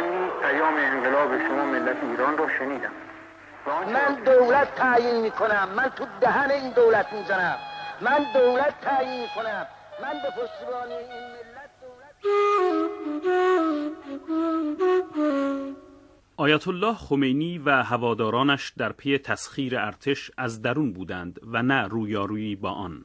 من 0.00 0.06
نیز 0.08 0.30
پیام 0.42 0.74
انقلاب 0.74 1.48
شما 1.48 1.64
ملت 1.64 1.96
ایران 2.02 2.38
رو 2.38 2.48
شنیدم. 2.58 2.92
من 3.66 4.14
دولت 4.24 4.74
تعیین 4.74 5.20
می‌کنم. 5.20 5.68
من 5.76 5.88
تو 5.96 6.06
دهن 6.20 6.50
این 6.50 6.70
دولت 6.70 7.12
می‌زنم. 7.12 7.56
من 8.00 8.26
دولت 8.34 8.80
تعیین 8.80 9.26
کنم 9.36 9.66
من 10.02 10.12
به 10.12 10.28
پشتیبانی 10.30 10.94
این 10.94 11.22
ملت 11.32 11.70
دولت 11.80 12.20
آیت 16.36 16.68
الله 16.68 16.94
خمینی 16.94 17.58
و 17.58 17.70
هوادارانش 17.82 18.72
در 18.78 18.92
پی 18.92 19.18
تسخیر 19.18 19.78
ارتش 19.78 20.30
از 20.36 20.62
درون 20.62 20.92
بودند 20.92 21.40
و 21.52 21.62
نه 21.62 21.88
رویارویی 21.88 22.56
با 22.56 22.70
آن. 22.70 23.04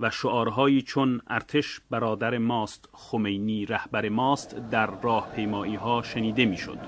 و 0.00 0.10
شعارهایی 0.10 0.82
چون 0.82 1.20
ارتش 1.28 1.80
برادر 1.90 2.38
ماست 2.38 2.88
خمینی 2.92 3.66
رهبر 3.66 4.08
ماست 4.08 4.70
در 4.70 4.88
راه 5.02 5.28
پیمایی 5.36 5.74
ها 5.74 6.02
شنیده 6.02 6.44
می‌شد. 6.44 6.78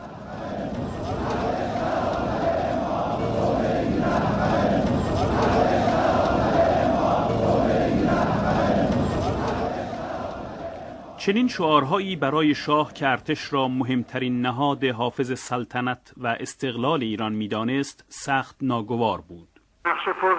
چنین 11.26 11.48
شعارهایی 11.48 12.16
برای 12.16 12.54
شاه 12.54 12.92
که 12.92 13.08
ارتش 13.08 13.52
را 13.52 13.68
مهمترین 13.68 14.42
نهاد 14.42 14.84
حافظ 14.84 15.38
سلطنت 15.38 16.12
و 16.16 16.26
استقلال 16.26 17.02
ایران 17.02 17.32
می‌دانست 17.32 18.04
سخت 18.08 18.56
ناگوار 18.62 19.20
بود 19.20 19.48
نقش 19.86 20.08
پر 20.20 20.34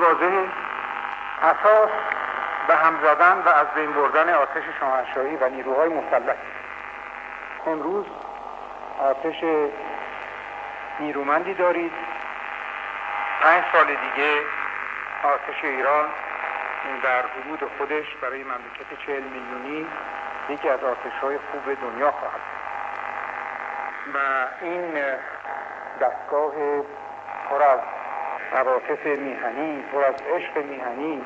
اساس 1.42 1.90
به 2.68 2.76
هم 2.76 3.00
زدن 3.04 3.42
و 3.46 3.50
از 3.50 3.68
بین 3.76 3.94
بردن 3.94 4.34
آتش 4.34 4.64
شاهنشاهی 4.80 5.36
و 5.36 5.50
نیروهای 5.50 5.90
مسلح. 5.90 6.36
امروز 7.68 8.06
آتش 9.00 9.44
نیرومندی 11.00 11.54
دارید. 11.54 11.92
پنج 13.42 13.64
سال 13.74 13.86
دیگه 13.86 14.42
آتش 15.24 15.64
ایران 15.64 16.06
در 17.04 17.22
حدود 17.22 17.72
خودش 17.78 18.16
برای 18.22 18.44
مملکت 18.44 19.06
چهل 19.06 19.24
میلیونی 19.24 19.88
یکی 20.50 20.70
از 20.70 20.84
آتش 20.84 21.14
های 21.22 21.38
خوب 21.52 21.74
دنیا 21.82 22.12
خواهد 22.12 22.42
و 24.14 24.48
این 24.62 24.94
دستگاه 26.02 26.54
پر 27.50 27.64
از 27.64 27.80
عواطف 28.54 29.06
میهنی 29.06 29.82
پر 29.92 30.04
از 30.04 30.16
عشق 30.36 30.58
میهنی 30.58 31.22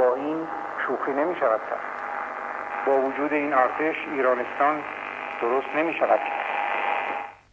با 0.00 0.14
این 0.14 0.36
شوخی 0.86 1.12
نمی 1.12 1.34
شود 1.40 1.60
کرد. 1.70 1.84
با 2.86 3.08
وجود 3.08 3.32
این 3.32 3.52
ارتش 3.52 3.96
ایرانستان 4.16 4.80
درست 5.42 5.66
نمی 5.76 5.92
شود 5.98 6.18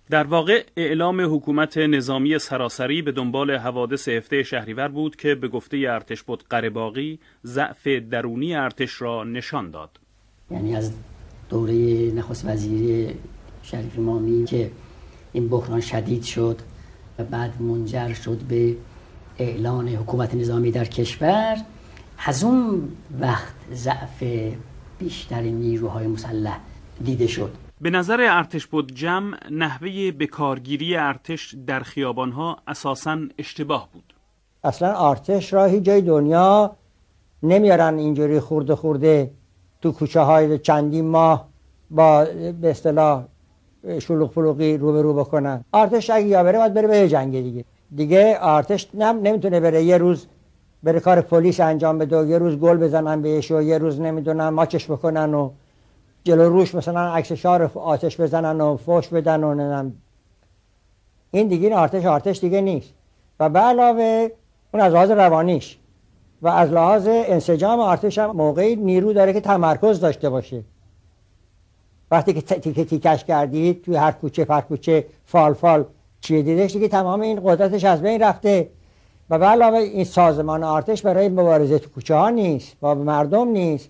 در 0.10 0.24
واقع 0.24 0.64
اعلام 0.78 1.36
حکومت 1.36 1.78
نظامی 1.78 2.40
سراسری 2.40 3.02
به 3.02 3.12
دنبال 3.12 3.52
حوادث 3.52 4.08
هفته 4.08 4.44
شهریور 4.44 4.88
بود 4.88 5.16
که 5.16 5.36
به 5.36 5.48
گفته 5.48 5.78
ارتش 5.78 6.24
بود 6.24 6.44
قرباقی 6.50 7.20
ضعف 7.46 7.88
درونی 7.88 8.56
ارتش 8.56 9.02
را 9.02 9.24
نشان 9.24 9.72
داد. 9.72 9.90
یعنی 10.52 10.76
از 10.76 10.92
دوره 11.50 11.74
نخست 12.16 12.46
وزیری 12.46 13.20
شریف 13.64 14.00
مامی 14.00 14.46
که 14.46 14.72
این 15.34 15.50
بحران 15.50 15.82
شدید 15.82 16.24
شد 16.24 16.58
و 17.20 17.24
بعد 17.24 17.62
منجر 17.62 18.14
شد 18.14 18.38
به 18.50 18.76
اعلان 19.40 19.88
حکومت 19.88 20.36
نظامی 20.36 20.72
در 20.72 20.86
کشور 20.86 21.58
از 22.26 22.44
اون 22.44 22.90
وقت 23.20 23.54
ضعف 23.74 24.24
بیشتر 25.00 25.42
نیروهای 25.42 26.08
مسلح 26.08 26.60
دیده 27.04 27.28
شد. 27.28 27.52
به 27.82 27.90
نظر 27.90 28.28
ارتش 28.30 28.68
بود 28.68 28.96
جمع 28.96 29.38
نحوه 29.52 30.12
بکارگیری 30.12 30.96
ارتش 30.96 31.56
در 31.68 31.80
خیابانها 31.80 32.58
اساسا 32.68 33.18
اشتباه 33.38 33.90
بود. 33.94 34.14
اصلا 34.64 35.10
ارتش 35.10 35.54
را 35.54 35.66
هیچ 35.66 35.84
جای 35.84 36.02
دنیا 36.02 36.76
نمیارن 37.44 37.98
اینجوری 37.98 38.40
خورده 38.40 38.76
خورده 38.76 39.32
تو 39.82 39.92
کوچه 39.92 40.20
های 40.20 40.60
چندین 40.60 41.08
ماه 41.08 41.50
با 41.92 42.26
به 42.62 42.70
اصطلاح 42.70 43.26
شلوغ 44.00 44.32
فلوغی 44.32 44.78
رو 44.78 44.94
به 44.94 45.02
رو 45.02 45.14
بکنن. 45.14 45.64
ارتش 45.74 46.10
اگه 46.10 46.28
یا 46.28 46.44
بره 46.44 46.58
باید 46.58 46.74
بره 46.74 46.88
به 46.88 47.10
جنگ 47.10 47.44
دیگه. 47.44 47.66
دیگه 47.96 48.38
ارتش 48.42 48.88
نم 48.94 49.20
نمی‌تونه 49.22 49.60
بره. 49.60 49.84
یه 49.84 49.98
روز 49.98 50.28
بره 50.84 51.00
کار 51.00 51.22
پلیس 51.22 51.60
انجام 51.60 51.98
بده 51.98 52.22
و 52.22 52.26
یه 52.26 52.38
روز 52.38 52.56
گل 52.56 52.78
بزنن 52.78 53.22
بهش 53.22 53.52
و 53.52 53.62
یه 53.62 53.78
روز 53.78 54.00
نمی‌دونم 54.00 54.54
ماچش 54.54 54.92
بکنن 54.92 55.34
و 55.34 55.52
جلو 56.24 56.50
روش 56.50 56.76
مثلا 56.76 57.14
عکس 57.14 57.32
شار 57.32 57.72
آتش 57.76 58.22
بزنن 58.22 58.62
و 58.62 58.78
فوش 58.78 59.08
بدن 59.08 59.44
و 59.44 59.54
نمی‌دونم. 59.54 59.94
این 61.32 61.48
دیگه 61.48 61.68
این 61.68 61.78
آرتش 61.78 62.06
آرتش 62.06 62.40
دیگه 62.40 62.62
نیست. 62.62 62.94
و 63.40 63.50
به 63.50 63.60
علاوه 63.60 64.30
اون 64.74 64.84
از 64.84 64.94
لحاظ 64.94 65.12
روانیش 65.12 65.78
و 66.42 66.48
از 66.48 66.72
لحاظ 66.72 67.08
انسجام 67.08 67.80
آرتش 67.80 68.18
هم 68.18 68.32
موقعی 68.32 68.76
نیرو 68.76 69.14
داره 69.14 69.34
که 69.34 69.42
تمرکز 69.42 70.00
داشته 70.00 70.30
باشه. 70.30 70.64
وقتی 72.12 72.34
که 72.34 72.42
تیکه 72.42 72.86
تیکش 72.86 73.24
کردید 73.24 73.82
توی 73.82 73.96
هر 73.96 74.12
کوچه 74.12 74.46
پر 74.46 74.62
کوچه 74.62 75.06
فال 75.26 75.54
فال 75.54 75.86
دیدش 76.22 76.74
دیگه 76.74 76.88
تمام 76.88 77.22
این 77.22 77.42
قدرتش 77.44 77.84
از 77.84 78.02
بین 78.02 78.22
رفته. 78.22 78.70
و 79.30 79.40
به 79.40 79.46
علاوه 79.46 79.78
این 79.78 80.04
سازمان 80.04 80.64
آرتش 80.64 81.02
برای 81.02 81.30
مبارزه 81.30 81.80
تو 81.80 81.90
کوچه 81.90 82.16
ها 82.16 82.30
نیست 82.30 82.80
با 82.80 82.96
مردم 82.96 83.48
نیست. 83.48 83.90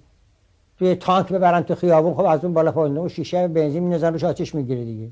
توی 0.80 0.96
تانک 0.96 1.34
ببرن 1.34 1.62
تو 1.62 1.76
خیابون 1.76 2.14
خب 2.14 2.26
از 2.26 2.44
اون 2.46 2.54
بالا 2.54 2.72
پایین 2.72 2.98
و 2.98 3.10
شیشه 3.10 3.48
بنزین 3.48 3.84
می‌نزن 3.84 4.14
روش 4.14 4.24
آتش 4.24 4.56
می‌گیره 4.56 4.84
دیگه. 4.84 5.10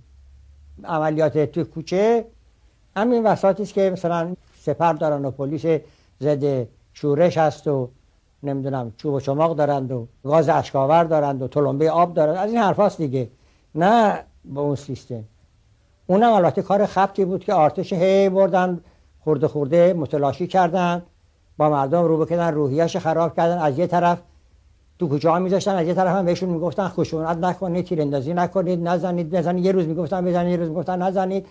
عملیات 0.84 1.38
توی 1.38 1.64
کوچه 1.64 2.26
همین 2.98 3.24
وساطی 3.24 3.64
است 3.64 3.74
که 3.74 3.90
مثلا 3.90 4.36
سپر 4.62 4.94
دارن 4.94 5.26
و 5.26 5.32
پلیس 5.32 5.82
ضد 6.22 6.68
شورش 6.94 7.38
هست 7.38 7.68
و 7.68 7.90
نمی‌دونم 8.44 8.94
چوب 8.98 9.14
و 9.14 9.20
چماق 9.20 9.56
دارند 9.56 9.92
و 9.92 10.08
گاز 10.24 10.50
اشکاور 10.50 11.04
دارند 11.04 11.42
و 11.42 11.48
تلمبه 11.48 11.92
آب 11.92 12.14
دارند. 12.14 12.38
از 12.38 12.50
این 12.50 12.60
حرفاست 12.60 12.98
دیگه. 12.98 13.30
نه 13.76 14.24
با 14.46 14.62
اون 14.62 14.76
سیستم. 14.76 15.24
اونم 16.08 16.34
البته 16.34 16.62
کار 16.62 16.86
خبتی 16.86 17.26
بود 17.26 17.44
که 17.44 17.54
آرتش 17.54 17.94
هی 17.94 18.30
بردن 18.30 18.80
خورده 19.26 19.48
خورده 19.48 19.94
متلاشی 19.94 20.48
کردن 20.48 21.04
با 21.58 21.70
مردم 21.70 22.04
رو 22.04 22.18
بکنن 22.18 22.54
روحیش 22.54 22.98
خراب 22.98 23.36
کردن. 23.36 23.58
از 23.58 23.80
یه 23.80 23.88
طرف 23.88 24.22
تو 25.00 25.20
ها 25.24 25.40
میذاشتن؟ 25.40 25.76
از 25.76 25.88
یه 25.88 25.94
طرف 25.94 26.16
هم 26.16 26.26
بهشون 26.26 26.50
می‌گفتن 26.50 26.88
خشونت 26.88 27.38
نکنید 27.38 27.86
تیراندازی 27.86 28.34
نکنید 28.34 28.88
نزنید 28.88 29.30
بزنید. 29.30 29.66
یه 29.66 29.72
روز 29.72 29.88
می‌گفتن 29.88 30.26
بزنید 30.26 30.52
یه 30.52 30.58
روز 30.58 30.70
می‌گفتن 30.70 31.02
نزنید. 31.02 31.46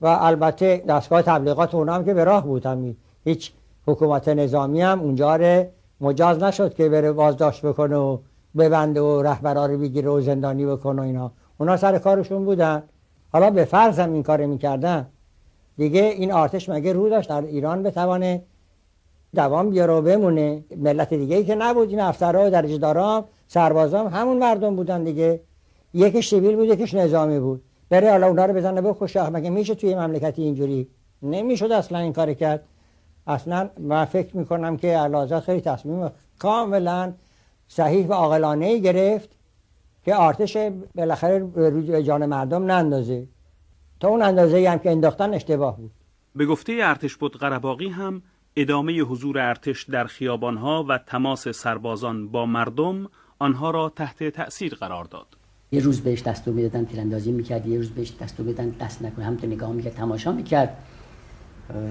و 0.00 0.06
البته 0.06 0.84
دستگاه 0.88 1.22
تبلیغات 1.22 1.74
اونا 1.74 1.94
هم 1.94 2.04
که 2.04 2.14
به 2.14 2.24
راه 2.24 2.44
بود 2.44 2.66
همین. 2.66 2.96
هیچ 3.24 3.52
حکومت 3.86 4.28
نظامی 4.28 4.82
هم 4.82 5.00
اونجا 5.00 5.64
مجاز 6.00 6.42
نشد 6.42 6.74
که 6.74 6.88
بره 6.88 7.12
بازداشت 7.12 7.66
بکنه 7.66 7.96
و 7.96 8.18
ببنده 8.58 9.00
و 9.00 9.22
رهبرا 9.22 9.66
رو 9.66 9.78
بگیره 9.78 10.08
و 10.08 10.20
زندانی 10.20 10.66
بکنه 10.66 11.02
و 11.02 11.04
اینا. 11.04 11.30
اونا 11.58 11.76
سر 11.76 11.98
کارشون 11.98 12.44
بودن. 12.44 12.82
حالا 13.32 13.50
به 13.50 13.64
فرض 13.64 13.98
هم 13.98 14.12
این 14.12 14.22
کار 14.22 14.46
می‌کردن. 14.46 15.06
دیگه 15.76 16.02
این 16.02 16.32
آرتش 16.32 16.68
مگه 16.68 16.92
رو 16.92 17.08
داشت؟ 17.08 17.28
در 17.28 17.42
ایران 17.42 17.82
بتوانه 17.82 18.42
دوام 19.34 19.70
بیاره 19.70 19.92
و 19.92 20.02
بمونه. 20.02 20.64
ملت 20.76 21.14
دیگه 21.14 21.36
ای 21.36 21.44
که 21.44 21.54
نبود. 21.54 21.90
این 21.90 22.00
افسرها 22.00 22.46
و 22.46 22.50
درجه 22.50 22.78
دارام 22.78 23.24
سربازام 23.46 24.06
همون 24.06 24.36
مردم 24.36 24.76
بودن 24.76 25.04
دیگه. 25.04 25.40
یکیش 25.94 26.28
سیویل 26.28 26.56
بود 26.56 26.68
یکیش 26.68 26.94
نظامی 26.94 27.40
بود. 27.40 27.62
بره 27.90 28.10
حالا 28.10 28.26
اونا 28.26 28.46
رو 28.46 28.54
بزنه 28.54 28.80
بکشه 28.80 29.30
مگه 29.30 29.50
میشه 29.50 29.74
توی 29.74 29.94
مملکتی 29.94 30.42
اینجوری؟ 30.42 30.88
نمی‌شد 31.22 31.72
اصلا 31.72 31.98
این 31.98 32.12
کار 32.12 32.34
کرد. 32.34 32.64
اصلا 33.26 33.70
من 33.78 34.04
فکر 34.04 34.36
می‌کنم 34.36 34.76
که 34.76 34.98
علازت 34.98 35.40
خیلی 35.40 35.60
تصمیم 35.60 36.10
کاملا 36.38 37.12
صحیح 37.68 38.06
و 38.06 38.12
عاقلانه 38.12 38.78
گرفت 38.78 39.28
که 40.04 40.14
آرتش 40.14 40.56
بالاخره 40.94 41.38
روی 41.54 42.02
جان 42.02 42.26
مردم 42.26 42.70
نندازه. 42.70 43.26
تا 44.00 44.08
اون 44.08 44.22
اندازه 44.22 44.70
هم 44.70 44.78
که 44.78 44.90
انداختن 44.90 45.34
اشتباه 45.34 45.76
بود. 45.76 45.90
به 46.36 46.46
گفته 46.46 46.78
ارتش 46.82 47.16
بود 47.16 47.36
قرباقی 47.36 47.88
هم 47.88 48.22
ادامه 48.56 49.00
حضور 49.00 49.38
ارتش 49.38 49.82
در 49.82 50.04
خیابانها 50.04 50.84
و 50.88 50.98
تماس 50.98 51.48
سربازان 51.48 52.28
با 52.28 52.46
مردم 52.46 53.08
آنها 53.38 53.70
را 53.70 53.92
تحت 53.96 54.24
تأثیر 54.24 54.74
قرار 54.74 55.04
داد. 55.04 55.26
یه 55.72 55.80
روز 55.80 56.00
بهش 56.00 56.22
دستور 56.22 56.54
می‌دادن 56.54 56.84
تیراندازی 56.84 57.32
می‌کرد 57.32 57.66
یه 57.66 57.78
روز 57.78 57.90
بهش 57.90 58.12
دستور 58.20 58.46
می‌دادن 58.46 58.70
دست 58.70 59.02
نکنه 59.02 59.24
هم 59.24 59.38
نگاه 59.42 59.72
می‌کرد 59.72 59.92
تماشا 59.92 60.32
می‌کرد 60.32 60.76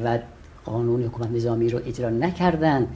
و 0.05 0.19
قانون 0.65 1.03
حکومت 1.03 1.31
نظامی 1.31 1.69
رو 1.69 1.79
اجرا 1.85 2.09
نکردن 2.09 2.87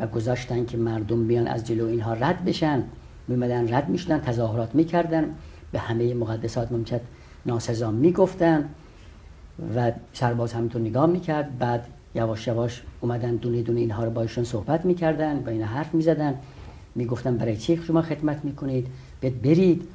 و 0.00 0.06
گذاشتن 0.06 0.66
که 0.66 0.76
مردم 0.76 1.26
بیان 1.26 1.46
از 1.46 1.66
جلو 1.66 1.86
اینها 1.86 2.12
رد 2.12 2.44
بشن. 2.44 2.84
میمدن 3.28 3.74
رد 3.74 3.88
می‌شدن 3.88 4.20
تظاهرات 4.20 4.74
می‌کردن. 4.74 5.34
به 5.72 5.78
همه 5.78 6.14
مقدسات 6.14 6.72
ممچت 6.72 7.00
ناسزا 7.46 7.90
می‌گفتن 7.90 8.68
و 9.76 9.92
سرباز 10.12 10.52
همینطور 10.52 10.82
نگاه 10.82 11.06
می‌کرد. 11.06 11.58
بعد 11.58 11.86
یواش 12.14 12.46
یواش 12.46 12.82
اومدن 13.00 13.36
دونه 13.36 13.62
دونه 13.62 13.80
اینها 13.80 14.04
رو 14.04 14.10
باشون 14.10 14.44
صحبت 14.44 14.84
می‌کردن 14.84 15.40
با 15.40 15.50
این 15.50 15.62
حرف 15.62 15.94
می‌زدن. 15.94 16.34
می‌گفتن 16.94 17.36
برای 17.36 17.56
چی 17.56 17.76
شما 17.76 18.02
خدمت 18.02 18.44
می‌کنید؟ 18.44 18.86
بهت 19.20 19.32
برید. 19.32 19.88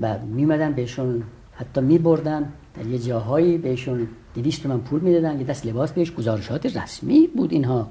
و 0.00 0.18
میمدن 0.18 0.72
بهشون 0.72 1.22
حتی 1.54 1.80
میبردن. 1.80 2.52
در 2.74 2.86
یه 2.86 2.98
جاهایی 2.98 3.58
بهشون 3.58 4.08
دویست 4.34 4.66
من 4.66 4.80
پول 4.80 5.00
می‌دادن. 5.00 5.40
یه 5.40 5.46
دست 5.46 5.66
لباس 5.66 5.92
بهش 5.92 6.12
گزارشات 6.12 6.76
رسمی 6.76 7.26
بود 7.36 7.52
اینها. 7.52 7.88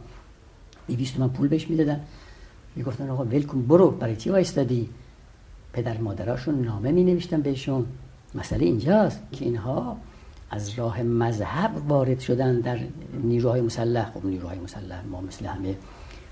دویست 0.88 1.20
من 1.20 1.30
پول 1.30 1.48
بهش 1.48 1.70
می‌دادن. 1.70 2.00
می‌گفتن 2.76 3.10
آقا 3.10 3.24
ولکن 3.24 3.62
برو. 3.62 3.92
برای 3.92 4.16
چی 4.16 4.30
وایستادی؟ 4.30 4.90
پدر 5.74 5.98
مادراشون 5.98 6.62
نامه 6.62 6.92
می 6.92 7.04
نوشتن 7.04 7.42
بهشون. 7.42 7.86
مسئله 8.36 8.66
اینجاست 8.66 9.22
که 9.32 9.46
اینها 9.46 9.98
از 10.52 10.80
راه 10.80 11.04
مذهب 11.04 11.72
وارد 11.88 12.20
شدن 12.20 12.60
در 12.60 12.80
نیروهای 13.24 13.62
مسلح. 13.62 14.12
خب 14.12 14.26
نیروهای 14.26 14.60
مسلح 14.60 15.02
ما 15.12 15.22
مثل 15.22 15.46
همه 15.46 15.76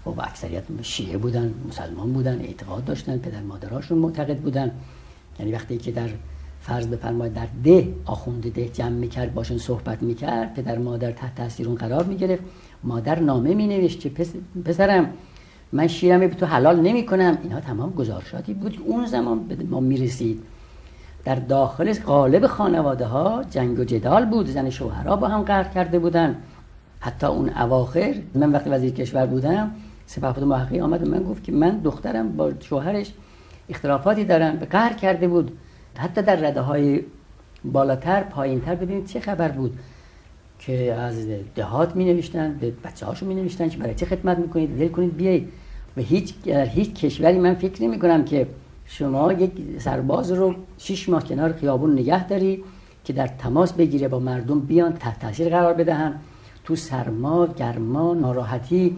خب 0.05 0.19
اکثریت 0.19 0.63
شیعه 0.81 1.17
بودن 1.17 1.53
مسلمان 1.67 2.13
بودن 2.13 2.39
اعتقاد 2.39 2.85
داشتن 2.85 3.17
پدر 3.17 3.41
مادراشون 3.41 3.97
معتقد 3.97 4.37
بودن. 4.37 4.71
یعنی 5.39 5.51
وقتی 5.51 5.77
که 5.77 5.91
در 5.91 6.09
فرض 6.61 6.87
بفرمایید 6.87 7.33
در 7.33 7.47
ده 7.63 7.93
آخونده 8.05 8.49
ده 8.49 8.69
جمع 8.69 8.89
می‌کرد 8.89 9.33
باشون 9.33 9.57
صحبت 9.57 10.03
می‌کرد 10.03 10.53
پدر 10.53 10.77
مادر 10.77 11.11
تحت 11.11 11.35
تاثیر 11.35 11.67
اون 11.67 11.75
قرار 11.75 12.03
می‌گرفت. 12.03 12.43
مادر 12.83 13.19
نامه 13.19 13.53
مینوشت 13.53 13.99
که 13.99 14.09
پسرم 14.65 15.13
من 15.71 15.87
شیرم 15.87 16.19
به 16.19 16.27
تو 16.27 16.45
حلال 16.45 16.79
نمی 16.79 17.05
کنم 17.05 17.37
اینها 17.43 17.59
تمام 17.59 17.89
گزارشاتی 17.89 18.53
بود 18.53 18.79
اون 18.85 19.05
زمان 19.05 19.57
ما 19.69 19.79
می‌رسید. 19.79 20.43
در 21.25 21.35
داخل 21.35 21.93
قالب 21.93 22.47
خانواده 22.47 23.05
ها 23.05 23.43
جنگ 23.49 23.79
و 23.79 23.83
جدال 23.83 24.25
بود. 24.25 24.47
زن 24.47 24.69
شوهرها 24.69 25.15
با 25.15 25.27
هم 25.27 25.41
قهر 25.41 25.63
کرده 25.63 25.99
بودن. 25.99 26.35
حتی 26.99 27.27
اون 27.27 27.49
اواخر 27.49 28.13
من 28.35 28.51
وقتی 28.51 28.69
وزیر 28.69 28.93
کشور 28.93 29.25
بودم 29.25 29.71
سپاهپاد 30.05 30.43
محققی 30.43 30.79
آمد 30.79 31.07
و 31.07 31.11
من 31.11 31.23
گفت 31.23 31.43
که 31.43 31.51
من 31.51 31.77
دخترم 31.77 32.31
با 32.37 32.51
شوهرش 32.59 33.13
اختلافاتی 33.69 34.25
دارن. 34.25 34.55
به 34.55 34.65
قهر 34.65 34.93
کرده 34.93 35.27
بود. 35.27 35.57
حتی 35.97 36.21
در 36.21 36.35
رده 36.35 36.61
های 36.61 37.01
بالاتر 37.65 38.23
پایینتر 38.23 38.75
ببینید 38.75 39.05
چه 39.05 39.19
خبر 39.19 39.49
بود 39.49 39.79
که 40.59 40.93
از 40.93 41.27
دهات 41.55 41.95
می 41.95 42.05
نوشتن 42.13 42.57
به 42.57 42.73
بچه 42.83 43.05
هاشون 43.05 43.29
می 43.29 43.35
نوشتن 43.35 43.69
که 43.69 43.77
برای 43.77 43.95
چه 43.95 44.05
خدمت 44.05 44.37
می‌کنید؟ 44.37 44.81
ول 44.81 44.87
کنید 44.87 45.17
بیایید. 45.17 45.51
و 45.97 46.01
هیچ 46.01 46.33
هیچ 46.47 46.93
کشوری 46.93 47.39
من 47.39 47.53
فکر 47.53 47.83
نمی 47.83 47.99
کنم 47.99 48.25
که 48.25 48.47
شما 48.93 49.33
یک 49.33 49.51
سرباز 49.79 50.31
رو 50.31 50.55
شش 50.77 51.09
ماه 51.09 51.23
کنار 51.23 51.53
خیابون 51.53 51.93
نگه 51.93 52.27
داری 52.27 52.63
که 53.05 53.13
در 53.13 53.27
تماس 53.27 53.73
بگیره 53.73 54.07
با 54.07 54.19
مردم 54.19 54.59
بیان 54.59 54.93
تحت 54.93 55.19
تاثیر 55.19 55.49
قرار 55.49 55.73
بدهن. 55.73 56.15
تو 56.63 56.75
سرما 56.75 57.47
گرما 57.47 58.13
ناراحتی 58.13 58.97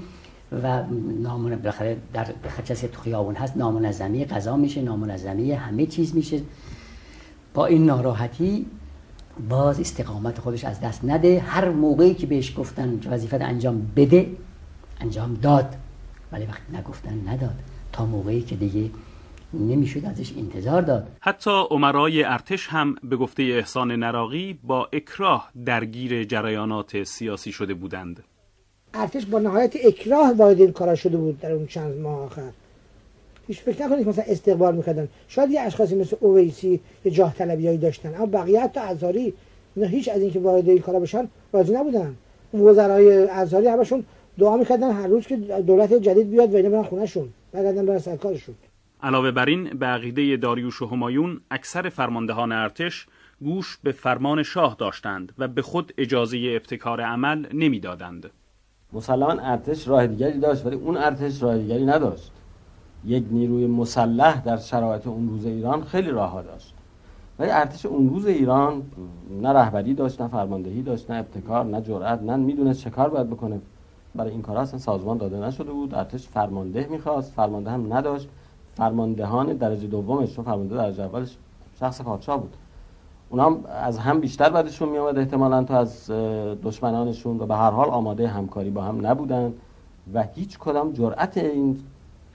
و 0.64 0.84
نامون 1.22 1.56
بالاخره 1.56 1.98
در 2.14 2.28
کسی 2.68 2.88
تو 2.88 3.02
خیابون 3.02 3.36
هست 3.36 3.58
نامنظمی 3.58 4.26
غذا 4.26 4.58
میشه 4.58 4.82
نامنظمی 4.82 5.52
همه 5.52 5.86
چیز 5.86 6.16
میشه. 6.16 6.42
با 7.54 7.66
این 7.66 7.86
ناراحتی 7.86 8.66
باز 9.50 9.80
استقامت 9.80 10.40
خودش 10.40 10.64
از 10.64 10.82
دست 10.82 11.06
نده. 11.06 11.40
هر 11.40 11.70
موقعی 11.70 12.14
که 12.14 12.28
بهش 12.28 12.60
گفتن 12.60 13.00
وظیفت 13.10 13.42
انجام 13.42 13.92
بده 13.96 14.28
انجام 15.02 15.34
داد. 15.34 15.76
ولی 16.32 16.46
وقتی 16.46 16.78
نگفتن 16.78 17.28
نداد. 17.28 17.56
تا 17.92 18.06
موقعی 18.06 18.42
که 18.42 18.56
دیگه 18.56 18.90
نمی‌شد 19.54 20.06
ازش 20.06 20.34
انتظار 20.38 20.82
داد. 20.82 21.08
حتی 21.20 21.52
عمرای 21.72 22.24
ارتش 22.24 22.68
هم 22.68 22.96
به 23.04 23.16
گفته 23.16 23.44
احسان 23.44 23.92
نراقی 23.92 24.60
با 24.64 24.90
اکراه 24.94 25.52
درگیر 25.66 26.24
جریانات 26.24 27.04
سیاسی 27.04 27.52
شده 27.52 27.74
بودند. 27.74 28.24
ارتش 28.94 29.26
با 29.26 29.40
نهایت 29.40 29.74
اکراه 29.86 30.34
وارد 30.34 30.62
این 30.62 30.72
کارا 30.72 30.96
شده 30.96 31.18
بود 31.18 31.40
در 31.40 31.52
اون 31.52 31.68
چند 31.68 31.98
ماه 32.02 32.20
آخر. 32.20 32.50
هیچ 33.48 33.60
فکر 33.60 33.86
نکنید 33.86 34.08
مثلا 34.08 34.26
استقبال 34.28 34.76
می‌کردن. 34.76 35.08
شاید 35.28 35.52
یه 35.52 35.62
اشخاصی 35.62 35.96
مثل 35.96 36.18
اویسی 36.20 36.80
یه 37.06 37.12
جاه 37.12 37.34
طلبیایی 37.34 37.78
داشتن 37.78 38.16
اما 38.16 38.26
بقیه 38.26 38.64
حتی 38.64 38.80
ازاری 38.80 39.34
اینا 39.76 39.88
هیچ 39.88 40.10
از 40.10 40.22
اینکه 40.22 40.40
وارد 40.40 40.70
این 40.70 40.80
کارا 40.80 41.00
بشن 41.00 41.28
راضی 41.54 41.74
نبودن. 41.74 42.16
وزرای 42.54 43.28
ازاری 43.28 43.68
همشون 43.68 44.04
دعا 44.40 44.58
می‌کردن 44.58 44.92
هر 44.92 45.08
روز 45.08 45.28
که 45.28 45.36
دولت 45.38 45.94
جدید 45.94 46.30
بیاد 46.30 46.54
و 46.54 46.58
اینا 46.58 46.70
برن 46.70 46.84
خونهشون 46.84 47.30
برگردن 47.52 47.86
برن 47.86 48.00
سر 48.00 48.16
کارشون 48.16 48.56
علاوه 49.04 49.32
بر 49.32 49.46
این 49.46 49.64
به 49.64 49.86
عقیده 49.86 50.38
داریوش 50.38 50.82
و 50.82 50.88
همایون 50.88 51.42
اکثر 51.52 51.90
فرماندهان 51.90 52.52
ارتش 52.52 53.06
گوش 53.42 53.78
به 53.84 53.92
فرمان 53.92 54.44
شاه 54.44 54.76
داشتند 54.80 55.34
و 55.38 55.48
به 55.48 55.62
خود 55.62 55.94
اجازه 55.98 56.38
ابتکار 56.56 57.02
عمل 57.02 57.46
نمی‌دادند. 57.54 58.32
مسلما 58.94 59.32
ارتش 59.32 59.88
راه 59.88 60.08
دیگری 60.08 60.40
داشت 60.40 60.66
ولی 60.66 60.76
اون 60.76 60.98
ارتش 60.98 61.44
راه 61.44 61.58
دیگری 61.58 61.86
نداشت. 61.86 62.32
یک 63.06 63.24
نیروی 63.32 63.68
مسلح 63.68 64.42
در 64.42 64.58
شرایط 64.58 65.08
اون 65.08 65.30
روز 65.30 65.46
ایران 65.46 65.84
خیلی 65.84 66.10
راه 66.10 66.44
داشت. 66.44 66.74
ولی 67.40 67.50
ارتش 67.52 67.86
اون 67.86 68.10
روز 68.10 68.26
ایران 68.26 68.84
نه 69.42 69.50
رهبری 69.50 69.94
داشت 69.94 70.22
نه 70.22 70.28
فرماندهی 70.28 70.82
داشت 70.82 71.12
نه 71.12 71.18
ابتکار 71.18 71.66
نه 71.66 71.82
جرأت 71.82 72.22
نه 72.22 72.36
می‌دونست 72.36 72.84
چه 72.84 72.90
کار 72.90 73.10
باید 73.10 73.30
بکنه 73.30 73.62
برای 74.16 74.32
این 74.32 74.42
کار 74.42 74.58
اصلا 74.58 74.80
سازمان 74.80 75.18
داده 75.18 75.40
نشده 75.40 75.72
بود 75.72 75.96
ارتش 75.96 76.28
فرمانده 76.28 76.88
می‌خواست 76.92 77.34
فرمانده 77.34 77.72
هم 77.72 77.94
نداشت 77.94 78.30
فرماندهان 78.76 79.54
درجه 79.54 79.88
دومش 79.88 80.36
چون 80.36 80.46
فرمانده 80.46 80.76
درجه 80.76 81.04
اولش 81.04 81.38
شخص 81.80 82.02
پادشاه 82.02 82.42
بود. 82.42 82.54
اونا 83.30 83.46
هم 83.46 83.66
از 83.66 83.98
هم 83.98 84.20
بیشتر 84.20 84.50
بعدشون 84.50 84.90
می 84.90 84.98
آمد 84.98 85.18
احتمالا 85.18 85.64
تو 85.64 85.74
از 85.74 86.12
دشمنانشون 86.64 87.40
و 87.40 87.46
به 87.46 87.56
هر 87.56 87.72
حال 87.72 87.90
آماده 87.90 88.28
همکاری 88.28 88.70
با 88.70 88.82
هم 88.82 89.08
نبودن 89.08 89.54
و 90.14 90.24
هیچ 90.36 90.60
کدام 90.60 90.94
جرأت 90.94 91.38
این 91.38 91.80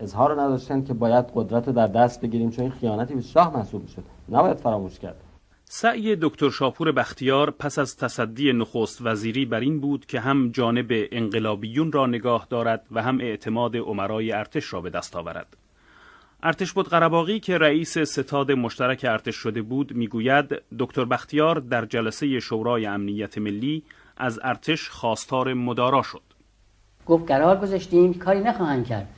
اظهار 0.01 0.35
رو 0.35 0.41
نداشتن 0.41 0.85
که 0.85 0.95
باید 0.95 1.25
قدرت 1.35 1.67
رو 1.67 1.73
در 1.73 1.87
دست 1.87 2.21
بگیریم 2.21 2.51
چون 2.51 2.63
این 2.63 2.73
خیانتی 2.73 3.15
به 3.15 3.21
شاه 3.21 3.57
محسوب 3.57 3.83
می‌شد. 3.83 4.03
نباید 4.29 4.57
فراموش 4.57 4.99
کرد. 4.99 5.17
سعی 5.65 6.17
دکتر 6.17 6.51
شاپور 6.51 6.93
بختیار 6.93 7.51
پس 7.51 7.79
از 7.79 7.97
تصدی 7.97 8.53
نخست 8.53 9.03
وزیری 9.03 9.45
بر 9.45 9.61
این 9.61 9.81
بود 9.81 10.07
که 10.07 10.21
هم 10.21 10.51
جانب 10.51 10.87
انقلابیون 10.91 11.93
را 11.93 12.07
نگاه 12.07 12.47
دارد 12.51 12.87
و 12.91 13.03
هم 13.03 13.21
اعتماد 13.21 13.77
عمرای 13.77 14.33
ارتش 14.33 14.73
را 14.73 14.81
به 14.81 14.91
دست 14.91 15.17
آورد. 15.17 15.57
ارتش 16.43 16.73
بود 16.73 16.89
قرباقی 16.89 17.41
که 17.41 17.59
رئیس 17.59 17.99
ستاد 17.99 18.53
مشترک 18.53 19.07
ارتش 19.09 19.35
شده 19.35 19.63
بود 19.63 19.97
می‌گوید 19.97 20.45
دکتر 20.79 21.05
بختیار 21.05 21.61
در 21.61 21.85
جلسه 21.85 22.41
شورای 22.41 22.87
امنیت 22.87 23.39
ملی 23.39 23.83
از 24.17 24.41
ارتش 24.43 24.89
خواستار 24.89 25.55
مدارا 25.55 26.03
شد. 26.03 26.23
گفت 27.07 27.29
قرار 27.29 27.57
گذاشتیم 27.57 28.15
کاری 28.15 28.41
نخواهند 28.41 28.87
کرد. 28.87 29.09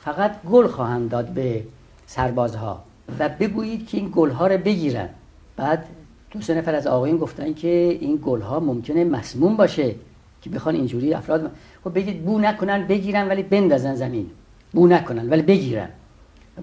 فقط 0.00 0.42
گل 0.42 0.66
خواهند 0.66 1.10
داد 1.10 1.28
به 1.28 1.64
سربازها 2.06 2.84
و 3.18 3.28
بگویید 3.28 3.88
که 3.88 3.96
این 3.96 4.12
گلها 4.14 4.46
رو 4.46 4.58
بگیرن. 4.58 5.08
بعد 5.56 5.86
دو 6.30 6.40
سه 6.40 6.54
نفر 6.54 6.74
از 6.74 6.86
آقایون 6.86 7.18
گفتن 7.18 7.54
که 7.54 7.98
این 8.00 8.18
گل 8.24 8.40
ها 8.40 8.60
ممکنه 8.60 9.04
مسموم 9.04 9.56
باشه 9.56 9.94
که 10.42 10.50
بخوان 10.50 10.74
اینجوری 10.74 11.14
افراد 11.14 11.50
خب 11.84 11.94
بگید 11.94 12.24
بو 12.24 12.38
نکنن 12.38 12.86
بگیرن 12.86 13.28
ولی 13.28 13.42
بندازن 13.42 13.94
زمین. 13.94 14.30
بو 14.72 14.86
نکنن 14.86 15.30
ولی 15.30 15.42
بگیرن. 15.42 15.88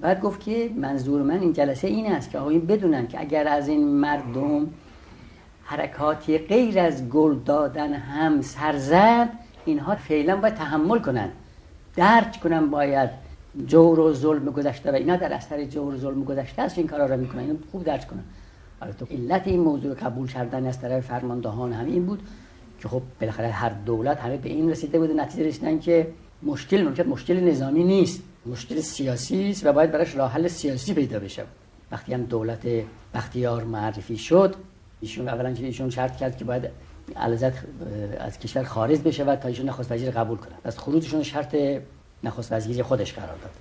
بعد 0.02 0.22
گفت 0.22 0.40
که 0.40 0.70
منظور 0.78 1.22
من 1.22 1.40
این 1.40 1.54
جلسه 1.54 1.88
این 1.88 2.12
است 2.12 2.32
که 2.32 2.40
آقایون 2.40 2.66
بدونن 2.66 3.08
که 3.08 3.20
اگر 3.20 3.48
از 3.48 3.68
این 3.68 3.88
مردم 3.88 4.70
حرکاتی 5.64 6.38
غیر 6.38 6.80
از 6.80 7.10
گل 7.10 7.36
دادن 7.46 7.94
هم 7.94 8.42
سرزد 8.42 9.30
اینها 9.66 9.96
فعلا 9.96 10.36
باید 10.36 10.54
تحمل 10.54 11.00
کنن. 11.00 11.30
درک 11.96 12.40
کنن 12.44 12.70
باید 12.70 13.10
جور 13.68 14.00
و 14.00 14.14
ظلم 14.14 14.46
گذشته 14.46 14.92
و 14.92 14.96
اینا 14.96 15.16
در 15.16 15.34
اثر 15.34 15.64
جور 15.64 15.94
و 15.94 15.98
ظلم 15.98 16.24
گذشته 16.24 16.62
است 16.62 16.78
این 16.78 16.88
کارا 16.88 17.06
رو 17.06 17.18
می‌کنن. 17.18 17.40
اینو 17.40 17.56
خوب 17.72 17.84
درک 17.84 18.08
کنن. 18.08 18.24
تو 19.00 19.06
علت 19.12 19.48
این 19.48 19.60
موضوع 19.60 19.94
قبول 19.94 20.28
کردن 20.28 20.68
از 20.68 20.82
طرف 20.82 21.06
فرماندهان 21.06 21.74
هم 21.74 21.86
این 21.86 22.06
بود 22.06 22.20
که 22.80 22.88
خب 22.88 23.02
بالاخره 23.22 23.48
هر 23.48 23.70
دولت 23.70 24.20
همه 24.20 24.38
به 24.38 24.50
این 24.50 24.70
رسیده 24.70 25.00
بود 25.00 25.12
نتیجه 25.12 25.48
رسیدن 25.48 25.80
که 25.80 26.08
مشکل 26.44 26.84
ممکن 26.84 27.04
مشکل 27.04 27.40
نظامی 27.40 27.84
نیست. 27.84 28.24
مشکل 28.46 28.80
سیاسی 28.80 29.50
است 29.50 29.66
و 29.66 29.74
باید 29.74 29.92
براش 29.92 30.16
راه 30.16 30.32
حل 30.32 30.48
سیاسی 30.48 30.94
پیدا 30.94 31.20
بشه. 31.20 31.44
وقتی 31.92 32.14
هم 32.14 32.24
دولت 32.24 32.68
بختیار 33.14 33.64
معرفی 33.64 34.18
شد 34.18 34.56
ایشون 35.02 35.30
اولا 35.30 35.54
که 35.54 35.66
ایشون 35.66 35.90
شرط 35.90 36.18
کرد 36.18 36.38
که 36.38 36.46
باید 36.46 36.70
علازت 37.16 37.54
از 38.20 38.40
کشور 38.40 38.64
خارج 38.64 39.00
بشه 39.00 39.24
و 39.24 39.36
تا 39.36 39.48
ایشون 39.48 39.70
نخست 39.70 39.92
وزیر 39.92 40.12
قبول 40.12 40.38
کنه. 40.38 40.54
از 40.64 40.80
خروجشون 40.80 41.24
شرط 41.24 41.56
نخست 42.24 42.52
وزیری 42.52 42.84
خودش 42.84 43.14
قرار 43.14 43.38
داد. 43.38 43.52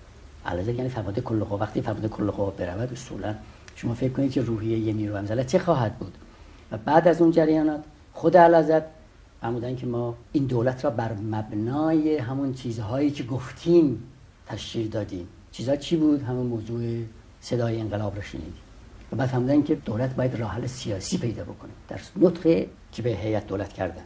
علازت 0.47 0.69
یعنی 0.69 0.89
فرمانده 0.89 1.21
کل 1.21 1.45
قوا 1.45 1.59
وقتی 1.59 1.83
فرمانده 1.83 2.09
کل 2.09 2.31
قوا 2.31 2.51
برود 2.51 2.93
اصولا 2.93 3.35
شما 3.77 3.95
فکر 3.95 4.13
کنید 4.13 4.33
که 4.33 4.43
روحیه 4.43 4.79
یه 4.79 4.93
نیرو 4.93 5.17
همزله 5.17 5.45
چه 5.45 5.59
خواهد 5.59 5.99
بود؟ 5.99 6.15
و 6.73 6.77
بعد 6.77 7.09
از 7.09 7.23
اون 7.23 7.31
جریانات 7.31 7.81
خود 8.13 8.37
علازت 8.37 8.83
فرمودن 9.41 9.77
که 9.77 9.87
ما 9.87 10.15
این 10.33 10.47
دولت 10.47 10.85
را 10.85 10.91
بر 10.91 11.13
مبنای 11.13 12.17
همون 12.17 12.55
چیزهایی 12.55 13.11
که 13.11 13.25
گفتیم 13.25 14.03
تشکیل 14.47 14.89
دادیم. 14.89 15.29
چیزها 15.53 15.77
چی 15.77 15.97
بود؟ 15.97 16.23
همون 16.23 16.47
موضوع 16.47 17.05
صدای 17.41 17.81
انقلاب 17.81 18.17
را 18.17 18.23
شنیدیم. 18.23 18.55
و 19.13 19.17
بعد 19.17 19.29
فهمیدن 19.29 19.63
که 19.63 19.75
دولت 19.75 20.17
باید 20.17 20.35
راه 20.35 20.51
حل 20.51 20.67
سیاسی 20.67 21.19
پیدا 21.19 21.45
بکنه. 21.45 21.71
در 21.89 22.01
نطقه 22.17 22.67
که 22.93 23.03
به 23.03 23.11
هیئت 23.11 23.47
دولت 23.47 23.73
کردن. 23.73 24.03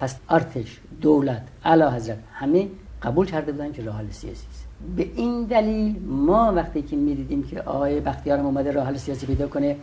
پس 0.00 0.16
ارتش 0.28 0.80
دولت 1.00 1.42
اعلی 1.64 1.82
حضرت 1.82 2.18
همه 2.32 2.68
قبول 3.02 3.26
کرده 3.26 3.52
بودن 3.52 3.72
که 3.72 3.82
راه 3.82 3.96
حل 3.96 4.10
سیاسی 4.10 4.46
است. 4.50 4.66
به 4.96 5.10
این 5.14 5.44
دلیل 5.44 6.02
ما 6.02 6.52
وقتی 6.52 6.82
که 6.82 6.96
می‌دیدیم 6.96 7.42
که 7.42 7.60
آقای 7.60 8.00
بختیارم 8.00 8.46
اومده 8.46 8.70
راه 8.70 8.86
حل 8.86 8.96
سیاسی 8.96 9.26
پیدا 9.26 9.48
کنه 9.48 9.76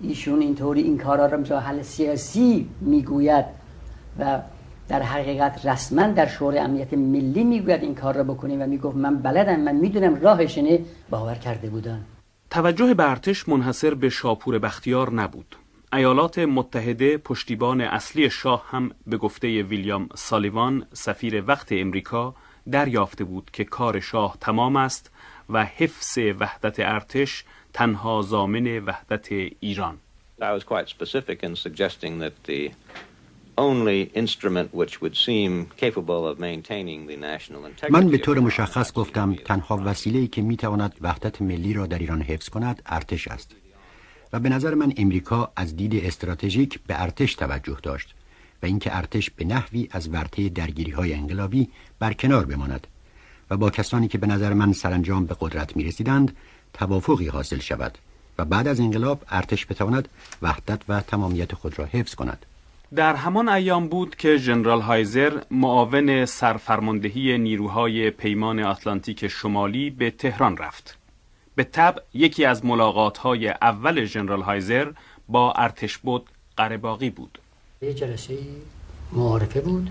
ایشون 0.00 0.40
اینطوری 0.40 0.82
این 0.82 0.98
کارا 0.98 1.26
رو 1.26 1.44
راه 1.44 1.62
حل 1.62 1.82
سیاسی 1.82 2.68
می‌گوید 2.80 3.44
و 4.18 4.40
در 4.92 5.02
حقیقت 5.02 5.66
رسما 5.66 6.06
در 6.06 6.26
شورای 6.26 6.58
امنیت 6.58 6.94
ملی 6.94 7.44
می‌گوید 7.44 7.82
این 7.82 7.94
کار 7.94 8.14
را 8.14 8.24
بکنیم 8.24 8.62
و 8.62 8.66
می‌گفت 8.66 8.96
من 8.96 9.16
بلدم 9.22 9.60
من 9.60 9.76
می‌دونم 9.76 10.14
راهشنه 10.20 10.80
باور 11.10 11.34
کرده 11.34 11.70
بودن. 11.70 12.04
توجه 12.50 12.94
به 12.94 13.10
ارتش 13.10 13.48
منحصر 13.48 13.94
به 13.94 14.08
شاپور 14.08 14.58
بختیار 14.58 15.12
نبود. 15.12 15.56
ایالات 15.92 16.38
متحده 16.38 17.16
پشتیبان 17.16 17.80
اصلی 17.80 18.30
شاه 18.30 18.64
هم 18.70 18.90
به 19.06 19.16
گفته 19.16 19.62
ویلیام 19.62 20.08
سالیوان 20.14 20.86
سفیر 20.92 21.44
وقت 21.46 21.68
امریکا 21.72 22.34
دریافته 22.72 23.24
بود 23.24 23.50
که 23.52 23.64
کار 23.64 24.00
شاه 24.00 24.36
تمام 24.40 24.76
است 24.76 25.10
و 25.50 25.64
حفظ 25.64 26.18
وحدت 26.40 26.80
ارتش 26.80 27.44
تنها 27.72 28.22
زامن 28.22 28.78
وحدت 28.78 29.32
ایران. 29.60 29.98
I 30.40 30.52
was 30.58 30.64
quite 30.64 30.88
specific 30.88 31.38
in 31.42 31.56
suggesting 31.56 32.18
that 32.18 32.34
the 32.48 32.70
only 33.58 34.10
instrument 34.14 34.68
which 34.74 35.00
would 35.00 35.16
seem 35.16 35.70
capable 35.76 36.26
of 36.26 36.38
maintaining 36.38 37.06
the 37.06 37.16
national 37.16 37.64
integrity. 37.66 37.92
من 37.92 38.10
به 38.10 38.18
طور 38.18 38.40
مشخص 38.40 38.92
گفتم 38.92 39.34
تنها 39.34 39.82
وسیله‌ای 39.84 40.26
که 40.26 40.42
می‌تواند 40.42 40.94
وحدت 41.00 41.42
ملی 41.42 41.74
را 41.74 41.86
در 41.86 41.98
ایران 41.98 42.22
حفظ 42.22 42.48
کند 42.48 42.82
ارتش 42.86 43.28
است. 43.28 43.54
و 44.32 44.40
به 44.40 44.48
نظر 44.48 44.74
من 44.74 44.92
امریکا 44.96 45.52
از 45.56 45.76
دید 45.76 46.04
استراتژیک 46.04 46.80
به 46.86 47.02
ارتش 47.02 47.34
توجه 47.34 47.76
داشت 47.82 48.14
و 48.62 48.66
اینکه 48.66 48.96
ارتش 48.96 49.30
به 49.30 49.44
نحوی 49.44 49.88
از 49.90 50.08
ورطه 50.08 50.48
درگیری 50.48 50.90
های 50.90 51.14
انقلابی 51.14 51.68
برکنار 51.98 52.44
بماند 52.44 52.86
و 53.50 53.56
با 53.56 53.70
کسانی 53.70 54.08
که 54.08 54.18
به 54.18 54.26
نظر 54.26 54.52
من 54.52 54.72
سرانجام 54.72 55.26
به 55.26 55.36
قدرت 55.40 55.76
می 55.76 55.84
رسیدند 55.84 56.36
توافقی 56.72 57.28
حاصل 57.28 57.58
شود 57.58 57.98
و 58.38 58.44
بعد 58.44 58.68
از 58.68 58.80
انقلاب 58.80 59.22
ارتش 59.28 59.66
بتواند 59.66 60.08
وحدت 60.42 60.80
و 60.88 61.00
تمامیت 61.00 61.54
خود 61.54 61.78
را 61.78 61.84
حفظ 61.84 62.14
کند. 62.14 62.46
در 62.96 63.14
همان 63.14 63.48
ایام 63.48 63.88
بود 63.88 64.16
که 64.16 64.36
ژنرال 64.36 64.80
هایزر 64.80 65.42
معاون 65.50 66.24
سرفرماندهی 66.26 67.38
نیروهای 67.38 68.10
پیمان 68.10 68.60
آتلانتیک 68.60 69.28
شمالی 69.28 69.90
به 69.90 70.10
تهران 70.10 70.56
رفت. 70.56 70.98
به 71.54 71.64
طب 71.64 71.98
یکی 72.14 72.44
از 72.44 72.64
ملاقات 72.64 73.26
اول 73.62 74.04
ژنرال 74.04 74.42
هایزر 74.42 74.92
با 75.28 75.52
ارتش 75.52 75.98
بود 75.98 76.26
قرباقی 76.56 77.10
بود. 77.10 77.38
یه 77.82 77.94
جلسه 77.94 78.38
معارفه 79.12 79.60
بود 79.60 79.90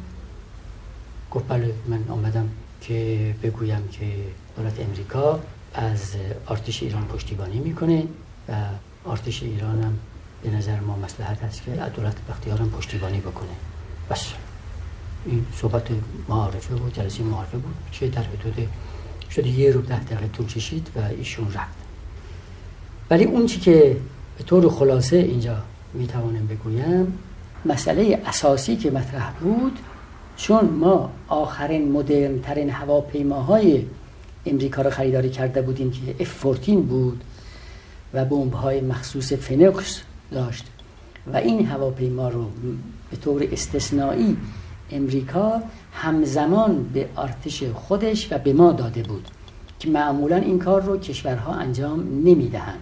گفت 1.31 1.47
بله 1.47 1.73
من 1.87 2.03
آمدم 2.09 2.49
که 2.81 3.35
بگویم 3.43 3.87
که 3.91 4.05
دولت 4.57 4.79
امریکا 4.79 5.39
از 5.73 6.15
آرتش 6.45 6.83
ایران 6.83 7.05
پشتیبانی 7.05 7.59
می‌کنه 7.59 8.03
و 8.49 8.53
آرتش 9.05 9.43
ایران 9.43 9.83
هم 9.83 9.99
به 10.43 10.49
نظر 10.49 10.79
ما 10.79 10.95
مسلحت 10.95 11.43
هست 11.43 11.63
که 11.63 11.71
دولت 11.71 12.15
بختیار 12.29 12.59
هم 12.59 12.69
پشتیبانی 12.69 13.19
بکنه. 13.19 13.49
بس. 14.09 14.33
این 15.25 15.45
صحبت 15.55 15.87
معارفه 16.29 16.75
بود 16.75 16.93
جلسه 16.93 17.23
معارفه 17.23 17.57
بود 17.57 17.75
که 17.91 18.07
در 18.07 18.23
حدود 18.23 18.67
شده 19.31 19.47
یه 19.47 19.71
رو 19.71 19.81
ده 19.81 20.03
دقیقه 20.03 20.27
طول 20.27 20.47
کشید 20.47 20.87
و 20.95 20.99
ایشون 20.99 21.47
رفت. 21.47 21.75
ولی 23.09 23.23
اون 23.23 23.45
چی 23.45 23.59
که 23.59 23.97
به 24.37 24.43
طور 24.43 24.69
خلاصه 24.69 25.15
اینجا 25.15 25.57
می‌توانم 25.93 26.47
بگویم 26.47 27.19
مسئله 27.65 28.21
اساسی 28.25 28.75
که 28.75 28.91
مطرح 28.91 29.31
بود 29.31 29.79
چون 30.37 30.65
ما 30.65 31.11
آخرین 31.27 31.91
مدرن 31.91 32.41
ترین 32.41 32.69
هواپیماهای 32.69 33.85
امریکا 34.45 34.81
رو 34.81 34.89
خریداری 34.89 35.29
کرده 35.29 35.61
بودیم 35.61 35.91
که 35.91 36.25
F-14 36.25 36.69
بود 36.69 37.23
و 38.13 38.25
بمب 38.25 38.53
های 38.53 38.81
مخصوص 38.81 39.33
فنکس 39.33 40.01
داشت. 40.31 40.65
و 41.33 41.37
این 41.37 41.65
هواپیما 41.65 42.29
رو 42.29 42.45
به 43.11 43.17
طور 43.17 43.47
استثنایی 43.51 44.37
امریکا 44.91 45.61
همزمان 45.93 46.83
به 46.93 47.09
ارتش 47.17 47.63
خودش 47.63 48.31
و 48.31 48.37
به 48.37 48.53
ما 48.53 48.71
داده 48.71 49.03
بود 49.03 49.27
که 49.79 49.89
معمولا 49.89 50.35
این 50.35 50.59
کار 50.59 50.81
رو 50.81 50.97
کشورها 50.97 51.53
انجام 51.53 51.99
نمی‌دهند. 51.99 52.79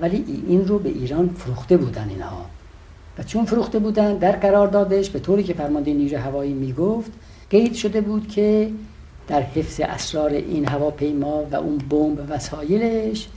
ولی 0.00 0.24
این 0.48 0.68
رو 0.68 0.78
به 0.78 0.88
ایران 0.88 1.28
فروخته 1.28 1.76
بودن 1.76 2.08
اینها. 2.08 2.46
و 3.18 3.22
چون 3.22 3.44
فروخته 3.44 3.78
بودن 3.78 4.14
در 4.14 4.32
قراردادش 4.32 5.10
به 5.10 5.18
طوری 5.18 5.42
که 5.42 5.54
فرمانده 5.54 5.92
نیروی 5.92 6.14
هوایی 6.14 6.52
می‌گفت 6.52 7.12
قید 7.50 7.74
شده 7.74 8.00
بود 8.00 8.28
که 8.28 8.70
در 9.28 9.42
حفظ 9.42 9.80
اسرار 9.80 10.30
این 10.30 10.68
هواپیما 10.68 11.44
و 11.52 11.56
اون 11.56 11.78
بمب 11.78 12.18
و 12.18 12.32
وسایلش 12.32 13.28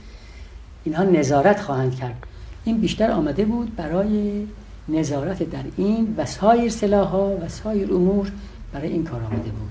اینها 0.84 1.02
نظارت 1.02 1.60
خواهند 1.60 1.96
کرد. 1.96 2.26
این 2.66 2.78
بیشتر 2.78 3.10
آمده 3.10 3.44
بود 3.44 3.76
برای 3.76 4.46
نظارت 4.88 5.42
در 5.42 5.62
این 5.76 6.14
و 6.16 6.26
سایر 6.26 6.70
سلاح 6.70 7.08
ها 7.08 7.36
و 7.36 7.48
سایر 7.48 7.94
امور 7.94 8.32
برای 8.72 8.88
این 8.88 9.04
کار 9.04 9.22
آمده 9.22 9.50
بود. 9.50 9.70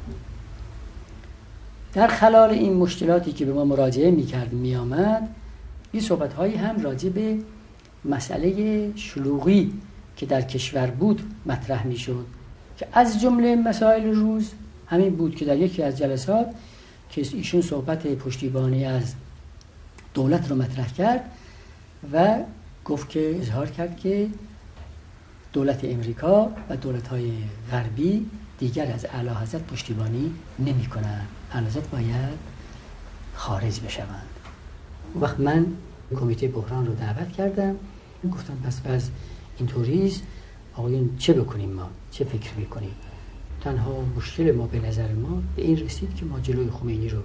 در 1.94 2.08
خلال 2.08 2.50
این 2.50 2.74
مشکلاتی 2.74 3.32
که 3.32 3.46
به 3.46 3.54
ما 3.54 3.66
مراجعه 3.66 4.12
می‌کرد 4.12 4.54
میآمد 4.54 5.30
این 5.92 6.02
صحبت 6.02 6.34
هایی 6.34 6.56
هم 6.56 6.82
راجع 6.82 7.10
به 7.10 7.38
مسئله 8.06 8.92
شلوغی 8.96 9.74
که 10.18 10.25
در 10.25 10.42
کشور 10.42 10.88
بود 10.88 11.22
مطرح 11.46 11.88
می‌شد 11.88 12.25
که 12.78 12.88
از 12.94 13.22
جمله 13.22 13.56
مسائل 13.56 14.04
روز 14.04 14.52
همین 14.88 15.16
بود 15.16 15.36
که 15.36 15.46
در 15.46 15.58
یکی 15.58 15.84
از 15.84 15.98
جلسات 15.98 16.48
که 17.10 17.25
ایشون 17.34 17.62
صحبت 17.62 18.08
پشتیبانی 18.08 18.86
از 18.86 19.14
دولت 20.14 20.50
رو 20.50 20.56
مطرح 20.56 20.94
کرد 20.94 21.32
و 22.14 22.38
گفت 22.86 23.10
که 23.10 23.38
اظهار 23.42 23.70
کرد 23.70 23.98
که 23.98 24.30
دولت 25.54 25.84
امریکا 25.84 26.51
و 26.70 26.77
دولت 26.77 27.08
های 27.08 27.32
غربی 27.72 28.25
دیگر 28.60 28.92
از 28.92 29.06
اعلی 29.06 29.30
حضرت 29.30 29.63
پشتیبانی 29.63 30.34
نمی 30.60 30.86
کنند 30.86 31.27
حضرت 31.50 31.89
باید 31.89 32.39
خارج 33.36 33.80
بشوند. 33.80 34.27
وقت 35.22 35.39
من 35.39 35.65
کمیته 36.15 36.48
بحران 36.48 36.86
رو 36.86 36.94
دعوت 36.94 37.32
کردم. 37.32 37.75
گفتم 38.34 38.58
پس 38.63 38.82
پس 38.82 39.10
اینطوریست 39.58 40.24
آقایون 40.74 41.10
چه 41.18 41.34
بکنیم 41.34 41.70
ما؟ 41.70 41.89
چه 42.12 42.25
فکر 42.25 42.54
می‌کنیم؟ 42.54 42.96
تنها 43.62 44.01
مشکل 44.18 44.51
ما 44.51 44.68
به 44.68 44.80
نظر 44.80 45.13
ما 45.13 45.42
به 45.56 45.62
این 45.62 45.77
رسید 45.77 46.15
که 46.15 46.25
ما 46.25 46.39
جلوی 46.39 46.70
خمینی 46.70 47.10
رو 47.10 47.20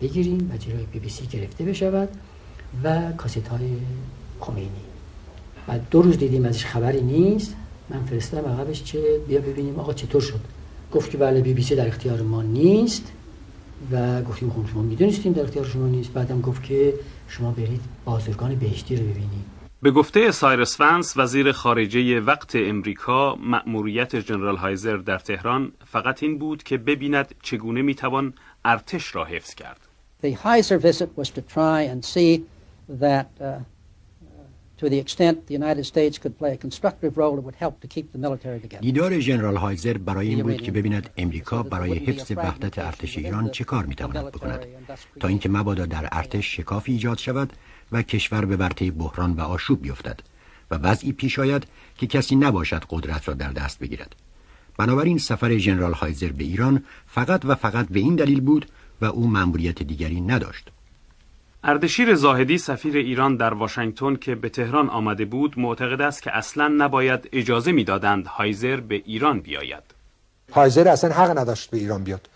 بگیریم 0.00 0.50
و 0.52 0.56
جلوی 0.56 0.86
بی 0.92 0.98
بی 0.98 1.08
سی 1.08 1.26
گرفته 1.26 1.64
بشود 1.64 2.08
و 2.84 3.12
کاست 3.12 3.48
های 3.48 3.76
خمینی. 4.40 4.70
و 5.68 5.78
دو 5.90 6.02
روز 6.02 6.18
دیدیم 6.18 6.44
ازش 6.44 6.64
خبری 6.64 7.00
نیست. 7.00 7.56
من 7.90 8.04
فرستم 8.04 8.38
عقبش 8.38 8.84
چه 8.84 9.20
بیا 9.28 9.40
ببینیم 9.40 9.78
آقا 9.78 9.92
چطور 9.92 10.20
شد. 10.20 10.40
گفت 10.92 11.10
که 11.10 11.18
بله 11.18 11.40
بی 11.40 11.54
بی 11.54 11.62
سی 11.62 11.76
در 11.76 11.86
اختیار 11.86 12.22
ما 12.22 12.42
نیست 12.42 13.12
و 13.92 14.22
گفتیم 14.22 14.50
خب 14.50 14.70
شما 14.72 14.82
می‌دونستیم 14.82 15.32
در 15.32 15.42
اختیار 15.42 15.64
شما 15.64 15.86
نیست. 15.86 16.12
بعدم 16.12 16.40
گفت 16.40 16.62
که 16.62 16.94
شما 17.28 17.50
برید 17.50 17.80
بازرگان 18.04 18.54
بهشتی 18.54 18.96
رو 18.96 19.02
ببینید. 19.02 19.56
به 19.82 19.90
گفته 19.90 20.30
سایرس 20.30 20.76
فنس 20.76 21.16
وزیر 21.16 21.52
خارجه 21.52 22.20
وقت 22.20 22.56
امریکا 22.56 23.34
مأموریت 23.34 24.16
جنرال 24.16 24.56
هایزر 24.56 24.96
در 24.96 25.18
تهران 25.18 25.72
فقط 25.84 26.22
این 26.22 26.38
بود 26.38 26.62
که 26.62 26.76
ببیند 26.76 27.34
چگونه 27.42 27.82
می‌توان 27.82 28.34
ارتش 28.64 29.14
را 29.14 29.24
حفظ 29.24 29.54
کرد. 29.54 29.80
The 30.22 30.32
Heiser 30.44 30.78
visit 30.78 31.10
was 31.16 31.28
to 31.30 31.42
try 31.54 31.82
and 31.92 32.04
see 32.04 32.42
that 33.00 33.28
uh, 33.40 33.44
to 34.80 34.88
the 34.92 34.98
extent 35.04 35.46
the 35.46 35.54
United 35.54 35.84
States 35.92 36.18
could 36.22 36.34
play 36.40 36.52
a 36.52 36.60
constructive 36.66 37.12
role 37.20 37.34
it 37.38 37.44
would 37.48 37.60
help 37.64 37.80
to 37.80 37.88
keep 37.94 38.06
the 38.12 38.18
military 38.18 38.60
together. 38.60 38.80
دیدار 38.80 39.20
جنرال 39.20 39.56
هایزر 39.56 39.98
برای 39.98 40.28
این 40.28 40.42
بود 40.42 40.62
که 40.62 40.72
ببیند 40.72 41.10
امریکا 41.16 41.62
برای 41.62 41.98
حفظ 41.98 42.32
وحدت 42.36 42.78
ارتش 42.78 43.18
ایران 43.18 43.50
چه 43.50 43.64
کار 43.64 43.86
می‌تواند 43.86 44.32
بکند؟ 44.32 44.66
تا 45.20 45.28
اینکه 45.28 45.48
مبادا 45.48 45.86
در 45.86 46.08
ارتش 46.12 46.56
شکافی 46.56 46.92
ایجاد 46.92 47.18
شود 47.18 47.52
و 47.92 48.02
کشور 48.02 48.44
به 48.44 48.56
ورطه 48.56 48.90
بحران 48.90 49.32
و 49.32 49.40
آشوب 49.40 49.82
بیفتد 49.82 50.20
و 50.70 50.74
وضعی 50.74 51.12
پیش 51.12 51.38
آید 51.38 51.66
که 51.98 52.06
کسی 52.06 52.36
نباشد 52.36 52.82
قدرت 52.90 53.28
را 53.28 53.34
در 53.34 53.52
دست 53.52 53.78
بگیرد. 53.78 54.16
بنابراین 54.78 55.18
سفر 55.18 55.58
ژنرال 55.58 55.92
هایزر 55.92 56.32
به 56.32 56.44
ایران 56.44 56.84
فقط 57.06 57.44
و 57.44 57.54
فقط 57.54 57.88
به 57.88 58.00
این 58.00 58.16
دلیل 58.16 58.40
بود 58.40 58.66
و 59.00 59.04
او 59.04 59.26
مأموریت 59.26 59.82
دیگری 59.82 60.20
نداشت. 60.20 60.70
اردشیر 61.68 62.14
زاهدی 62.14 62.58
سفیر 62.58 62.96
ایران 62.96 63.36
در 63.36 63.54
واشنگتن 63.54 64.16
که 64.16 64.34
به 64.34 64.48
تهران 64.48 64.88
آمده 64.88 65.24
بود 65.24 65.58
معتقد 65.58 66.00
است 66.00 66.22
که 66.22 66.36
اصلا 66.36 66.68
نباید 66.68 67.28
اجازه 67.32 67.72
می‌دادند 67.72 68.26
هایزر 68.26 68.76
به 68.76 68.94
ایران 68.94 69.40
بیاید. 69.40 69.82
هایزر 70.52 70.88
اصلا 70.88 71.10
حق 71.14 71.38
نداشت 71.38 71.70
به 71.70 71.76
ایران 71.76 72.04
بیاد. 72.04 72.28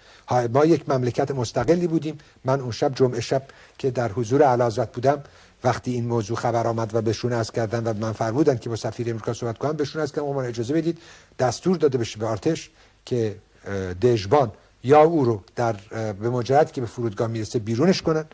ما 0.55 0.65
یک 0.65 0.89
مملکت 0.89 1.31
مستقلی 1.31 1.87
بودیم. 1.87 2.19
من 2.45 2.61
اون 2.61 2.71
شب 2.71 2.95
جمعه 2.95 3.21
شب 3.21 3.43
که 3.79 3.91
در 3.91 4.13
حضور 4.13 4.43
علازت 4.43 4.93
بودم 4.93 5.23
وقتی 5.65 5.91
این 5.91 6.07
موضوع 6.07 6.37
خبر 6.37 6.67
آمد 6.67 6.95
و 6.95 7.03
بهشون 7.03 7.33
از 7.33 7.53
کردن 7.53 7.85
و 7.85 7.95
من 7.95 8.13
فرمودن 8.13 8.57
که 8.57 8.69
با 8.69 8.77
سفیر 8.77 9.11
امریکا 9.11 9.33
صحبت 9.33 9.59
کنم 9.59 9.73
بهشون 9.73 10.03
از 10.03 10.13
کردن 10.13 10.45
اجازه 10.45 10.75
بدید 10.75 10.99
دستور 11.39 11.77
داده 11.77 11.99
بشه 11.99 12.19
به 12.19 12.27
ارتش 12.27 12.71
که 13.07 13.37
دژبان 14.03 14.53
یا 14.85 15.03
او 15.03 15.25
رو 15.25 15.43
در 15.57 15.77
به 16.13 16.31
مجرد 16.31 16.73
که 16.73 16.81
به 16.81 16.87
فرودگاه 16.87 17.29
می‌رسه 17.29 17.59
بیرونش 17.59 18.03
کنن. 18.03 18.25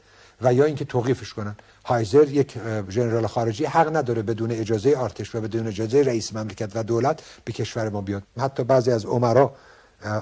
و 0.42 0.54
یا 0.54 0.64
اینکه 0.64 0.84
توقیفش 0.84 1.32
کنن. 1.32 1.56
هایزر 1.84 2.28
یک 2.28 2.54
ژنرال 2.88 3.26
خارجی 3.26 3.64
حق 3.64 3.96
نداره 3.96 4.22
بدون 4.22 4.50
اجازه 4.50 4.96
آرتش 4.96 5.34
و 5.34 5.40
بدون 5.40 5.66
اجازه 5.66 6.02
رئیس 6.02 6.34
مملکت 6.34 6.70
و 6.74 6.82
دولت 6.82 7.22
به 7.44 7.52
کشور 7.52 7.88
ما 7.88 8.00
بیاد. 8.00 8.22
حتی 8.38 8.64
بعضی 8.64 8.90
از 8.90 9.04
عمرا 9.04 9.54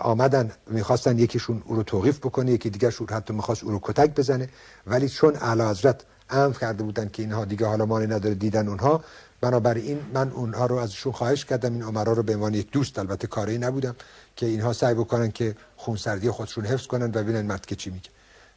آمدن 0.01 0.53
می‌خواستن 0.67 1.19
یکیشون 1.19 1.63
او 1.67 1.77
رو 1.77 1.83
توقیف 1.83 2.19
بکنه 2.19 2.53
یکی 2.53 2.71
دیگرشون 2.71 3.07
حتی 3.11 3.35
می‌خواست 3.35 3.65
او 3.65 3.71
رو 3.71 3.81
کتک 3.83 4.15
بزنه. 4.15 4.49
ولی 4.87 5.09
چون 5.09 5.37
اعلی 5.37 5.63
حضرت 5.63 6.05
امر 6.31 6.55
کرده 6.55 6.83
بودن 6.83 7.09
که 7.09 7.23
اینها 7.23 7.45
دیگه 7.45 7.67
حالا 7.67 7.87
مانی 7.87 8.07
نداره 8.07 8.35
دیدن 8.35 8.69
اونها 8.69 9.05
بنابراین 9.41 9.99
من 10.15 10.31
اونها 10.31 10.67
رو 10.67 10.77
ازشون 10.77 11.13
خواهش 11.13 11.45
کردم. 11.45 11.73
این 11.73 11.83
عمرا 11.83 12.13
رو 12.13 12.23
به 12.23 12.35
عنوان 12.35 12.55
یک 12.55 12.71
دوست 12.71 12.99
البته 12.99 13.27
کاری 13.27 13.59
نبودم 13.59 13.97
که 14.37 14.47
اینها 14.47 14.73
سعی 14.73 14.95
بکنن 14.95 15.31
که 15.31 15.57
خونسردی 15.77 16.31
خودشون 16.31 16.65
حفظ 16.65 16.87
کنن 16.87 17.07
و 17.07 17.09
ببینن 17.09 17.47
مرد 17.47 17.67
که 17.67 17.77
چی 17.77 17.91
میگه. 17.91 18.14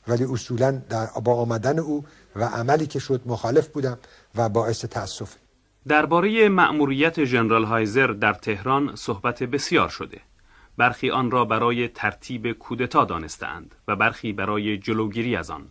ولی 0.08 0.24
اصولا 0.24 0.72
در 0.72 1.08
با 1.24 1.34
آمدن 1.34 1.80
او 1.80 2.06
و 2.36 2.44
عملی 2.44 2.88
که 2.88 3.00
شد 3.00 3.22
مخالف 3.26 3.68
بودم 3.68 3.98
و 4.36 4.50
باعث 4.50 4.86
تاسف 4.86 5.36
درباره 5.88 6.50
مأموریت 6.50 7.24
ژنرال 7.24 7.64
هایزر 7.64 8.08
در 8.08 8.34
تهران 8.34 8.96
صحبت 8.96 9.44
بسیار 9.44 9.90
شده. 9.90 10.22
برخی 10.78 11.12
آن 11.12 11.32
را 11.32 11.46
برای 11.46 11.88
ترتیب 11.88 12.52
کودتا 12.52 13.06
دانستند 13.06 13.76
و 13.88 13.96
برخی 13.96 14.34
برای 14.34 14.78
جلوگیری 14.78 15.36
از 15.36 15.50
آن. 15.50 15.66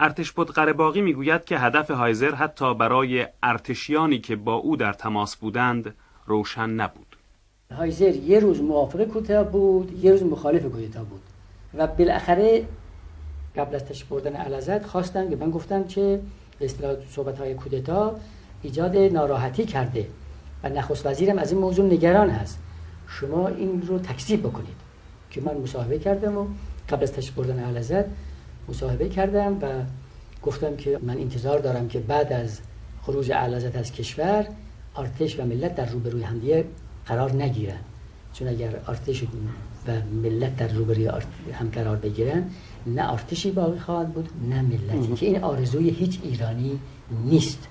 ارتش 0.00 0.32
بود 0.32 0.50
قرباقی 0.50 1.00
می‌گوید 1.00 1.44
که 1.44 1.58
هدف 1.58 1.90
هایزر 1.90 2.34
حتی 2.34 2.74
برای 2.74 3.26
ارتشیانی 3.42 4.18
که 4.18 4.36
با 4.36 4.54
او 4.54 4.76
در 4.76 4.92
تماس 4.92 5.36
بودند 5.36 5.94
روشن 6.26 6.70
نبود. 6.70 7.16
هایزر 7.78 8.14
یه 8.14 8.40
روز 8.40 8.60
موافق 8.60 9.04
کودتا 9.04 9.44
بود 9.44 10.04
یه 10.04 10.10
روز 10.10 10.22
مخالف 10.22 10.62
کودتا 10.62 11.04
بود 11.04 11.22
و 11.74 11.86
بالاخره 11.86 12.64
قبل 13.56 13.74
از 13.74 13.84
تشریف 13.84 14.08
بردن 14.08 14.36
علازت 14.36 14.86
خواستن 14.86 15.30
که 15.30 15.36
من 15.36 15.50
گفتم 15.50 15.84
که 15.84 16.20
اصطلاح 16.60 16.96
صحبت 17.10 17.38
های 17.38 17.54
کودتا 17.54 18.16
ایجاد 18.62 18.96
ناراحتی 18.96 19.64
کرده 19.64 20.06
و 20.62 20.68
نخست 20.68 21.06
وزیرم 21.06 21.38
از 21.38 21.52
این 21.52 21.60
موضوع 21.60 21.86
نگران 21.86 22.30
هست. 22.30 22.58
شما 23.08 23.48
این 23.48 23.82
رو 23.82 23.98
تکذیب 23.98 24.40
بکنید 24.40 24.76
که 25.30 25.40
من 25.40 25.56
مصاحبه 25.56 25.98
کردم 25.98 26.38
و 26.38 26.46
قبل 26.88 27.02
از 27.02 27.12
تشریف 27.12 27.34
بردن 27.34 27.58
علازت 27.58 28.04
مصاحبه 28.68 29.08
کردم 29.08 29.58
و 29.62 29.66
گفتم 30.42 30.76
که 30.76 30.98
من 31.02 31.18
انتظار 31.18 31.58
دارم 31.58 31.88
که 31.88 31.98
بعد 31.98 32.32
از 32.32 32.60
خروج 33.02 33.32
علازت 33.32 33.76
از 33.76 33.92
کشور 33.92 34.46
ارتش 34.96 35.40
و 35.40 35.44
ملت 35.44 35.74
در 35.74 35.86
روبروی 35.86 36.22
همدیگه 36.22 36.64
قرار 37.06 37.32
نگیرن 37.32 37.80
چون 38.32 38.48
اگر 38.48 38.70
ارتش 38.88 39.22
و 39.22 39.92
ملت 40.22 40.56
در 40.56 40.68
روبروی 40.68 41.06
هم 41.52 41.68
قرار 41.74 41.96
بگیرن 41.96 42.50
نه 42.86 43.12
ارتشی 43.12 43.50
باقی 43.50 43.78
خواهد 43.78 44.14
بود 44.14 44.28
نه 44.50 44.62
ملتی 44.62 45.14
که 45.14 45.26
این 45.26 45.44
آرزوی 45.44 45.90
هیچ 45.90 46.20
ایرانی 46.22 46.80
نیست. 47.24 47.68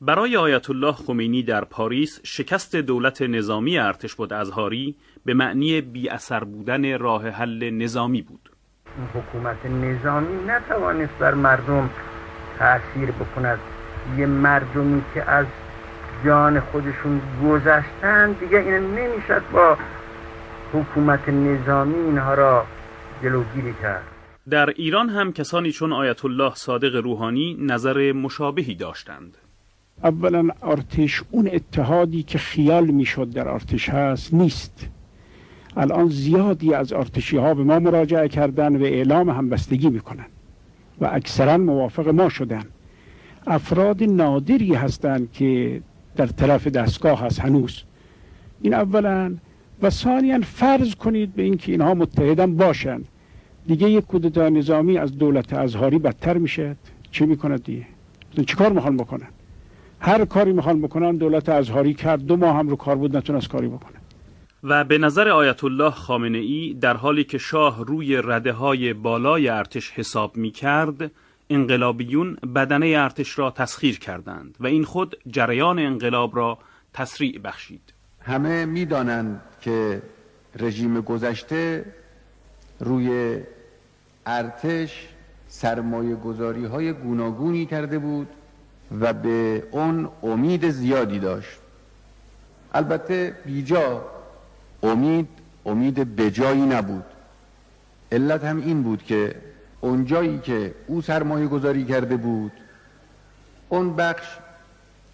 برای 0.00 0.36
آیت 0.36 0.70
الله 0.70 0.92
خمینی 0.92 1.42
در 1.42 1.64
پاریس 1.64 2.20
شکست 2.22 2.76
دولت 2.76 3.22
نظامی 3.22 3.78
ارتش 3.78 4.14
بود 4.14 4.32
ازهاری 4.32 4.96
به 5.24 5.34
معنی 5.34 5.80
بی 5.80 6.08
اثر 6.08 6.44
بودن 6.44 6.98
راه 6.98 7.28
حل 7.28 7.70
نظامی 7.70 8.22
بود. 8.22 8.50
حکومت 9.14 9.66
نظامی 9.66 10.44
نتوانست 10.46 11.12
بر 11.18 11.34
مردم 11.34 11.90
تاثیر 12.58 13.10
بکند. 13.10 13.58
یه 14.18 14.26
مردمی 14.26 15.02
که 15.14 15.30
از 15.30 15.46
جان 16.24 16.60
خودشون 16.60 17.20
گذشتن 17.44 18.32
دیگه 18.32 18.58
این 18.58 18.94
نمی‌شد 18.94 19.42
با 19.52 19.76
حکومت 20.72 21.28
نظامی 21.28 21.94
اینها 21.94 22.34
را 22.34 22.64
جلوگیری 23.22 23.74
کرد. 23.82 24.02
در 24.50 24.70
ایران 24.70 25.08
هم 25.08 25.32
کسانی 25.32 25.72
چون 25.72 25.92
آیت 25.92 26.24
الله 26.24 26.54
صادق 26.54 26.94
روحانی 27.04 27.56
نظر 27.60 28.12
مشابهی 28.12 28.74
داشتند. 28.74 29.36
اولا 30.04 30.48
ارتش 30.62 31.22
اون 31.30 31.48
اتحادی 31.52 32.22
که 32.22 32.38
خیال 32.38 32.86
می‌شد 32.86 33.30
در 33.30 33.48
ارتش 33.48 33.88
هست 33.88 34.34
نیست. 34.34 34.88
الان 35.76 36.08
زیادی 36.08 36.74
از 36.74 36.92
ارتشی 36.92 37.36
ها 37.36 37.54
به 37.54 37.64
ما 37.64 37.78
مراجعه 37.78 38.28
کردن 38.28 38.76
و 38.76 38.84
اعلام 38.84 39.30
همبستگی 39.30 39.90
می‌کنن 39.90 40.26
و 41.00 41.10
اکثرا 41.12 41.58
موافق 41.58 42.08
ما 42.08 42.28
شدن. 42.28 42.64
افراد 43.46 44.02
نادری 44.02 44.74
هستند 44.74 45.32
که 45.32 45.80
در 46.16 46.26
طرف 46.26 46.66
دستگاه 46.66 47.20
هست 47.20 47.40
هنوز. 47.40 47.82
این 48.60 48.74
اولا 48.74 49.36
و 49.82 49.90
ثانیا 49.90 50.40
فرض 50.40 50.94
کنید 50.94 51.34
به 51.34 51.42
اینکه 51.42 51.72
اینها 51.72 51.94
متحدن 51.94 52.56
باشند. 52.56 53.08
دیگه 53.66 53.90
یک 53.90 54.06
کودتا 54.06 54.48
نظامی 54.48 54.98
از 54.98 55.18
دولت 55.18 55.52
ازهاری 55.52 55.98
بدتر 55.98 56.38
میشه. 56.38 56.76
چی 57.10 57.26
می‌کند 57.26 57.64
دیگه؟ 57.64 57.86
چی 58.46 58.56
کار 58.56 58.72
می‌خوان 58.72 58.96
بکنن؟ 58.96 59.28
هر 60.00 60.24
کاری 60.24 60.52
می‌خوان 60.52 60.82
بکنن 60.82 61.16
دولت 61.16 61.48
ازهاری 61.48 61.94
کرد. 61.94 62.26
دو 62.26 62.36
ماه 62.36 62.56
هم 62.56 62.68
رو 62.68 62.76
کار 62.76 62.96
بود 62.96 63.16
نتونست 63.16 63.48
کاری 63.48 63.68
بکنه. 63.68 64.02
و 64.64 64.84
به 64.84 64.98
نظر 64.98 65.28
آیت 65.28 65.64
الله 65.64 65.90
خامنه 65.90 66.38
ای 66.38 66.76
در 66.80 66.96
حالی 66.96 67.24
که 67.24 67.38
شاه 67.38 67.84
روی 67.84 68.16
رده 68.16 68.52
های 68.52 68.92
بالای 68.92 69.48
ارتش 69.48 69.90
حساب 69.90 70.36
می 70.36 70.50
کرد 70.50 71.10
انقلابیون 71.50 72.34
بدنه 72.54 72.86
ارتش 72.86 73.38
را 73.38 73.50
تسخیر 73.50 73.98
کردند 73.98 74.56
و 74.60 74.66
این 74.66 74.84
خود 74.84 75.16
جریان 75.26 75.78
انقلاب 75.78 76.36
را 76.36 76.58
تسریع 76.92 77.38
بخشید. 77.38 77.91
همه 78.24 78.64
می‌دانند 78.64 79.40
که 79.60 80.02
رژیم 80.58 81.00
گذشته 81.00 81.84
روی 82.80 83.40
ارتش 84.26 85.08
سرمایه 85.48 86.14
گذاری 86.14 86.64
های 86.64 86.92
گوناگونی 86.92 87.66
کرده 87.66 87.98
بود 87.98 88.28
و 89.00 89.12
به 89.12 89.62
اون 89.70 90.08
امید 90.22 90.70
زیادی 90.70 91.18
داشت. 91.18 91.58
البته 92.74 93.36
بیجا 93.44 94.04
امید 94.82 95.28
امید 95.66 96.16
بجایی 96.16 96.62
نبود. 96.62 97.04
علت 98.12 98.44
هم 98.44 98.56
این 98.60 98.82
بود 98.82 99.02
که 99.02 99.34
اونجایی 99.80 100.38
که 100.38 100.74
او 100.86 101.02
سرمایه 101.02 101.46
گذاری 101.46 101.84
کرده 101.84 102.16
بود 102.16 102.52
اون 103.68 103.96
بخش 103.96 104.26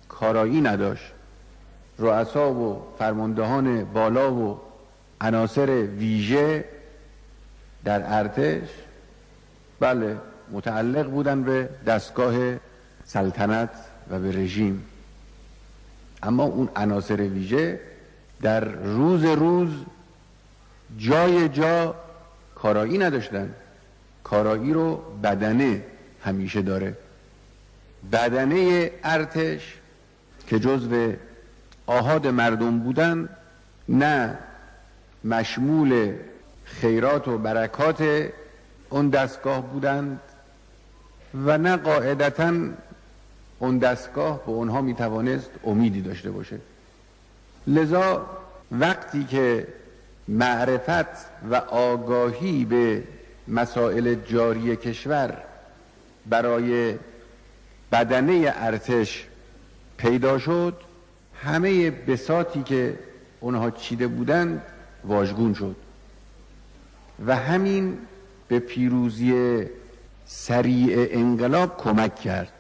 کارایی 0.09 0.61
نداشت. 0.61 1.13
رؤسا 1.99 2.53
و 2.53 2.83
فرماندهان 2.99 3.85
بالا 3.85 4.35
و 4.35 4.61
عناصر 5.21 5.71
ویژه 5.83 6.65
در 7.85 8.19
ارتش 8.19 8.69
بله 9.81 10.17
متعلق 10.53 11.11
بودن 11.11 11.43
به 11.43 11.69
دستگاه 11.87 12.35
سلطنت 13.05 13.71
و 14.11 14.19
به 14.19 14.33
رژیم. 14.33 14.85
اما 16.23 16.45
اون 16.45 16.69
عناصر 16.77 17.17
ویژه 17.17 17.81
در 18.43 18.65
روز 18.65 19.25
روز 19.25 19.69
جای 20.99 21.49
جا 21.49 21.95
کارایی 22.55 22.99
نداشتن. 22.99 23.55
کارایی 24.25 24.73
رو 24.73 24.97
بدنه 25.23 25.83
همیشه 26.25 26.63
داره. 26.63 26.97
بدنه 28.13 28.91
ارتش 29.05 29.75
که 30.47 30.59
جزو 30.59 31.13
آهاد 31.89 32.27
مردم 32.27 32.79
بودن 32.79 33.29
نه 33.89 34.39
مشمول 35.25 36.15
خیرات 36.65 37.29
و 37.29 37.39
برکات 37.39 38.29
اون 38.91 39.09
دستگاه 39.09 39.63
بودند 39.63 40.21
و 41.45 41.59
نه 41.59 41.77
قاعدتا 41.77 42.55
اون 43.59 43.79
دستگاه 43.79 44.47
به 44.47 44.53
اونها 44.53 44.81
می‌توانست 44.81 45.51
امیدی 45.65 46.03
داشته 46.03 46.31
باشه. 46.31 46.59
لذا 47.67 48.27
وقتی 48.73 49.25
که 49.25 49.67
معرفت 50.29 51.27
و 51.51 51.55
آگاهی 51.71 52.65
به 52.65 53.03
مسائل 53.49 54.15
جاری 54.15 54.77
کشور 54.77 55.37
برای 56.27 56.95
بدنه 57.93 58.53
ارتش 58.57 59.27
پیدا 59.97 60.39
شد 60.39 60.88
همه 61.43 61.91
بساتی 61.91 62.63
که 62.63 62.99
اونها 63.41 63.71
چیده 63.71 64.07
بودند 64.07 64.63
واژگون 65.05 65.55
شد. 65.55 65.77
و 67.27 67.37
همین 67.37 67.99
به 68.49 68.59
پیروزی 68.59 69.63
سریع 70.27 71.09
انقلاب 71.11 71.77
کمک 71.77 72.15
کرد. 72.15 72.53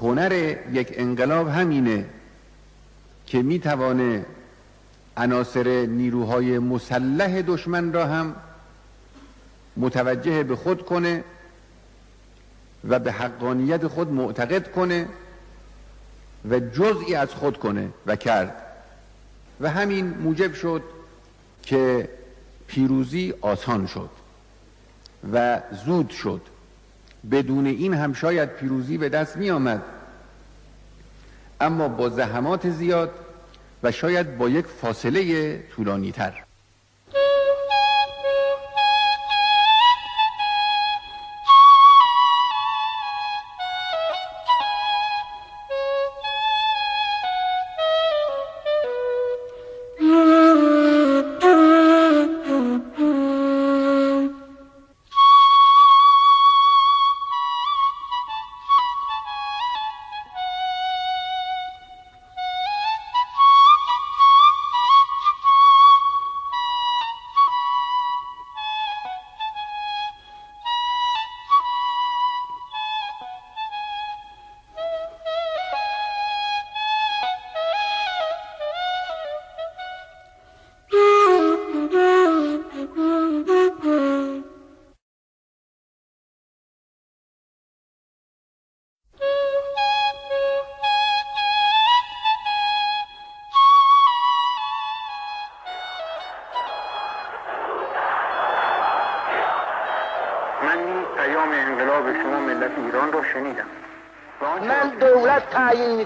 هنر 0.00 0.56
یک 0.72 0.88
انقلاب 0.96 1.48
همینه 1.48 2.04
که 3.26 3.42
می‌توانه 3.42 4.26
عناصر 5.16 5.86
نیروهای 5.86 6.58
مسلح 6.58 7.42
دشمن 7.42 7.92
را 7.92 8.06
هم 8.06 8.36
متوجه 9.76 10.42
به 10.42 10.56
خود 10.56 10.86
کنه 10.86 11.24
و 12.88 12.98
به 12.98 13.12
حقانیت 13.12 13.86
خود 13.86 14.12
معتقد 14.12 14.70
کنه 14.70 15.08
و 16.50 16.60
جزئی 16.60 17.14
از 17.14 17.28
خود 17.34 17.58
کنه 17.58 17.88
و 18.06 18.16
کرد. 18.16 18.62
و 19.60 19.70
همین 19.70 20.08
موجب 20.08 20.54
شد 20.54 20.82
که 21.62 22.08
پیروزی 22.66 23.34
آسان 23.40 23.86
شد 23.86 24.10
و 25.32 25.60
زود 25.86 26.10
شد. 26.10 26.40
بدون 27.30 27.66
این 27.66 27.94
هم 27.94 28.12
شاید 28.12 28.48
پیروزی 28.48 28.98
به 28.98 29.08
دست 29.08 29.36
می 29.36 29.50
آمد 29.50 29.82
اما 31.60 31.88
با 31.88 32.08
زحمات 32.08 32.70
زیاد 32.70 33.10
و 33.82 33.92
شاید 33.92 34.38
با 34.38 34.48
یک 34.48 34.66
فاصله 34.66 35.58
طولانی 35.76 36.12
تر 36.12 36.45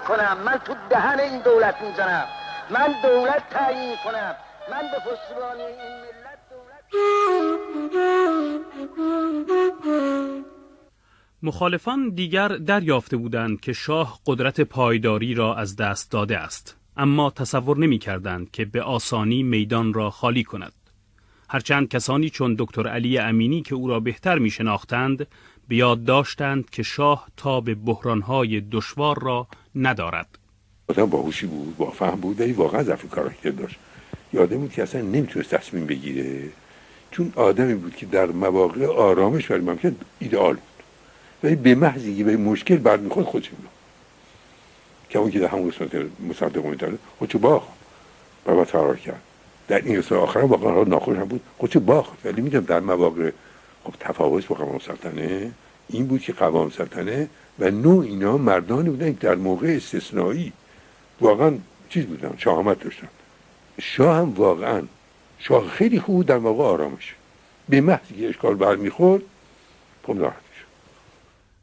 می‌کنم. 0.01 0.37
من 0.45 0.59
تو 0.65 0.75
دهن 0.91 1.21
این 1.21 1.43
دولت 1.43 1.75
می‌زنم. 1.83 2.27
من 2.71 2.95
دولت 3.03 3.43
تعیین 3.51 3.91
می‌کنم. 3.91 4.35
من 4.71 4.83
به 4.93 4.99
پشتیبانی 5.11 5.63
این 5.63 5.93
ملت 6.01 6.39
مخالفان 11.43 12.11
دیگر 12.11 12.49
دریافته 12.49 13.17
بودند 13.17 13.61
که 13.61 13.73
شاه 13.73 14.19
قدرت 14.27 14.61
پایداری 14.61 15.35
را 15.35 15.55
از 15.55 15.77
دست 15.77 16.13
داده 16.13 16.39
است. 16.39 16.77
اما 16.97 17.31
تصور 17.31 17.79
نمی 17.79 17.99
کردند 17.99 18.51
که 18.51 18.65
به 18.65 18.83
آسانی 18.83 19.43
میدان 19.43 19.95
را 19.95 20.11
خالی 20.11 20.45
کند. 20.45 20.73
هرچند 21.51 21.89
کسانی 21.89 22.31
چون 22.31 22.57
دکتر 22.59 22.89
علی 22.89 23.19
امینی 23.19 23.63
که 23.63 23.75
او 23.75 23.89
را 23.89 24.01
بهتر 24.01 24.39
می 24.39 24.51
شناختند 24.51 25.27
به 25.69 25.77
یاد 25.77 26.05
داشتند 26.05 26.71
که 26.71 26.83
شاه 26.83 27.27
تا 27.37 27.61
به 27.61 27.75
بحرانهای 27.75 28.61
دشوار 28.61 29.23
را 29.23 29.47
ندارد. 29.75 30.27
آدم 30.89 31.07
باهوشی 31.07 31.47
بود 31.47 31.77
با 31.77 31.91
فهم 31.91 32.21
بود 32.21 32.41
ولی 32.41 32.53
واقعا 32.53 32.83
ضعف 32.83 33.11
کاراکتر 33.11 33.51
داشت. 33.51 33.79
یادم 34.33 34.59
بود 34.59 34.73
که 34.73 34.83
اصلا 34.83 35.01
نمی‌تونست 35.01 35.55
تصمیم 35.55 35.87
بگیره. 35.87 36.43
چون 37.11 37.33
آدمی 37.37 37.75
بود 37.75 37.97
که 37.97 38.07
در 38.07 38.27
مواقع 38.27 38.87
آرامش 38.87 39.47
برای 39.47 39.63
ممکن 39.63 39.97
ایدئال 40.19 40.55
بود. 40.55 40.85
ولی 41.43 41.57
به 41.57 41.75
محض 41.75 42.05
اینکه 42.05 42.25
به 42.25 42.37
مشکل 42.37 42.77
برمیخورد 42.77 43.27
خودش 43.27 43.51
می‌گفت 43.51 43.75
که 45.09 45.19
اون 45.19 45.31
که 45.31 45.39
در 45.39 45.47
همون 45.47 45.71
قسمت 45.71 45.95
مصدق 46.29 46.65
می‌تونه 46.65 46.99
خودشو 47.19 47.39
باخت. 47.39 47.69
و 48.47 48.65
فرار 48.65 48.97
کرد. 48.97 49.21
در 49.69 49.83
این 49.85 49.99
قسمت 49.99 50.19
آخر 50.19 50.39
واقعا 50.39 50.85
ناخوش 50.85 51.17
هم 51.17 51.25
بود 51.25 51.41
خودشو 51.59 51.81
باخت. 51.81 52.27
ولی 52.27 52.43
می‌دونم 52.43 52.65
در 52.65 52.81
مواقع 52.81 53.31
خب 53.85 53.95
تفاوت 54.01 54.47
با 54.47 54.57
قوام 54.57 54.79
سلطنه 54.79 55.53
این 55.89 56.07
بود 56.07 56.21
که 56.21 56.33
قوام 56.33 56.71
سلطنه 56.71 57.29
و 57.59 57.71
نوع 57.71 58.05
اینا 58.05 58.37
مردانی 58.37 58.91
بودن 58.91 59.11
در 59.11 59.35
موقع 59.35 59.69
استثنایی 59.77 60.53
واقعا 61.21 61.59
چیز 61.89 62.07
بودن 62.07 62.35
شاهمت 62.39 62.85
داشتن. 62.85 63.09
شاه 63.81 64.17
هم 64.17 64.35
واقعا 64.35 64.83
شاه 65.39 65.69
خیلی 65.69 66.01
خوب 66.01 66.27
در 66.27 66.39
موقع 66.39 66.65
آرامش. 66.65 67.15
به 67.69 67.81
محضی 67.81 68.15
که 68.15 68.29
اشکال 68.29 68.55
برمیخورد 68.55 69.23
خب 70.03 70.15
ناراحت 70.15 70.51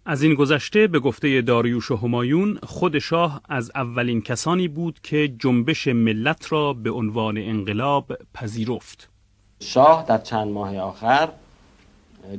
از 0.10 0.22
این 0.22 0.34
گذشته 0.34 0.88
به 0.88 1.00
گفته 1.00 1.42
داریوش 1.42 1.92
و 1.92 1.96
همایون 1.96 2.60
خود 2.64 3.00
شاه 3.00 3.42
از 3.50 3.72
اولین 3.76 4.22
کسانی 4.22 4.68
بود 4.68 5.00
که 5.04 5.28
جنبش 5.40 5.88
ملت 5.88 6.52
را 6.52 6.74
به 6.74 6.92
عنوان 6.92 7.38
انقلاب 7.38 8.18
پذیرفت. 8.34 9.10
شاه 9.60 10.06
در 10.08 10.18
چند 10.18 10.48
ماه 10.48 10.78
آخر 10.78 11.30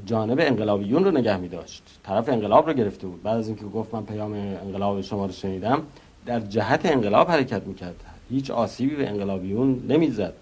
جانب 0.07 0.39
انقلابیون 0.41 1.05
رو 1.05 1.11
نگه 1.11 1.37
می 1.37 1.49
داشت 1.49 1.83
طرف 2.03 2.29
انقلاب 2.29 2.67
رو 2.67 2.73
گرفته 2.73 3.07
بود. 3.07 3.23
بعد 3.23 3.37
از 3.37 3.49
اینکه 3.49 3.65
گفت 3.65 3.95
من 3.95 4.05
پیام 4.05 4.33
انقلاب 4.33 5.01
شما 5.01 5.27
رو 5.27 5.33
شنیدم 5.33 5.83
در 6.27 6.41
جهت 6.41 6.87
انقلاب 6.87 7.31
حرکت 7.31 7.63
می‌کرد. 7.63 8.05
هیچ 8.31 8.51
آسیبی 8.51 8.97
به 8.97 9.09
انقلابیون 9.09 9.83
نمی‌زد. 9.89 10.33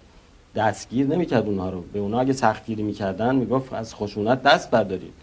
دستگیر 0.55 1.07
نمی‌کرد 1.07 1.45
اونها 1.45 1.69
رو. 1.69 1.81
به 1.93 1.99
اونها 1.99 2.19
اگه 2.19 2.33
سختگیری 2.33 2.83
می‌کردن 2.83 3.35
می‌گفت 3.35 3.73
از 3.73 3.95
خشونت 3.95 4.43
دست 4.43 4.71
بردارید. 4.71 5.13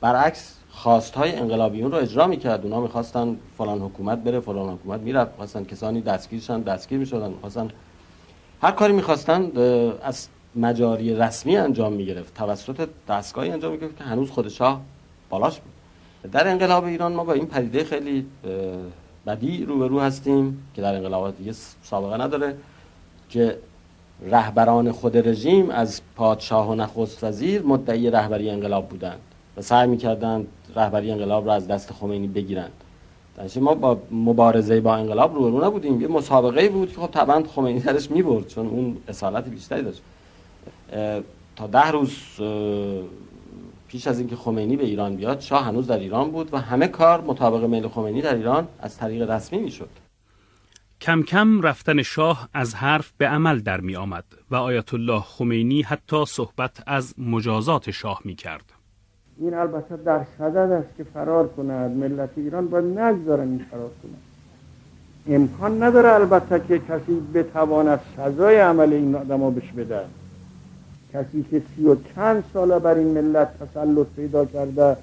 برعکس 0.00 0.58
خواستهای 0.70 1.36
انقلابیون 1.36 1.92
رو 1.92 1.98
اجرا 1.98 2.26
می‌کرد. 2.26 2.64
اونها 2.64 2.80
می‌خواستن 2.80 3.36
فلان 3.58 3.80
حکومت 3.80 4.18
بره 4.18 4.40
فلان 4.40 4.74
حکومت 4.74 5.00
می‌رفت. 5.00 5.36
خواستن 5.36 5.64
کسانی 5.64 6.00
دستگیرشن 6.00 6.60
دستگیر 6.60 6.98
می‌شدن. 6.98 7.32
خواستن 7.40 7.68
هر 8.62 8.70
کاری 8.70 8.92
می‌خواستن 8.92 9.50
از 10.02 10.28
مجاری 10.56 11.16
رسمی 11.16 11.56
انجام 11.56 11.92
می‌گرفت 11.92 12.34
توسط 12.34 12.88
دستگاهی 13.08 13.50
انجام 13.50 13.72
می‌گرفت 13.72 13.98
که 13.98 14.04
هنوز 14.04 14.30
خود 14.30 14.48
شاه 14.48 14.80
بالاش 15.30 15.60
بود. 15.60 15.72
در 16.32 16.48
انقلاب 16.48 16.84
ایران 16.84 17.12
ما 17.12 17.24
با 17.24 17.32
این 17.32 17.46
پدیده 17.46 17.84
خیلی 17.84 18.26
بدی 19.26 19.64
روبرو 19.64 20.00
هستیم 20.00 20.66
که 20.74 20.82
در 20.82 20.94
انقلابات 20.94 21.36
دیگه 21.36 21.52
سابقه 21.82 22.16
نداره 22.16 22.54
که 23.30 23.58
رهبران 24.30 24.92
خود 24.92 25.28
رژیم 25.28 25.70
از 25.70 26.00
پادشاه 26.16 26.70
و 26.70 26.74
نخست 26.74 27.24
وزیر 27.24 27.62
مدعی 27.62 28.10
رهبری 28.10 28.50
انقلاب 28.50 28.88
بودند 28.88 29.20
و 29.56 29.62
سعی 29.62 29.88
می‌کردند 29.88 30.46
رهبری 30.76 31.10
انقلاب 31.10 31.46
را 31.46 31.54
از 31.54 31.68
دست 31.68 31.92
خمینی 31.92 32.26
بگیرند. 32.26 32.72
در 33.36 33.60
ما 33.60 33.74
با 33.74 33.98
مبارزه 34.10 34.80
با 34.80 34.94
انقلاب 34.94 35.34
روبرو 35.34 35.64
نبودیم. 35.64 36.00
یه 36.00 36.08
مسابقه 36.08 36.68
بود 36.68 36.92
که 36.92 37.00
خب 37.00 37.06
طبعا 37.06 37.42
خمینی 37.54 37.80
درش 37.80 38.10
می‌برد 38.10 38.48
چون 38.48 38.66
اون 38.66 38.96
اصالت 39.08 39.48
بیشتری 39.48 39.82
داشت. 39.82 40.02
تا 41.56 41.66
ده 41.66 41.90
روز 41.90 42.16
پیش 43.88 44.06
از 44.06 44.18
اینکه 44.18 44.36
خمینی 44.36 44.76
به 44.76 44.84
ایران 44.84 45.16
بیاد 45.16 45.40
شاه 45.40 45.64
هنوز 45.64 45.86
در 45.86 45.98
ایران 45.98 46.30
بود 46.30 46.54
و 46.54 46.58
همه 46.58 46.88
کار 46.88 47.20
مطابق 47.20 47.64
میل 47.64 47.88
خمینی 47.88 48.22
در 48.22 48.34
ایران 48.34 48.68
از 48.80 48.96
طریق 48.96 49.30
رسمی 49.30 49.58
می‌شد. 49.58 49.88
کم 51.00 51.22
کم 51.22 51.62
رفتن 51.62 52.02
شاه 52.02 52.48
از 52.54 52.74
حرف 52.74 53.12
به 53.18 53.28
عمل 53.28 53.58
در 53.58 53.80
می 53.80 53.96
آمد 53.96 54.24
و 54.50 54.56
آیت 54.56 54.94
الله 54.94 55.20
خمینی 55.20 55.82
حتی 55.82 56.24
صحبت 56.24 56.82
از 56.86 57.14
مجازات 57.18 57.90
شاه 57.90 58.20
می 58.24 58.34
کرد. 58.34 58.72
این 59.38 59.54
البته 59.54 59.96
در 59.96 60.24
صدد 60.38 60.56
است 60.56 60.96
که 60.96 61.04
فرار 61.04 61.48
کند. 61.48 61.90
ملت 61.90 62.30
ایران 62.36 62.68
باید 62.68 62.98
نگذارن 62.98 63.48
این 63.48 63.66
فرار 63.70 63.90
کند. 64.02 64.22
امکان 65.28 65.82
نداره 65.82 66.12
البته 66.12 66.62
که 66.68 66.78
کسی 66.78 67.20
بتواند 67.34 68.00
سزای 68.16 68.56
عمل 68.56 68.92
این 68.92 69.14
آدم 69.14 69.50
بش 69.50 69.72
بده. 69.72 70.04
کسی 71.14 71.44
که 71.50 71.62
سی 71.76 71.86
و 71.86 71.96
چند 72.14 72.44
ساله 72.52 72.78
بر 72.78 72.94
این 72.94 73.06
ملت 73.06 73.48
تسلط 73.58 74.06
پیدا 74.16 74.44
کرده 74.44 74.96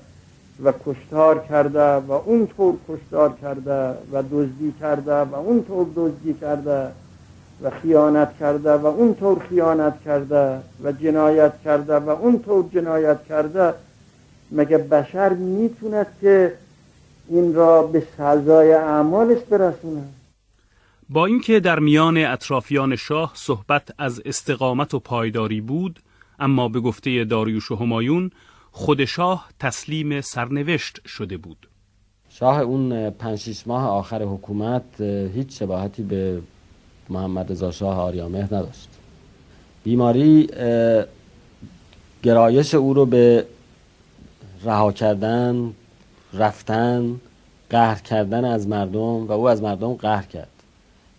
و 0.63 0.73
کشتار 0.85 1.39
کرده 1.39 1.93
و 1.93 2.11
اونطور 2.11 2.75
کشتار 2.89 3.33
کرده 3.41 3.89
و 4.11 4.23
دزدی 4.31 4.73
کرده 4.81 5.15
و 5.15 5.35
اونطور 5.35 5.87
دزدی 5.95 6.33
کرده 6.33 6.87
و 7.63 7.69
خیانت 7.69 8.37
کرده 8.39 8.73
و 8.73 8.85
اونطور 8.85 9.39
خیانت 9.39 10.01
کرده 10.05 10.57
و 10.83 10.91
جنایت 10.91 11.53
کرده 11.65 11.95
و 11.95 12.09
اونطور 12.09 12.65
جنایت 12.73 13.23
کرده 13.23 13.73
مگه 14.51 14.77
بشر 14.77 15.33
می‌توند 15.33 16.07
که 16.21 16.53
این 17.27 17.53
را 17.53 17.83
به 17.83 18.03
سزای 18.17 18.73
اعمالش 18.73 19.39
برسونه؟ 19.49 20.03
با 21.13 21.25
اینکه 21.25 21.59
در 21.59 21.79
میان 21.79 22.17
اطرافیان 22.17 22.95
شاه 22.95 23.31
صحبت 23.35 23.89
از 23.97 24.21
استقامت 24.25 24.93
و 24.93 24.99
پایداری 24.99 25.61
بود 25.61 25.99
اما 26.39 26.69
به 26.69 26.79
گفته 26.79 27.23
داریوش 27.23 27.71
و 27.71 27.75
همایون 27.75 28.31
خود 28.71 29.05
شاه 29.05 29.49
تسلیم 29.59 30.21
سرنوشت 30.21 31.07
شده 31.07 31.37
بود. 31.37 31.67
شاه 32.29 32.59
اون 32.59 33.09
پنج 33.09 33.63
ماه 33.65 33.87
آخر 33.87 34.23
حکومت 34.23 35.01
هیچ 35.35 35.59
شباهتی 35.59 36.03
به 36.03 36.41
محمد 37.09 37.51
رضا 37.51 37.71
شاه 37.71 37.99
آریامهر 37.99 38.45
نداشت. 38.45 38.89
بیماری 39.83 40.47
گرایش 42.23 42.75
او 42.75 42.93
رو 42.93 43.05
به 43.05 43.45
رها 44.63 44.91
کردن 44.91 45.73
رفتن 46.33 47.21
قهر 47.69 48.01
کردن 48.01 48.45
از 48.45 48.67
مردم 48.67 49.27
و 49.27 49.31
او 49.31 49.49
از 49.49 49.61
مردم 49.61 49.93
قهر 49.93 50.23
کرد. 50.23 50.50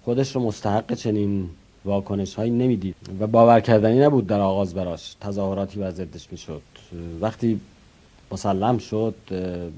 خودش 0.05 0.35
رو 0.37 0.43
مستحق 0.43 0.95
چنین 0.95 1.51
واکنش 1.85 2.35
هایی 2.35 2.51
نمی‌دید 2.51 2.97
و 3.21 3.27
باور 3.27 3.61
کردنی 3.61 3.99
نبود 3.99 4.27
در 4.27 4.41
آغاز 4.41 4.75
براش. 4.75 5.15
تظاهراتی 5.21 5.81
و 5.81 5.91
ضدش 5.91 6.29
می‌شد. 6.33 6.63
وقتی 7.21 7.61
مسلم 8.33 8.79
شد 8.79 9.15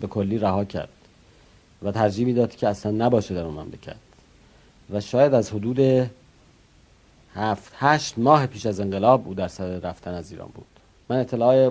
به 0.01 0.07
کلی 0.11 0.39
رها 0.39 0.65
کرد 0.65 0.89
و 1.83 1.93
ترجیح 1.93 2.27
می‌داد 2.27 2.57
که 2.57 2.69
اصلا 2.69 2.93
نباشه 2.93 3.35
در 3.35 3.45
اون 3.45 3.55
مملکت. 3.55 3.97
و 4.91 5.01
شاید 5.01 5.35
از 5.35 5.51
حدود 5.51 6.11
هفت 7.35 7.73
هشت 7.77 8.19
ماه 8.19 8.47
پیش 8.47 8.67
از 8.67 8.81
انقلاب 8.81 9.29
او 9.29 9.35
در 9.35 9.49
سر 9.49 9.79
رفتن 9.79 10.15
از 10.15 10.33
ایران 10.33 10.49
بود. 10.55 10.67
من 11.09 11.17
اطلاع 11.17 11.71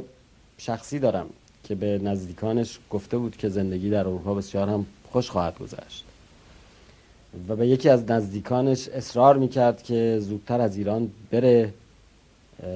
شخصی 0.58 1.00
دارم 1.00 1.26
که 1.64 1.76
به 1.76 2.00
نزدیکانش 2.04 2.80
گفته 2.90 3.18
بود 3.18 3.38
که 3.38 3.50
زندگی 3.50 3.90
در 3.90 4.00
اروپا 4.00 4.34
بسیار 4.34 4.70
هم 4.70 4.86
خوش 5.12 5.30
خواهد 5.30 5.60
گذشت. 5.60 6.06
و 7.48 7.56
به 7.56 7.68
یکی 7.68 7.90
از 7.90 8.12
نزدیکانش 8.12 8.88
اصرار 8.88 9.38
می‌کرد 9.38 9.84
که 9.84 10.18
زودتر 10.22 10.62
از 10.62 10.78
ایران 10.78 11.12
بره 11.32 11.74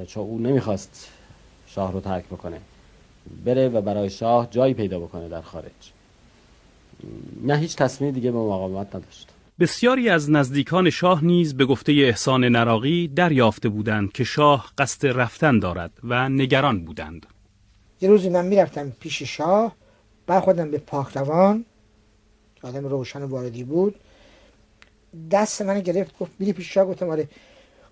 چون 0.08 0.24
او 0.24 0.40
نمی‌خواست 0.40 1.10
شاه 1.68 1.94
رو 1.94 2.00
ترک 2.00 2.26
بکنه. 2.26 2.60
بره 3.46 3.70
و 3.70 3.82
برای 3.82 4.10
شاه 4.10 4.48
جایی 4.52 4.74
پیدا 4.74 5.00
بکنه 5.00 5.30
در 5.30 5.42
خارج. 5.42 5.72
نه 7.44 7.58
هیچ 7.58 7.76
تصمیم 7.76 8.12
دیگه 8.12 8.32
به 8.32 8.38
مقاومت 8.38 8.96
نداشت. 8.96 9.28
بسیاری 9.60 10.10
از 10.10 10.32
نزدیکان 10.32 10.90
شاه 10.90 11.26
نیز 11.26 11.58
به 11.58 11.66
گفته 11.66 11.92
احسان 11.92 12.44
نراقی 12.44 13.08
دریافته 13.08 13.70
بودند 13.70 14.12
که 14.12 14.24
شاه 14.24 14.72
قصد 14.78 15.08
رفتن 15.08 15.60
دارد 15.60 15.92
و 16.04 16.30
نگران 16.30 16.86
بودند. 16.86 17.26
یه 18.02 18.10
روزی 18.10 18.30
من 18.30 18.46
می‌رفتم 18.46 18.90
پیش 19.00 19.24
شاه 19.24 19.76
برخوردم 20.28 20.72
به 20.72 20.78
پاکروان 20.78 21.66
آدم 22.64 22.86
روشن 22.86 23.24
واردی 23.24 23.64
بود. 23.64 23.96
دست 25.32 25.62
من 25.62 25.80
گرفت 25.80 26.20
گفت 26.20 26.32
میری 26.40 26.54
پیش 26.54 26.74
شاه 26.74 26.86
گفتم 26.86 27.10
آره 27.10 27.30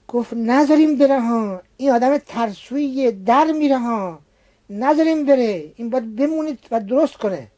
گفت 0.08 0.34
نذاریم 0.34 0.98
بره 0.98 1.22
ها. 1.22 1.62
این 1.78 1.92
آدم 1.92 2.18
ترسوی 2.18 3.12
در 3.12 3.52
میره 3.52 3.80
ها. 3.80 4.20
نذاریم 4.70 5.26
بره. 5.26 5.74
این 5.76 5.90
باید 5.90 6.16
بمونید 6.16 6.60
و 6.72 6.80
درست 6.80 7.18
کنه. 7.18 7.52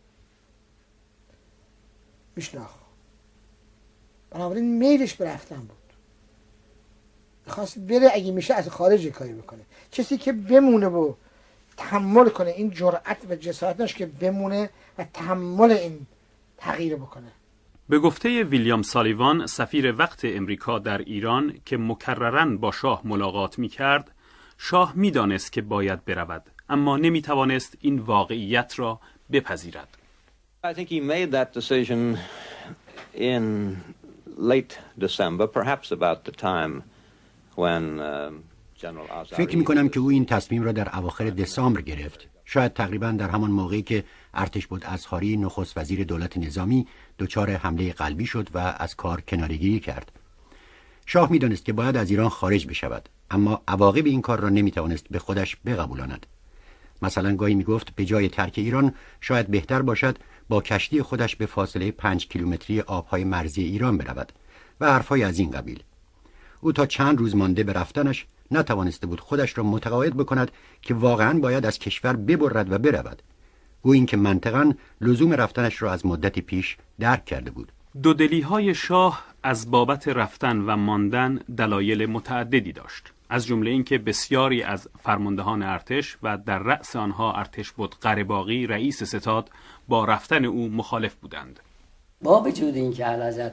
میشناخ 2.36 2.70
بنابراین 4.32 4.78
میلش 4.78 5.14
به 5.14 5.26
رفتن 5.26 5.58
بود. 5.58 5.78
خواست 7.48 7.80
بره 7.80 8.10
اگه 8.14 8.32
میشه 8.32 8.54
از 8.54 8.70
خارج 8.70 9.08
کاری 9.08 9.34
بکنه. 9.34 9.62
کسی 9.92 10.18
که 10.18 10.32
بمونه 10.32 10.88
و 10.88 11.14
تحمل 11.78 12.30
کنه 12.30 12.50
این 12.50 12.72
جرأت 12.72 13.18
و 13.30 13.36
جسارت 13.36 13.78
داشت 13.78 13.96
که 13.96 14.06
بمونه 14.06 14.70
و 14.98 15.06
تحمل 15.14 15.72
این 15.72 16.06
تغییر 16.58 16.96
بکنه. 16.96 17.32
به 17.90 18.00
گفته 18.00 18.44
ویلیام 18.44 18.82
سالیوان 18.82 19.46
سفیر 19.46 19.96
وقت 19.98 20.20
امریکا 20.24 20.80
در 20.80 20.98
ایران 20.98 21.54
که 21.66 21.78
مکررن 21.78 22.58
با 22.58 22.72
شاه 22.72 23.02
ملاقات 23.06 23.60
می 23.60 23.70
کرد 23.70 24.12
شاه 24.58 24.94
می 24.96 25.12
دانست 25.12 25.52
که 25.52 25.62
باید 25.62 26.06
برود 26.06 26.44
اما 26.70 26.98
نمی 26.98 27.22
توانست 27.22 27.78
این 27.82 28.00
واقعیت 28.00 28.74
را 28.78 29.00
بپذیرد. 29.32 29.98
I 30.64 30.74
think 30.74 30.90
he 30.90 31.00
made 31.00 31.32
that 31.32 31.54
decision 31.54 32.18
in 33.14 33.78
late 34.38 34.80
December, 35.00 35.48
perhaps 35.48 35.92
about 35.92 36.26
the 36.26 36.32
time 36.32 36.84
when 37.56 38.02
فکر 39.30 39.58
می 39.58 39.64
کنم 39.64 39.90
که 39.90 40.00
او 40.00 40.10
این 40.10 40.26
تصمیم 40.26 40.64
را 40.64 40.72
در 40.72 40.98
اواخر 40.98 41.30
دسامبر 41.30 41.82
گرفت. 41.82 42.28
شاید 42.46 42.74
تقریبا 42.74 43.12
در 43.12 43.30
همان 43.30 43.52
موقعی 43.52 43.82
که 43.82 44.04
ارتش 44.34 44.68
بود 44.68 44.84
ازخاری 44.86 45.38
نخست 45.38 45.78
وزیر 45.78 46.04
دولت 46.04 46.38
نظامی 46.38 46.88
دچار 47.20 47.52
حمله 47.52 47.94
قلبی 47.94 48.26
شد 48.26 48.50
و 48.54 48.58
از 48.58 48.96
کار 48.96 49.22
کنارگیری 49.22 49.80
کرد. 49.80 50.12
شاه 51.06 51.32
می‌دانست 51.32 51.66
که 51.66 51.74
باید 51.74 51.98
از 51.98 52.10
ایران 52.10 52.30
خارج 52.30 52.68
بشود 52.68 53.10
اما 53.32 53.62
عواقب 53.68 54.06
این 54.06 54.22
کار 54.22 54.40
را 54.40 54.50
نمی‌توانست 54.50 55.06
به 55.12 55.20
خودش 55.20 55.58
بقبولاند. 55.66 56.26
مثلا 57.02 57.36
گاهی 57.36 57.56
می‌گفت 57.56 57.96
به 57.96 58.06
جای 58.06 58.30
ترک 58.30 58.54
ایران 58.58 58.94
شاید 59.22 59.48
بهتر 59.48 59.82
باشد 59.82 60.18
با 60.50 60.62
کشتی 60.62 61.02
خودش 61.02 61.36
به 61.36 61.46
فاصله 61.46 61.92
پنج 61.92 62.28
کیلومتری 62.28 62.82
آبهای 62.82 63.24
مرزی 63.24 63.64
ایران 63.64 63.98
برود 63.98 64.32
و 64.82 64.92
حرفهای 64.92 65.24
از 65.24 65.40
این 65.40 65.52
قبیل. 65.52 65.84
او 66.62 66.72
تا 66.72 66.86
چند 66.86 67.18
روز 67.18 67.36
مانده 67.36 67.64
به 67.64 67.74
رفتنش 67.74 68.26
نتوانسته 68.52 69.08
بود 69.08 69.20
خودش 69.20 69.58
را 69.58 69.64
متقاعد 69.64 70.18
بکند 70.18 70.52
که 70.82 70.94
واقعا 70.94 71.40
باید 71.40 71.66
از 71.66 71.80
کشور 71.80 72.16
ببرد 72.16 72.72
و 72.72 72.78
برود. 72.78 73.22
او 73.82 73.94
اینکه 73.94 74.18
منطقا 74.18 74.74
لزوم 75.02 75.34
رفتنش 75.34 75.82
را 75.82 75.92
از 75.92 76.06
مدتی 76.06 76.42
پیش 76.42 76.78
درک 77.00 77.26
کرده 77.26 77.52
بود. 77.52 77.72
دودلی 78.04 78.42
های 78.42 78.76
شاه 78.76 79.24
از 79.44 79.72
بابت 79.72 80.08
رفتن 80.08 80.58
و 80.58 80.76
ماندن 80.76 81.40
دلایل 81.58 82.06
متعددی 82.06 82.72
داشت. 82.72 83.14
از 83.30 83.46
جمله 83.46 83.72
اینکه 83.72 83.98
بسیاری 83.98 84.64
از 84.64 84.90
فرماندهان 85.04 85.64
ارتش 85.64 86.18
و 86.24 86.38
در 86.38 86.60
رأس 86.60 86.96
آنها 86.96 87.34
ارتش 87.34 87.72
بود 87.72 87.96
قرباقی 88.02 88.68
رئیس 88.68 89.04
ستاد 89.04 89.50
با 89.88 90.06
رفتن 90.06 90.46
او 90.46 90.70
مخالف 90.70 91.16
بودند. 91.16 91.60
با 92.22 92.42
وجود 92.42 92.76
اینکه 92.76 93.06
علازت 93.06 93.52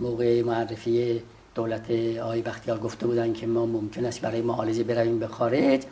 موقع 0.00 0.42
معرفی 0.42 1.22
دولت 1.54 1.90
آقای 2.22 2.42
بختیار 2.42 2.78
گفته 2.78 3.06
بودند 3.06 3.34
که 3.34 3.46
ما 3.46 3.66
ممکن 3.66 4.04
است 4.04 4.20
برای 4.20 4.42
معالجه 4.42 4.84
برویم 4.84 5.18
به 5.18 5.26
خارج 5.26 5.82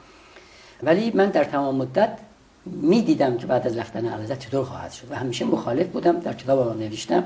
ولی 0.83 1.11
من 1.15 1.31
در 1.31 1.45
تمام 1.45 1.77
مدت 1.77 2.19
می‌دیدم 2.67 3.37
که 3.37 3.47
بعد 3.47 3.67
از 3.67 3.77
رفتن 3.77 4.09
علازت 4.09 4.39
چطور 4.39 4.65
خواهد 4.65 4.93
شد. 4.93 5.07
و 5.11 5.15
همیشه 5.15 5.45
مخالف 5.45 5.87
بودم 5.87 6.21
در 6.21 6.33
کتاب 6.33 6.79
نوشتم 6.79 7.25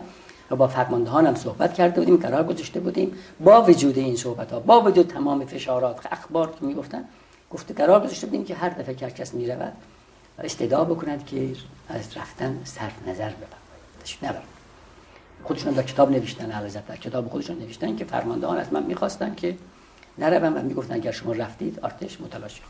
و 0.50 0.56
با 0.56 0.68
فرماندهانم 0.68 1.34
صحبت 1.34 1.74
کرده 1.74 2.00
بودیم 2.00 2.16
قرار 2.16 2.44
گذاشته 2.44 2.80
بودیم. 2.80 3.12
با 3.40 3.62
وجود 3.62 3.98
این 3.98 4.16
صحبت 4.16 4.52
ها 4.52 4.60
با 4.60 4.80
وجود 4.80 5.06
تمام 5.06 5.46
فشارات 5.46 6.06
اخبار 6.12 6.50
که 6.60 6.66
می‌گفتن 6.66 7.04
گفته 7.50 7.74
قرار 7.74 8.00
گذاشته 8.00 8.26
بودیم 8.26 8.44
که 8.44 8.54
هر 8.54 8.68
دفعه 8.68 8.94
که 8.94 9.06
کس 9.06 9.34
می‌رود 9.34 9.72
استدعا 10.38 10.84
بکنند 10.84 11.26
که 11.26 11.50
از 11.88 12.16
رفتن 12.16 12.60
صرف 12.64 13.08
نظر 13.08 13.30
بفرمایید. 13.30 14.42
خودشون 15.44 15.72
در 15.72 15.82
کتاب 15.82 16.10
نوشتن 16.10 16.50
علازت 16.50 16.86
در 16.86 16.96
کتاب 16.96 17.28
خودشون 17.28 17.58
نوشتن 17.58 17.96
که 17.96 18.04
فرماندهان 18.04 18.58
از 18.58 18.72
من 18.72 18.82
می‌خواستن 18.82 19.34
که 19.34 19.56
نروم 20.18 20.56
و 20.56 20.62
می‌گفتن 20.62 20.94
اگر 20.94 21.10
شما 21.10 21.32
رفتید 21.32 21.80
آرتش 21.80 22.20
متلاشی 22.20 22.60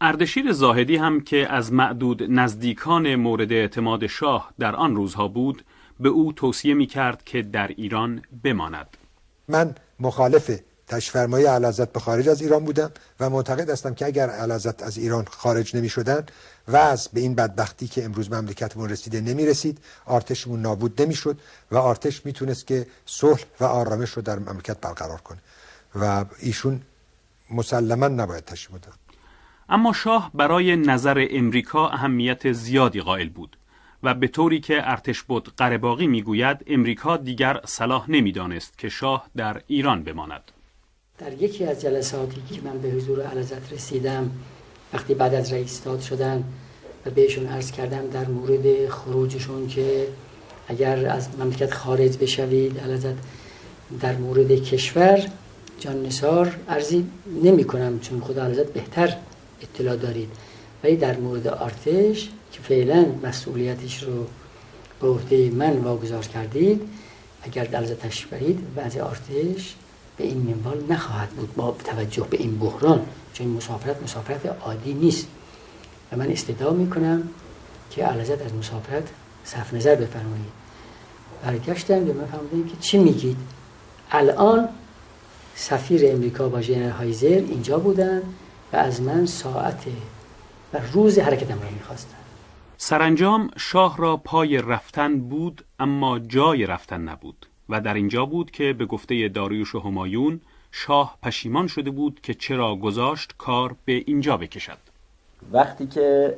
اردشیر 0.00 0.52
زاهدی 0.52 0.96
هم 0.96 1.20
که 1.20 1.52
از 1.52 1.72
معدود 1.72 2.22
نزدیکان 2.22 3.14
مورد 3.14 3.52
اعتماد 3.52 4.06
شاه 4.06 4.52
در 4.58 4.76
آن 4.76 4.96
روزها 4.96 5.28
بود 5.28 5.64
به 6.00 6.08
او 6.08 6.32
توصیه 6.32 6.74
می 6.74 6.86
کرد 6.86 7.24
که 7.24 7.42
در 7.42 7.68
ایران 7.68 8.22
بماند. 8.44 8.96
من 9.48 9.74
مخالف 10.00 10.60
تشفرمای 10.88 11.44
علازت 11.44 11.92
به 11.92 12.00
خارج 12.00 12.28
از 12.28 12.42
ایران 12.42 12.64
بودم 12.64 12.90
و 13.20 13.30
معتقد 13.30 13.70
هستم 13.70 13.94
که 13.94 14.06
اگر 14.06 14.30
علازت 14.30 14.82
از 14.82 14.98
ایران 14.98 15.24
خارج 15.30 15.76
نمی 15.76 15.88
شدن 15.88 16.26
و 16.68 16.76
از 16.76 17.08
به 17.12 17.20
این 17.20 17.34
بدبختی 17.34 17.88
که 17.88 18.04
امروز 18.04 18.32
مملکتمون 18.32 18.88
رسیده 18.88 19.20
نمی 19.20 19.46
رسید 19.46 19.78
آرتشمون 20.06 20.60
نابود 20.60 21.02
نمی 21.02 21.14
شد 21.14 21.38
و 21.70 21.76
آرتش 21.76 22.26
می‌تونست 22.26 22.66
که 22.66 22.86
صلح 23.06 23.44
و 23.60 23.64
آرامش 23.64 24.10
رو 24.10 24.22
در 24.22 24.38
مملکت 24.38 24.80
برقرار 24.80 25.20
کنه. 25.20 25.38
و 25.94 26.24
ایشون 26.38 26.82
مسلما 27.50 28.08
نباید 28.08 28.44
تشریف 28.44 28.80
اما 29.68 29.92
شاه 29.92 30.30
برای 30.34 30.76
نظر 30.76 31.26
امریکا 31.30 31.88
اهمیت 31.88 32.52
زیادی 32.52 33.00
قائل 33.00 33.28
بود 33.28 33.56
و 34.02 34.14
به 34.14 34.28
طوری 34.28 34.60
که 34.60 34.90
ارتش 34.90 35.22
بود 35.22 35.48
قرباقی 35.56 36.06
می‌گوید 36.06 36.58
امریکا 36.66 37.16
دیگر 37.16 37.60
صلاح 37.64 38.10
نمی‌دانست 38.10 38.78
که 38.78 38.88
شاه 38.88 39.26
در 39.36 39.62
ایران 39.66 40.02
بماند. 40.02 40.42
در 41.18 41.42
یکی 41.42 41.64
از 41.64 41.82
جلساتی 41.82 42.42
که 42.54 42.60
من 42.64 42.78
به 42.78 42.88
حضور 42.88 43.22
علازت 43.22 43.72
رسیدم 43.72 44.30
وقتی 44.92 45.14
بعد 45.14 45.34
از 45.34 45.52
رئیس 45.52 45.84
داد 45.84 46.00
شدن 46.00 46.44
و 47.06 47.10
بهشون 47.10 47.46
عرض 47.46 47.72
کردم 47.72 48.06
در 48.06 48.28
مورد 48.28 48.88
خروجشون 48.88 49.68
که 49.68 50.08
اگر 50.68 51.06
از 51.08 51.28
مملکت 51.38 51.74
خارج 51.74 52.18
بشوید 52.18 52.78
علازت 52.78 53.14
در 54.00 54.16
مورد 54.16 54.50
کشور 54.50 55.22
جان 55.80 56.02
نسار 56.02 56.56
عرضی 56.68 57.06
نمی 57.42 57.64
کنم 57.64 58.00
چون 58.00 58.20
خدا 58.20 58.44
علازت 58.44 58.72
بهتر 58.72 59.16
اطلاع 59.62 59.96
دارید. 59.96 60.28
ولی 60.84 60.96
در 60.96 61.16
مورد 61.16 61.46
آرتش 61.46 62.30
که 62.52 62.60
فعلا 62.62 63.06
مسئولیتش 63.22 64.02
رو 64.02 64.26
به 65.00 65.08
عهده 65.08 65.50
من 65.50 65.76
واگذار 65.76 66.24
کردید 66.26 66.82
اگر 67.42 67.64
دلزه 67.64 67.94
تشریف 67.94 68.32
برید 68.32 68.58
وضع 68.76 69.00
آرتش 69.00 69.74
به 70.16 70.24
این 70.24 70.36
منوال 70.36 70.84
نخواهد 70.88 71.28
بود 71.28 71.54
با 71.54 71.76
توجه 71.84 72.26
به 72.30 72.36
این 72.36 72.58
بحران 72.58 73.06
چون 73.32 73.46
مسافرت 73.46 74.02
مسافرت 74.02 74.46
عادی 74.46 74.94
نیست. 74.94 75.26
و 76.12 76.16
من 76.16 76.30
استدعا 76.30 76.70
می‌کنم 76.70 77.28
که 77.90 78.04
علازت 78.04 78.42
از 78.42 78.54
مسافرت 78.54 79.08
صرف 79.44 79.74
نظر 79.74 79.94
بفرمایید. 79.94 80.56
برگشتم 81.44 82.04
به 82.04 82.12
من 82.12 82.26
که 82.68 82.76
چی 82.80 82.98
میگید؟ 82.98 83.36
الان 84.10 84.68
سفیر 85.54 86.12
امریکا 86.12 86.48
با 86.48 86.60
ژنرال 86.60 86.90
هایزر 86.90 87.26
اینجا 87.26 87.78
بودن. 87.78 88.22
و 88.76 88.78
از 88.78 89.02
من 89.02 89.26
ساعت 89.26 89.84
و 90.72 90.78
روز 90.92 91.18
حرکتم 91.18 91.62
را 91.62 91.70
می‌خواستن. 91.70 92.16
سرانجام 92.76 93.50
شاه 93.56 93.96
را 93.96 94.16
پای 94.16 94.58
رفتن 94.58 95.18
بود 95.18 95.64
اما 95.80 96.18
جای 96.18 96.66
رفتن 96.66 97.00
نبود 97.00 97.46
و 97.68 97.80
در 97.80 97.94
اینجا 97.94 98.26
بود 98.26 98.50
که 98.50 98.72
به 98.72 98.86
گفته 98.86 99.28
داریوش 99.28 99.74
و 99.74 99.80
همایون 99.80 100.40
شاه 100.72 101.18
پشیمان 101.22 101.66
شده 101.66 101.90
بود 101.90 102.20
که 102.22 102.34
چرا 102.34 102.76
گذاشت 102.76 103.34
کار 103.38 103.76
به 103.84 103.92
اینجا 104.06 104.36
بکشد. 104.36 104.78
وقتی 105.52 105.86
که 105.86 106.36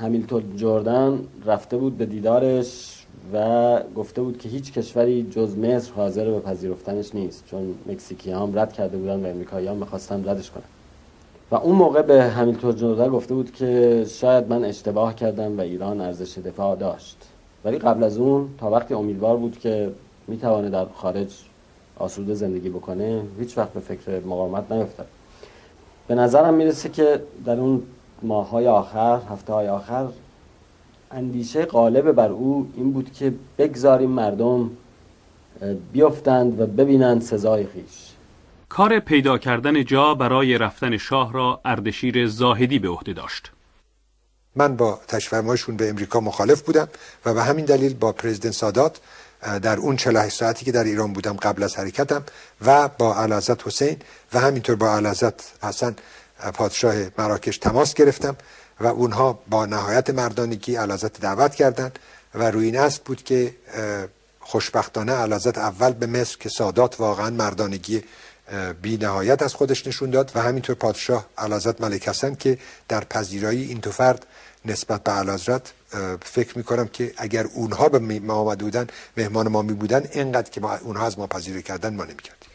همیلتون 0.00 0.56
جردن 0.56 1.26
رفته 1.46 1.76
بود 1.76 1.98
به 1.98 2.06
دیدارش 2.06 3.02
و 3.32 3.80
گفته 3.96 4.22
بود 4.22 4.38
که 4.38 4.48
هیچ 4.48 4.72
کشوری 4.72 5.22
جز 5.22 5.58
مصر 5.58 5.92
حاضر 5.92 6.30
به 6.30 6.40
پذیرفتنش 6.40 7.14
نیست 7.14 7.44
چون 7.46 7.74
مکزیکی 7.86 8.32
هم 8.32 8.58
رد 8.58 8.72
کرده 8.72 8.96
بودن 8.96 9.24
و 9.24 9.26
امریکایی 9.26 9.66
هم 9.68 9.76
می‌خواستن 9.76 10.28
ردش 10.28 10.50
کنن. 10.50 10.62
و 11.52 11.54
اون 11.54 11.76
موقع 11.76 12.02
به 12.02 12.22
همیلتون 12.22 12.76
جردن 12.76 13.08
گفته 13.08 13.34
بود 13.34 13.52
که 13.52 14.04
شاید 14.08 14.48
من 14.48 14.64
اشتباه 14.64 15.14
کردم 15.14 15.58
و 15.58 15.60
ایران 15.60 16.00
ارزش 16.00 16.38
دفاع 16.38 16.76
داشت. 16.76 17.16
ولی 17.64 17.78
قبل 17.78 18.04
از 18.04 18.18
اون 18.18 18.48
تا 18.58 18.70
وقتی 18.70 18.94
امیدوار 18.94 19.36
بود 19.36 19.58
که 19.58 19.92
می‌توانه 20.28 20.70
در 20.70 20.86
خارج 20.94 21.28
آسوده 21.98 22.34
زندگی 22.34 22.68
بکنه 22.68 23.22
هیچ 23.38 23.58
وقت 23.58 23.72
به 23.72 23.80
فکر 23.80 24.20
مقاومت 24.20 24.72
نیفتد 24.72 25.06
به 26.08 26.14
نظرم 26.14 26.54
می‌رسه 26.54 26.88
که 26.88 27.22
در 27.44 27.60
اون 27.60 27.82
ماهای 28.22 28.68
آخر 28.68 29.20
هفته 29.30 29.52
های 29.52 29.68
آخر 29.68 30.06
اندیشه 31.10 31.64
غالب 31.64 32.12
بر 32.12 32.30
او 32.30 32.66
این 32.76 32.92
بود 32.92 33.12
که 33.12 33.32
بگذاریم 33.58 34.10
مردم 34.10 34.70
بیفتند 35.92 36.60
و 36.60 36.66
ببینند 36.66 37.22
سزای 37.22 37.64
خیش. 37.64 38.11
کار 38.72 39.00
پیدا 39.00 39.38
کردن 39.38 39.84
جا 39.84 40.14
برای 40.14 40.58
رفتن 40.58 40.96
شاه 40.96 41.32
را 41.32 41.60
اردشیر 41.64 42.26
زاهدی 42.26 42.78
به 42.78 42.88
عهده 42.88 43.12
داشت. 43.12 43.50
من 44.56 44.76
با 44.76 45.00
تشفرمایشون 45.08 45.76
به 45.76 45.88
امریکا 45.88 46.20
مخالف 46.20 46.62
بودم 46.62 46.88
و 47.24 47.34
به 47.34 47.42
همین 47.42 47.64
دلیل 47.64 47.94
با 47.94 48.12
پرزیدنت 48.12 48.52
سادات 48.52 49.00
در 49.62 49.76
اون 49.78 49.96
48 49.96 50.36
ساعتی 50.36 50.64
که 50.64 50.72
در 50.72 50.84
ایران 50.84 51.12
بودم 51.12 51.32
قبل 51.32 51.62
از 51.62 51.76
حرکتم 51.76 52.22
و 52.66 52.88
با 52.88 53.16
علازت 53.16 53.66
حسین 53.66 53.96
و 54.32 54.40
همینطور 54.40 54.76
با 54.76 54.96
علازت 54.96 55.64
حسن 55.64 55.96
پادشاه 56.54 56.94
مراکش 57.18 57.58
تماس 57.58 57.94
گرفتم 57.94 58.36
و 58.80 58.86
اونها 58.86 59.38
با 59.50 59.66
نهایت 59.66 60.10
مردانگی 60.10 60.76
علازت 60.76 61.20
دعوت 61.20 61.54
کردند 61.54 61.98
و 62.34 62.50
روی 62.50 62.66
این 62.66 62.78
است 62.78 63.04
بود 63.04 63.22
که 63.22 63.54
خوشبختانه 64.40 65.12
علازت 65.12 65.58
اول 65.58 65.92
به 65.92 66.06
مصر 66.06 66.36
که 66.38 66.48
سادات 66.48 67.00
واقعا 67.00 67.30
مردانگی 67.30 68.02
بی 68.82 68.96
نهایت 68.96 69.42
از 69.42 69.54
خودش 69.54 69.86
نشون 69.86 70.10
داد 70.10 70.32
و 70.34 70.42
همینطور 70.42 70.76
پادشاه 70.76 71.26
علازت 71.38 71.80
ملک 71.80 72.08
حسن 72.08 72.34
که 72.34 72.58
در 72.88 73.04
پذیرایی 73.04 73.62
این 73.62 73.80
تو 73.80 73.90
فرد 73.90 74.26
نسبت 74.64 75.04
به 75.04 75.12
علازت 75.12 75.74
فکر 76.22 76.58
می‌کنم 76.58 76.88
که 76.88 77.14
اگر 77.16 77.46
اونها 77.54 77.88
به 77.88 78.20
ما 78.20 78.34
آمده 78.34 78.64
بودن 78.64 78.86
مهمان 79.16 79.48
ما 79.48 79.62
می 79.62 79.72
بودن 79.72 80.02
اینقدر 80.12 80.50
که 80.50 80.60
ما 80.60 80.76
اونها 80.76 81.06
از 81.06 81.18
ما 81.18 81.26
پذیرایی 81.26 81.62
کردن 81.62 81.96
ما 81.96 82.04
نمی‌کردیم. 82.04 82.48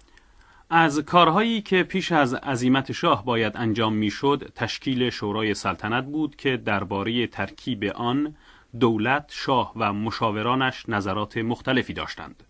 از 0.70 1.00
کارهایی 1.00 1.62
که 1.62 1.84
پیش 1.84 2.12
از 2.12 2.34
عزیمت 2.34 2.92
شاه 2.92 3.26
باید 3.26 3.54
انجام 3.56 3.94
می‌شد 3.94 4.52
تشکیل 4.56 5.10
شورای 5.10 5.54
سلطنت 5.54 6.04
بود 6.04 6.36
که 6.36 6.58
درباره 6.58 7.28
ترکیب 7.28 7.84
آن 7.84 8.36
دولت 8.80 9.26
شاه 9.30 9.74
و 9.76 9.94
مشاورانش 9.94 10.90
نظرات 10.90 11.38
مختلفی 11.38 11.94
داشتند. 11.94 12.44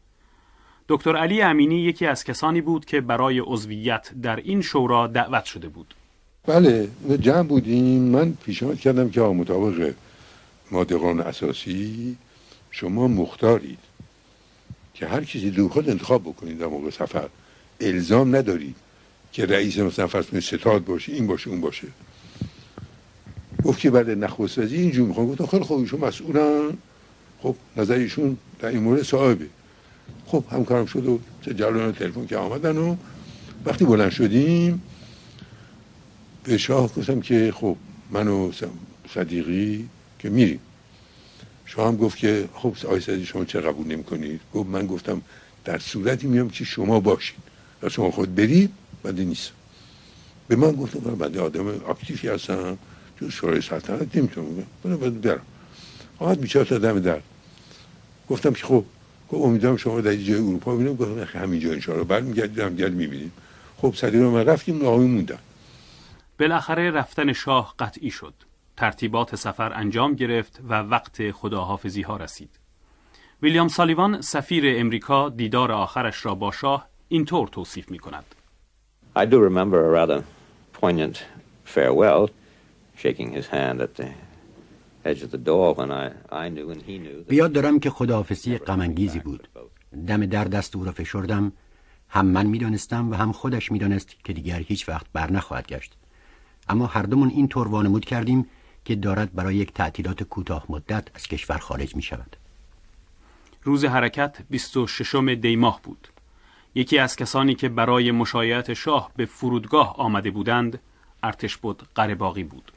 دکتر 0.89 1.15
علی 1.15 1.41
امینی 1.41 1.82
یکی 1.82 2.06
از 2.06 2.23
کسانی 2.23 2.62
بود 2.62 2.86
که 2.86 3.02
برای 3.02 3.39
عضویت 3.39 4.10
در 4.21 4.36
این 4.36 4.62
شورا 4.62 5.08
دعوت 5.08 5.45
شده 5.45 5.67
بود. 5.67 5.93
بله 6.45 6.89
جمع 7.21 7.43
بودیم. 7.43 8.02
من 8.02 8.34
پیشنهاد 8.45 8.80
کردم 8.80 9.10
که 9.10 9.21
مطابق 9.21 9.93
مادقان 10.71 11.19
اساسی 11.19 12.17
شما 12.71 13.08
مختارید 13.08 13.80
که 14.93 15.08
هر 15.08 15.23
کسی 15.23 15.52
دو 15.52 15.69
خود 15.69 15.89
انتخاب 15.89 16.21
بکنید. 16.21 16.60
در 16.60 16.67
موقع 16.67 16.89
سفر 16.89 17.30
الزام 17.82 18.36
ندارید 18.36 18.76
که 19.32 19.45
رئیس 19.45 19.78
مثلا 19.78 20.08
فرض 20.08 20.43
ستاد 20.43 20.86
باشه 20.86 21.13
این 21.13 21.28
باشه 21.28 21.50
اون 21.50 21.62
باشه. 21.62 21.88
گفت 23.63 23.80
که 23.80 23.91
بعد 23.91 24.10
نخست 24.10 24.58
وزیر 24.58 24.80
اینجور 24.80 25.08
می‌خوان 25.08 25.28
گفت 25.28 25.45
خیلی 25.45 25.63
خوب 25.63 25.80
ایشون 25.80 26.00
مسئولن. 26.00 26.78
خب 27.41 27.56
نظرشون 27.78 28.38
در 28.60 28.69
این 28.69 28.84
مورد 28.84 29.04
صاحبه. 29.04 29.47
خب 30.28 30.44
همکارم 30.52 30.86
شد 30.86 31.06
و 31.08 31.20
جلوان 31.42 31.92
تلفن 31.92 32.26
که 32.26 32.38
آمدن 32.38 32.78
و 32.78 32.96
وقتی 33.66 33.86
بلند 33.86 34.12
شدیم 34.12 34.82
به 36.44 36.58
شاه 36.58 36.94
گفتم 36.94 37.22
که 37.22 37.54
خب 37.56 37.76
من 38.12 38.28
و 38.28 38.52
صدیقی 39.13 39.90
که 40.20 40.30
میریم. 40.30 40.60
شاه 41.66 41.88
هم 41.88 41.98
گفت 41.98 42.18
که 42.18 42.50
خب 42.54 42.76
آی 42.90 43.00
صدیقی 43.00 43.26
شما 43.26 43.46
چه 43.46 43.62
قبول 43.62 43.88
نمی 43.88 44.04
کنید 44.04 44.42
گفت 44.54 44.70
من 44.70 44.88
گفتم 44.88 45.22
در 45.66 45.80
صورتی 45.80 46.28
میام 46.28 46.50
که 46.50 46.66
شما 46.66 47.00
باشید 47.00 47.40
و 47.84 47.90
شما 47.90 48.12
خود 48.12 48.36
برید 48.36 48.72
بنده 49.04 49.24
نیست. 49.24 49.52
به 50.48 50.56
من 50.56 50.72
گفتم 50.72 51.00
بنده 51.00 51.42
آدم 51.42 51.68
اکتیفی 51.68 52.28
هستم 52.28 52.78
چون 53.20 53.30
شورای 53.30 53.62
سلطنت 53.62 54.16
نمی‌تونم. 54.16 54.48
بگم 54.86 54.98
برم. 54.98 55.42
آمد 56.20 56.42
بیچار 56.42 56.66
تا 56.66 56.78
دم 56.78 57.00
در. 57.00 57.22
گفتم 58.30 58.54
که 58.54 58.66
خب 58.66 58.86
گفت 59.30 59.46
امیدوارم 59.46 59.78
شما 59.78 60.02
در 60.02 60.16
جای 60.16 60.36
اروپا 60.36 60.76
ببینم 60.76 60.96
گفتم 60.96 61.40
همینجا 61.40 61.72
ان 61.72 61.80
شاء 61.80 61.96
الله 61.96 62.08
برمیگردید 62.08 62.60
هم 62.60 62.76
گرد 62.76 62.94
می‌بینیم. 62.94 63.32
خب 63.78 63.94
صدیق 63.96 64.22
من 64.22 64.46
رفتیم 64.46 64.86
آقای 64.86 65.08
موندن. 65.08 65.40
بالاخره 66.40 66.92
رفتن 66.92 67.34
شاه 67.34 67.76
قطعی 67.80 68.12
شد. 68.12 68.34
ترتیبات 68.78 69.36
سفر 69.36 69.74
انجام 69.74 70.13
گرفت 70.13 70.60
و 70.70 70.82
وقت 70.82 71.32
خداحافظی 71.32 72.02
ها 72.02 72.18
رسید. 72.18 72.50
ویلیام 73.42 73.68
سالیوان 73.68 74.22
سفیر 74.22 74.63
امریکا 74.80 75.30
دیدار 75.30 75.72
آخرش 75.72 76.26
را 76.26 76.36
با 76.36 76.52
شاه 76.52 76.88
اینطور 77.08 77.48
توصیف 77.48 77.92
می 77.92 78.00
کند 78.00 78.36
I 79.16 79.26
do 79.26 79.40
remember 79.40 79.80
a 79.86 79.90
rather 79.90 80.24
poignant 80.82 81.24
farewell 81.66 82.30
shaking 82.96 83.32
his 83.32 83.48
hand 83.48 83.82
at 83.82 83.96
the 83.96 84.10
بیاد 87.28 87.52
دارم 87.52 87.80
که 87.80 87.89
خداحافظی 87.89 88.58
غمانگیزی 88.58 89.20
بود 89.20 89.48
دم 90.08 90.26
در 90.26 90.43
دست 90.43 90.76
او 90.76 90.86
را 90.86 90.91
فشردم 90.91 91.52
هم 92.10 92.26
من 92.26 92.46
می‌دانستم 92.46 93.12
و 93.12 93.15
هم 93.15 93.32
خودش 93.32 93.72
می‌دانست 93.72 94.15
که 94.24 94.34
دیگر 94.34 94.60
هیچ 94.60 94.89
وقت 94.89 95.06
بر 95.13 95.32
نخواهد 95.32 95.67
گشت 95.67 95.93
اما 96.70 96.86
هر 96.86 97.04
دومون 97.04 97.30
این 97.30 97.48
طور 97.48 97.67
وانمود 97.67 98.06
کردیم 98.06 98.46
که 98.86 98.96
دارد 98.96 99.34
برای 99.34 99.56
یک 99.56 99.74
تعطیلات 99.74 100.24
کوتاه 100.24 100.65
مدت 100.70 101.08
از 101.15 101.24
کشور 101.24 101.58
خارج 101.58 101.96
می 101.96 102.02
شود. 102.02 102.38
روز 103.63 103.86
حرکت 103.86 104.38
26 104.50 105.15
دی 105.15 105.56
ماه 105.56 105.82
بود. 105.84 106.08
یکی 106.76 107.00
از 107.00 107.15
کسانی 107.15 107.56
که 107.56 107.70
برای 107.70 108.12
مشایعت 108.12 108.74
شاه 108.74 109.12
به 109.15 109.26
فرودگاه 109.26 109.96
آمده 109.98 110.32
بودند 110.32 110.80
ارتش 111.24 111.58
بود 111.58 111.84
قرباقی 111.96 112.43
بود. 112.43 112.72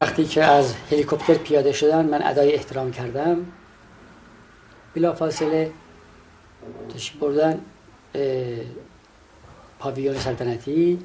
وقتی 0.00 0.24
که 0.24 0.44
از 0.44 0.74
هلیکوپتر 0.90 1.34
پیاده 1.34 1.72
شدن 1.72 2.06
من 2.06 2.22
ادای 2.22 2.52
احترام 2.54 2.92
کردم. 2.92 3.46
بلا 4.94 5.12
فاصله 5.12 5.72
تشریف 6.94 7.22
بردن 7.22 7.60
پاویون 9.78 10.18
سلطنتی. 10.18 10.98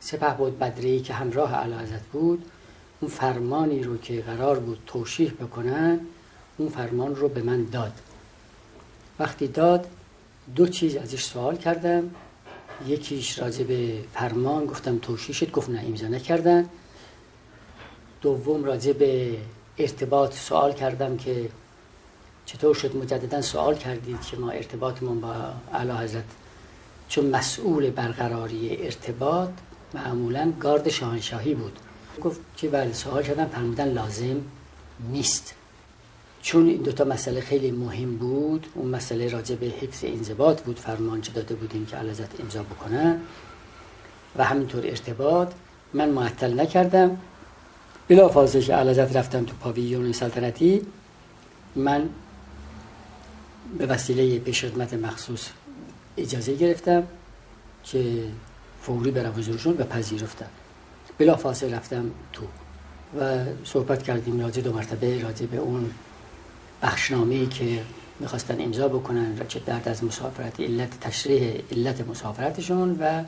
سپه 0.00 0.34
بود 0.34 0.58
بدری 0.58 1.00
که 1.00 1.14
همراه 1.14 1.54
علاوزت 1.54 2.04
بود. 2.12 2.44
اون 3.00 3.10
فرمانی 3.10 3.82
رو 3.82 3.98
که 3.98 4.20
قرار 4.20 4.58
بود 4.58 4.78
توشیح 4.86 5.32
بکنن 5.32 6.00
اون 6.58 6.68
فرمان 6.68 7.16
رو 7.16 7.28
به 7.28 7.42
من 7.42 7.64
داد. 7.64 7.92
وقتی 9.18 9.48
داد 9.48 9.86
دو 10.56 10.68
چیز 10.68 10.96
ازش 10.96 11.24
سوال 11.24 11.56
کردم. 11.56 12.10
یکیش 12.86 13.38
راجع 13.38 13.64
به 13.64 13.98
فرمان 14.14 14.66
گفتم 14.66 14.98
توشیح 14.98 15.34
شد 15.34 15.50
گفت 15.50 15.70
نه 15.70 15.84
امضا 15.86 16.06
نکردن. 16.08 16.68
دوم 18.24 18.64
راجع 18.64 18.92
به 18.92 19.36
ارتباط 19.78 20.34
سوال 20.34 20.72
کردم 20.72 21.16
که 21.16 21.48
چطور 22.46 22.74
شد 22.74 22.96
مجددا 22.96 23.40
سوال 23.42 23.74
کردید 23.74 24.20
که 24.20 24.36
ما 24.36 24.50
ارتباطمون 24.50 25.20
با 25.20 25.34
اعلی 25.72 25.90
حضرت 25.90 26.24
چون 27.08 27.26
مسئول 27.26 27.90
برقراری 27.90 28.84
ارتباط 28.84 29.48
معمولا 29.94 30.52
گارد 30.60 30.88
شاهنشاهی 30.88 31.54
بود. 31.54 31.78
گفت 32.22 32.40
که 32.56 32.68
بله 32.68 32.92
سوال 32.92 33.22
کردم 33.22 33.46
فرمودن 33.46 33.88
لازم 33.88 34.40
نیست. 35.10 35.54
چون 36.42 36.68
این 36.68 36.82
دوتا 36.82 37.04
مسئله 37.04 37.40
خیلی 37.40 37.70
مهم 37.70 38.16
بود 38.16 38.66
اون 38.74 38.88
مسئله 38.88 39.28
راجع 39.28 39.54
به 39.54 39.66
حفظ 39.66 40.04
انضباط 40.04 40.62
بود 40.62 40.78
فرمان 40.78 41.20
چه 41.20 41.32
داده 41.32 41.54
بودیم 41.54 41.86
که 41.86 41.96
علازت 41.96 42.40
امضا 42.40 42.62
بکنن 42.62 43.20
و 44.36 44.44
همینطور 44.44 44.86
ارتباط. 44.86 45.52
من 45.94 46.08
معطل 46.08 46.60
نکردم. 46.60 47.18
بلا 48.08 48.28
که 48.28 48.74
علازت 48.74 49.16
رفتم 49.16 49.44
تو 49.44 49.54
پاویون 49.60 50.12
سلطنتی 50.12 50.82
من 51.76 52.08
به 53.78 53.86
وسیله 53.86 54.38
پیش 54.38 54.64
خدمت 54.64 54.94
مخصوص 54.94 55.48
اجازه 56.16 56.54
گرفتم 56.54 57.02
که 57.84 58.22
فوری 58.82 59.10
برم 59.10 59.34
حضورشون 59.36 59.76
و 59.78 59.84
پذیرفتم. 59.84 60.46
بلا 61.18 61.36
فاصله 61.36 61.76
رفتم 61.76 62.10
تو. 62.32 62.42
و 63.20 63.44
صحبت 63.64 64.02
کردیم 64.02 64.40
راجع 64.40 64.62
دو 64.62 64.72
مرتبه 64.72 65.22
راجع 65.22 65.46
به 65.46 65.56
اون 65.56 65.90
بخشنامه 66.82 67.46
که 67.46 67.82
می‌خواستن 68.20 68.60
امضا 68.60 68.88
بکنن 68.88 69.36
چه 69.48 69.60
درد 69.66 69.88
از 69.88 70.04
مسافرت 70.04 70.60
علت 70.60 71.00
تشریح 71.00 71.62
علت 71.72 72.08
مسافرتشون 72.08 72.96
و 73.00 73.24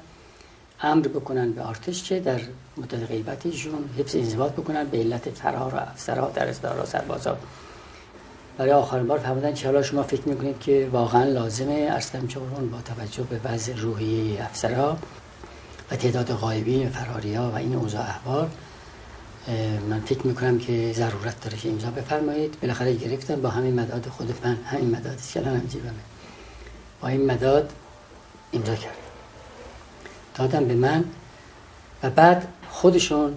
امر 0.82 1.08
بکنن 1.08 1.52
به 1.52 1.62
آرتش 1.62 2.02
که 2.02 2.20
در 2.20 2.40
مدت 2.76 3.08
غیبتشون 3.08 3.90
حفظ 3.98 4.16
انضباط 4.16 4.52
بکنن 4.52 4.84
به 4.84 4.98
علت 4.98 5.30
فرار 5.30 5.74
و 5.74 5.78
افسرها 5.78 6.30
در 6.30 6.50
و 6.82 6.86
سربازا. 6.86 7.36
برای 8.58 8.72
آخرین 8.72 9.06
بار 9.06 9.18
فهمیدن 9.18 9.54
که 9.54 9.66
حالا 9.66 9.82
شما 9.82 10.02
فکر 10.02 10.28
می‌کنید 10.28 10.60
که 10.60 10.88
واقعا 10.92 11.24
لازمه 11.24 11.88
ارسلم 11.90 12.28
چورون 12.28 12.70
با 12.70 12.78
توجه 12.80 13.22
به 13.22 13.40
وضع 13.44 13.76
روحی 13.76 14.38
افسرها 14.38 14.98
و 15.90 15.96
تعداد 15.96 16.32
غایبین 16.32 16.88
فراری 16.88 17.34
ها 17.34 17.50
و 17.50 17.54
این 17.54 17.74
اوضاع 17.74 18.00
احوال 18.00 18.48
من 19.90 20.00
فکر 20.00 20.26
می‌کنم 20.26 20.58
که 20.58 20.92
ضرورت 20.92 21.40
داره 21.40 21.56
که 21.56 21.68
امضا 21.68 21.90
بفرمایید. 21.90 22.60
بالاخره 22.60 22.94
گرفتم 22.94 23.40
با 23.40 23.48
همین 23.48 23.80
مداد 23.80 24.08
خود 24.08 24.34
من. 24.44 24.56
همین 24.64 24.96
مداد 24.96 25.20
که 25.32 25.40
الان 25.40 25.68
جیبمه. 25.68 25.90
با 27.00 27.08
این 27.08 27.26
مداد 27.26 27.72
امضا 28.52 28.74
کرد 28.74 29.05
دادم 30.36 30.64
به 30.64 30.74
من 30.74 31.04
و 32.02 32.10
بعد 32.10 32.48
خودشون 32.70 33.36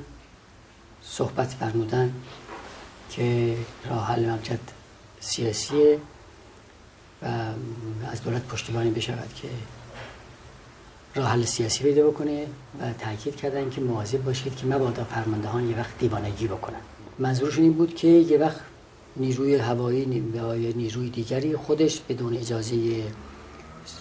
صحبت 1.02 1.48
فرمودن 1.48 2.14
که 3.10 3.56
راه 3.90 4.08
حل 4.08 4.26
مملکت 4.26 4.60
سیاسیه 5.20 6.00
و 7.22 7.26
از 8.12 8.24
دولت 8.24 8.42
پشتیبانی 8.48 8.90
بشود 8.90 9.34
که 9.36 9.48
راه 11.16 11.28
حل 11.30 11.46
سیاسی 11.46 11.84
پیدا 11.84 12.08
بکنه 12.08 12.46
و 12.82 12.94
تاکید 12.94 13.36
کردن 13.36 13.70
که 13.70 13.82
مواظب 13.82 14.24
باشید 14.24 14.56
که 14.56 14.66
مبادا 14.66 15.04
فرماندهان 15.04 15.70
یه 15.70 15.78
وقت 15.78 15.98
دیوانگی 16.00 16.48
بکنن. 16.48 16.80
منظورشون 17.20 17.64
این 17.64 17.74
بود 17.74 17.96
که 17.96 18.08
یه 18.08 18.38
وقت 18.38 18.60
نیروی 19.16 19.56
هوایی 19.56 20.24
یا 20.34 20.54
نیروی 20.54 21.10
دیگری 21.10 21.56
خودش 21.56 22.02
بدون 22.10 22.38
اجازه 22.38 23.04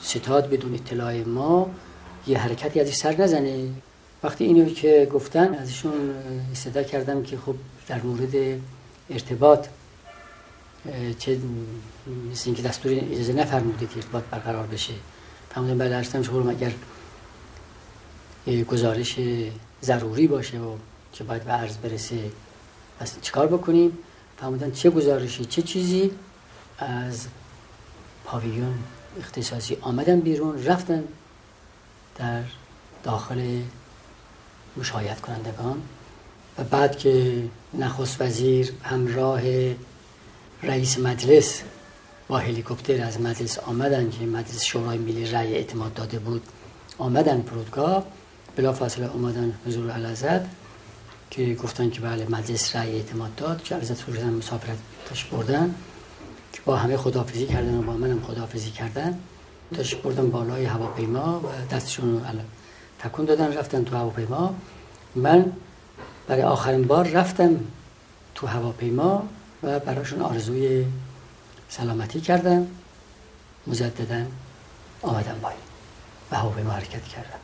ستاد 0.03 0.51
بدون 0.51 0.74
اطلاع 0.74 1.22
ما 1.22 1.70
یه 2.26 2.38
حرکتی 2.38 2.80
ازش 2.80 2.94
سر 2.94 3.16
نزنه. 3.16 3.68
وقتی 4.22 4.44
اینو 4.44 4.68
که 4.68 5.08
گفتن 5.12 5.54
ازشون 5.54 6.14
استدا 6.52 6.82
کردم 6.82 7.22
که 7.22 7.36
خب 7.36 7.54
در 7.88 8.02
مورد 8.02 8.60
ارتباط 9.10 9.66
چه 11.18 11.38
مثل 12.30 12.42
اینکه 12.46 12.62
دستور 12.62 12.92
اجازه 12.92 13.32
نفرموده 13.32 13.86
که 13.86 13.96
ارتباط 13.96 14.24
برقرار 14.30 14.66
بشه. 14.66 14.92
فرمودن 15.50 15.78
بله 15.78 15.96
ارشتم 15.96 16.22
شما 16.22 16.50
اگر 16.50 16.72
گزارش 18.64 19.18
ضروری 19.82 20.26
باشه 20.26 20.58
و 20.58 20.76
که 21.12 21.24
باید 21.24 21.44
به 21.44 21.52
عرض 21.52 21.76
برسه 21.76 22.30
پس 23.00 23.20
چیکار 23.22 23.46
بکنیم؟ 23.46 23.98
فرمودن 24.40 24.70
چه 24.70 24.90
گزارشی 24.90 25.44
چه 25.44 25.62
چیزی 25.62 26.10
از 26.78 27.26
پاویون 28.24 28.74
اختصاصی 29.18 29.76
آمدن 29.80 30.20
بیرون 30.20 30.64
رفتن 30.64 31.04
در 32.18 32.42
داخل 33.02 33.60
مشاهد 34.76 35.20
کنندگان 35.20 35.82
و 36.58 36.64
بعد 36.64 36.98
که 36.98 37.42
نخست 37.74 38.20
وزیر 38.20 38.72
همراه 38.82 39.42
رئیس 40.62 40.98
مجلس 40.98 41.62
با 42.28 42.38
هلیکوپتر 42.38 43.04
از 43.04 43.20
مجلس 43.20 43.58
آمدن 43.58 44.10
که 44.10 44.26
مجلس 44.26 44.64
شورای 44.64 44.98
ملی 44.98 45.26
رأی 45.26 45.54
اعتماد 45.54 45.94
داده 45.94 46.18
بود 46.18 46.42
آمدن 46.98 47.42
فرودگاه 47.42 48.06
بلا 48.56 48.72
فاصله 48.72 49.08
آمدن 49.08 49.54
حضور 49.66 49.90
علازد 49.90 50.48
که 51.30 51.54
گفتن 51.54 51.90
که 51.90 52.00
بله 52.00 52.26
مجلس 52.30 52.76
رأی 52.76 52.92
اعتماد 52.92 53.34
داد 53.34 53.62
که 53.62 53.74
علازد 53.74 53.94
فرودن 53.94 54.28
مسافرتش 54.28 55.24
بردن 55.32 55.74
که 56.52 56.60
با 56.64 56.76
همه 56.76 56.96
خدافزی 56.96 57.46
کردن 57.46 57.78
و 57.78 57.82
با 57.82 57.92
منم 57.92 58.22
خدافزی 58.22 58.70
کردن. 58.70 59.18
تاش 59.76 59.94
بردن 59.94 60.30
بالای 60.30 60.64
هواپیما 60.64 61.40
و 61.40 61.74
دستشون 61.74 62.22
تکون 62.98 63.24
دادن 63.24 63.52
رفتن 63.52 63.84
تو 63.84 63.96
هواپیما. 63.96 64.54
من 65.14 65.52
برای 66.26 66.42
آخرین 66.42 66.82
بار 66.82 67.08
رفتم 67.08 67.60
تو 68.34 68.46
هواپیما 68.46 69.28
و 69.62 69.78
براشون 69.78 70.22
آرزوی 70.22 70.84
سلامتی 71.68 72.20
کردم. 72.20 72.66
مجددا 73.66 74.24
آمدم 75.02 75.38
پایین 75.42 75.60
و 76.32 76.36
هواپیما 76.36 76.70
حرکت 76.70 77.04
کردم. 77.04 77.38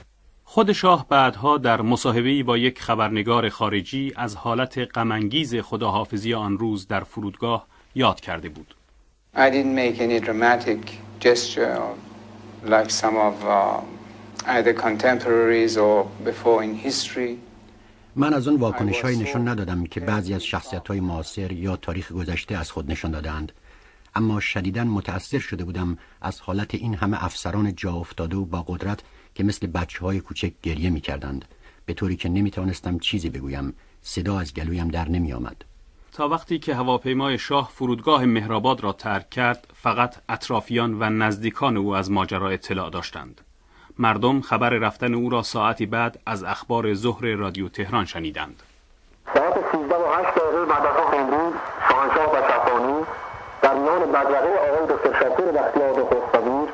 خود 0.44 0.72
شاه 0.72 1.06
بعدها 1.08 1.58
در 1.58 1.82
مصاحبه‌ای 1.82 2.42
با 2.42 2.58
یک 2.58 2.80
خبرنگار 2.80 3.48
خارجی 3.48 4.12
از 4.16 4.36
حالت 4.36 4.78
غمانگیز 4.78 5.54
خداحافظی 5.54 6.34
آن 6.34 6.58
روز 6.58 6.86
در 6.86 7.00
فرودگاه 7.00 7.66
یاد 7.94 8.20
کرده 8.20 8.48
بود. 8.48 8.74
I 9.36 9.50
didn't 9.50 9.74
make 9.74 10.00
any 10.00 10.20
dramatic 10.20 10.80
gesture 11.20 12.13
like 12.64 12.90
some 12.90 13.16
of 13.16 13.44
uh, 13.44 13.80
either 14.46 14.72
contemporaries 14.72 15.76
or 15.76 16.08
before 16.24 16.62
in 16.62 16.74
history. 16.74 17.38
من 18.16 18.34
از 18.34 18.48
اون 18.48 18.60
واکنش 18.60 19.00
های 19.00 19.16
نشان 19.16 19.48
ندادم 19.48 19.84
که 19.84 20.00
بعضی 20.00 20.34
از 20.34 20.44
شخصیت 20.44 20.88
های 20.88 21.00
معاصر 21.00 21.52
یا 21.52 21.76
تاریخ 21.76 22.12
گذشته 22.12 22.56
از 22.56 22.70
خود 22.70 22.90
نشان 22.90 23.10
دادند 23.10 23.52
اما 24.14 24.40
شدیدا 24.40 24.84
متأثر 24.84 25.38
شده 25.38 25.64
بودم 25.64 25.98
از 26.20 26.40
حالت 26.40 26.74
این 26.74 26.94
همه 26.94 27.24
افسران 27.24 27.74
جا 27.74 27.92
افتاده 27.92 28.36
و 28.36 28.44
با 28.44 28.62
قدرت 28.62 29.00
که 29.34 29.44
مثل 29.44 29.66
بچه 29.66 30.00
های 30.00 30.20
کوچک 30.20 30.52
گریه 30.62 30.90
می 30.90 31.00
کردند 31.00 31.44
به 31.86 31.94
طوری 31.94 32.16
که 32.16 32.28
نمی 32.28 32.50
توانستم 32.50 32.98
چیزی 32.98 33.30
بگویم 33.30 33.74
صدا 34.02 34.38
از 34.38 34.54
گلویم 34.54 34.88
در 34.88 35.08
نمی 35.08 35.32
آمد. 35.32 35.64
تا 36.16 36.28
وقتی 36.28 36.58
که 36.58 36.74
هواپیمای 36.74 37.38
شاه 37.38 37.68
فرودگاه 37.74 38.24
مهرآباد 38.24 38.84
را 38.84 38.92
ترک 38.92 39.30
کرد 39.30 39.66
فقط 39.82 40.14
اطرافیان 40.28 41.02
و 41.02 41.10
نزدیکان 41.10 41.76
او 41.76 41.96
از 41.96 42.10
ماجرا 42.10 42.48
اطلاع 42.48 42.90
داشتند. 42.90 43.40
مردم 43.98 44.40
خبر 44.40 44.70
رفتن 44.70 45.14
او 45.14 45.30
را 45.30 45.42
ساعتی 45.42 45.86
بعد 45.86 46.18
از 46.26 46.44
اخبار 46.44 46.94
ظهر 46.94 47.36
رادیو 47.36 47.68
تهران 47.68 48.04
شنیدند. 48.04 48.62
ساعت 49.34 49.54
13 49.72 49.96
و 49.96 50.12
8 50.12 50.38
دقیقه 50.38 50.64
بعد 50.64 50.86
از 50.86 51.14
امروز 51.14 51.54
شاهنشاه 51.88 52.32
و 52.32 52.36
شفانی 52.48 53.04
در 53.62 53.74
میان 53.74 54.12
بدرقه 54.12 54.52
آقای 54.68 54.86
دکتر 54.88 55.12
شاکر 55.20 55.50
بختیار 55.52 55.90
نخستوزیر 55.90 56.68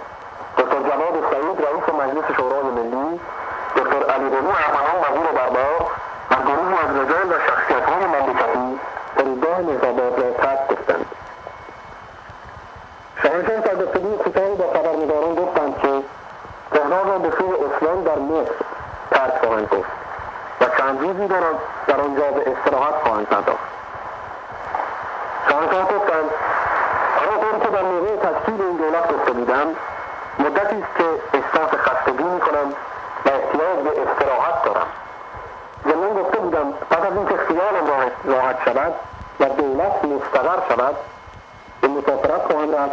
دکتر 0.59 0.81
جواد 0.89 1.15
سعید 1.31 1.67
رئیس 1.67 1.89
مجلس 1.89 2.37
شورای 2.37 2.63
ملی 2.63 3.21
دکتر 3.77 4.13
علی 4.13 4.29
قلی 4.29 4.53
ارمغان 4.67 4.97
وزیر 5.05 5.33
دربار 5.33 5.91
و 6.31 6.35
گروهی 6.35 6.75
از 6.75 6.97
رجال 6.97 7.29
و 7.29 7.39
شخصیتهای 7.47 8.05
مملکتی 8.07 8.81
فرودگاه 9.17 9.61
مهرآباد 9.61 10.21
را 10.21 10.31
ترک 10.31 10.69
گفتند 10.69 11.07
شاهنشاه 13.23 13.61
در 13.61 13.85
گفتگوی 13.85 14.17
کوتاهی 14.17 14.55
با 14.55 14.73
خبرنگاران 14.73 15.35
گفتند 15.35 15.79
که 15.79 16.03
تهران 16.73 17.09
را 17.09 17.19
به 17.19 17.31
سوی 17.31 17.53
اسلام 17.53 18.05
در 18.05 18.19
مصر 18.19 18.53
ترک 19.11 19.45
خواهند 19.45 19.69
گفت 19.69 19.91
و 20.61 20.65
روزی 21.21 21.35
در 21.87 22.01
آنجا 22.01 22.31
به 22.31 22.51
استراحت 22.51 22.95
خواهند 22.95 23.27
پرداخت. 23.27 23.59
شاهنشاه 25.49 25.85
گفتند 25.85 26.31
آنطور 27.33 27.59
که 27.63 27.69
در 27.69 27.83
موقع 27.83 28.17
تشکیل 28.17 28.63
این 28.63 28.77
دولت 28.77 29.13
گفته 29.13 29.33
بودم 29.33 29.67
مدتی 30.39 30.77
است 30.77 30.97
که 30.99 31.05
احساس 31.35 31.71
خستگی 31.81 32.25
می‌کنم 32.25 32.73
و 33.25 33.29
احتیاج 33.29 33.79
به 33.79 34.03
استراحت 34.03 34.65
دارم. 34.65 34.87
ضمن 35.85 36.23
گفته 36.23 36.39
بودم 36.39 36.73
پس 36.91 36.99
از 36.99 37.17
اینکه 37.17 37.37
خیالم 37.37 38.11
راحت 38.25 38.57
شود 38.65 38.93
و 39.41 39.45
دولت 39.45 40.05
مستقر 40.05 40.59
شود 40.69 40.97
به 41.81 41.89
مسافرت 41.89 42.43
خواهم 42.43 42.75
رفت 42.75 42.93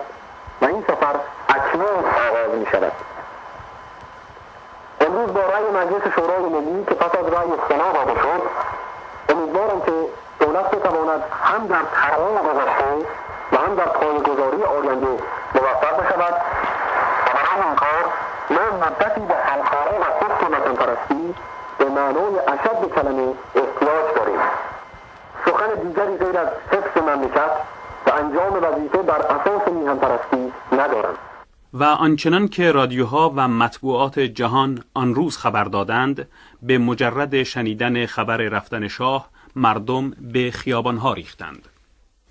و 0.62 0.66
این 0.66 0.84
سفر 0.88 1.16
اکنون 1.50 1.88
آغاز 1.88 2.60
می 2.60 2.66
شود 2.72 2.92
مجلس 5.78 6.14
شورای 6.16 6.42
ملی 6.42 6.84
که 6.84 6.96
پس 6.96 7.16
از 7.20 7.34
رأی 7.34 7.50
سنا 7.70 7.92
داده 7.92 8.22
شد 8.22 8.42
امیدوارم 9.30 9.82
که 9.82 9.92
دولت 10.40 10.72
بتواند 10.72 11.24
هم 11.44 11.68
در 11.68 11.82
تمام 11.94 12.38
گذشته 12.38 13.08
و 13.52 13.58
هم 13.58 13.76
در 13.76 13.86
پایگذاری 13.86 14.64
آینده 14.64 15.24
موفق 15.56 15.98
بشود. 16.04 16.34
و 17.34 17.38
برای 17.38 17.68
این 17.68 17.76
کار 17.76 18.06
ما 18.50 18.86
مدتی 18.86 19.22
به 19.22 19.36
همکاری 19.36 19.98
و 19.98 20.04
حفظ 20.04 20.44
وطن 20.44 20.74
پرستی 20.74 21.36
به 21.78 21.86
معنای 21.86 22.40
اشد 22.40 22.96
کلمه 22.96 23.34
احتیاج 23.56 24.16
داریم. 24.16 24.40
سخن 25.46 25.74
دیگری 25.84 26.18
غیر 26.18 26.40
از 26.40 26.48
حفظ 26.72 27.02
مملکت 27.02 27.52
و 28.08 28.12
انجام 28.12 28.64
وظیفه 28.64 28.98
بر 28.98 29.22
اساس 29.22 29.68
میهن 29.68 29.98
پرستی 29.98 30.54
ندارم. 30.72 31.18
و 31.74 31.84
آنچنان 31.84 32.48
که 32.48 32.72
رادیوها 32.72 33.34
و 33.36 33.48
مطبوعات 33.48 34.20
جهان 34.20 34.84
آن 34.94 35.16
روز 35.16 35.38
خبر 35.38 35.64
دادند 35.64 36.28
به 36.62 36.78
مجرد 36.78 37.44
شنیدن 37.44 38.06
خبر 38.06 38.38
رفتن 38.38 38.88
شاه 38.88 39.30
مردم 39.56 40.10
به 40.10 40.52
خیابانها 40.52 41.14
ریختند. 41.14 41.68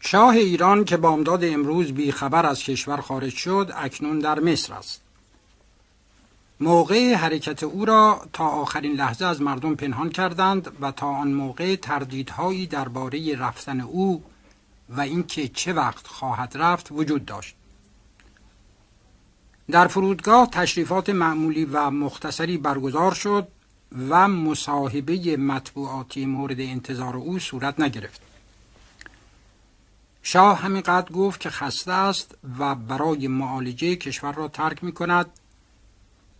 شاه 0.00 0.34
ایران 0.34 0.84
که 0.84 0.96
بامداد 0.96 1.44
امروز 1.44 1.92
بی 1.92 2.12
خبر 2.12 2.46
از 2.46 2.62
کشور 2.62 2.96
خارج 2.96 3.32
شد 3.32 3.72
اکنون 3.76 4.18
در 4.18 4.40
مصر 4.40 4.74
است. 4.74 5.02
موقع 6.60 7.14
حرکت 7.14 7.62
او 7.62 7.84
را 7.84 8.20
تا 8.32 8.44
آخرین 8.44 8.92
لحظه 8.92 9.26
از 9.26 9.42
مردم 9.42 9.74
پنهان 9.74 10.10
کردند 10.10 10.76
و 10.80 10.90
تا 10.90 11.06
آن 11.06 11.28
موقع 11.28 11.76
تردیدهایی 11.76 12.66
درباره 12.66 13.36
رفتن 13.38 13.80
او 13.80 14.22
و 14.88 15.00
اینکه 15.00 15.48
چه 15.48 15.72
وقت 15.72 16.06
خواهد 16.06 16.52
رفت 16.54 16.88
وجود 16.92 17.24
داشت. 17.24 17.54
در 19.70 19.86
فرودگاه 19.86 20.50
تشریفات 20.50 21.10
معمولی 21.10 21.64
و 21.64 21.90
مختصری 21.90 22.58
برگزار 22.58 23.14
شد 23.14 23.48
و 24.08 24.28
مصاحبه 24.28 25.36
مطبوعاتی 25.36 26.26
مورد 26.26 26.60
انتظار 26.60 27.16
او 27.16 27.38
صورت 27.38 27.80
نگرفت. 27.80 28.20
شاه 30.22 30.58
همینقدر 30.58 31.12
گفت 31.12 31.40
که 31.40 31.50
خسته 31.50 31.92
است 31.92 32.34
و 32.58 32.74
برای 32.74 33.28
معالجه 33.28 33.96
کشور 33.96 34.32
را 34.32 34.48
ترک 34.48 34.84
می 34.84 34.92
کند 34.92 35.26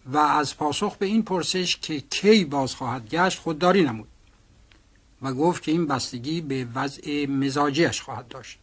و 0.07 0.19
از 0.19 0.57
پاسخ 0.57 0.97
به 0.97 1.07
این 1.07 1.23
پرسش 1.23 1.77
که 1.77 2.01
کی 2.01 2.45
باز 2.45 2.75
خواهد 2.75 3.09
گشت 3.09 3.39
خودداری 3.39 3.83
نمود 3.83 4.09
و 5.23 5.33
گفت 5.33 5.63
که 5.63 5.73
این 5.73 5.87
بستگی 5.87 6.41
به 6.41 6.67
وضع 6.75 7.27
مزاجیش 7.27 8.01
خواهد 8.01 8.29
داشت. 8.29 8.59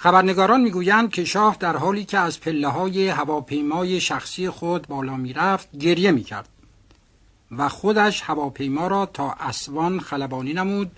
خبرنگاران 0.00 0.60
می‌گویند 0.60 1.10
که 1.10 1.24
شاه 1.24 1.56
در 1.60 1.76
حالی 1.76 2.04
که 2.04 2.18
از 2.18 2.40
پله 2.40 2.68
های 2.68 3.08
هواپیمای 3.08 4.00
شخصی 4.00 4.50
خود 4.50 4.86
بالا 4.86 5.16
می‌رفت 5.16 5.76
گریه 5.76 6.10
می‌کرد 6.10 6.48
و 7.50 7.68
خودش 7.68 8.22
هواپیما 8.22 8.86
را 8.86 9.06
تا 9.06 9.30
اسوان 9.40 10.00
خلبانی 10.00 10.52
نمود 10.52 10.90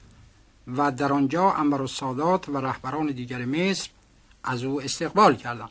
و 0.77 0.93
در 0.93 1.13
آنجا 1.13 1.51
انور 1.51 1.81
السادات 1.81 2.49
و 2.49 2.57
رهبران 2.57 3.07
دیگر 3.07 3.45
مصر 3.45 3.89
از 4.45 4.65
او 4.65 4.83
استقبال 4.83 5.37
کردند. 5.37 5.71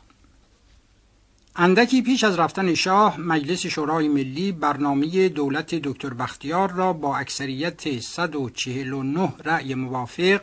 اندکی 1.56 2.02
پیش 2.02 2.24
از 2.24 2.38
رفتن 2.38 2.74
شاه 2.74 3.20
مجلس 3.20 3.66
شورای 3.66 4.08
ملی 4.08 4.52
برنامه 4.52 5.28
دولت 5.28 5.74
دکتر 5.74 6.14
بختیار 6.14 6.70
را 6.72 6.92
با 6.92 7.16
اکثریت 7.16 8.00
149 8.00 9.32
رأی 9.44 9.74
موافق 9.74 10.40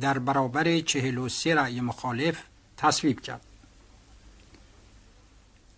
در 0.00 0.18
برابر 0.18 0.80
43 0.80 1.54
رأی 1.54 1.80
مخالف 1.80 2.42
تصویب 2.76 3.20
کرد. 3.20 3.40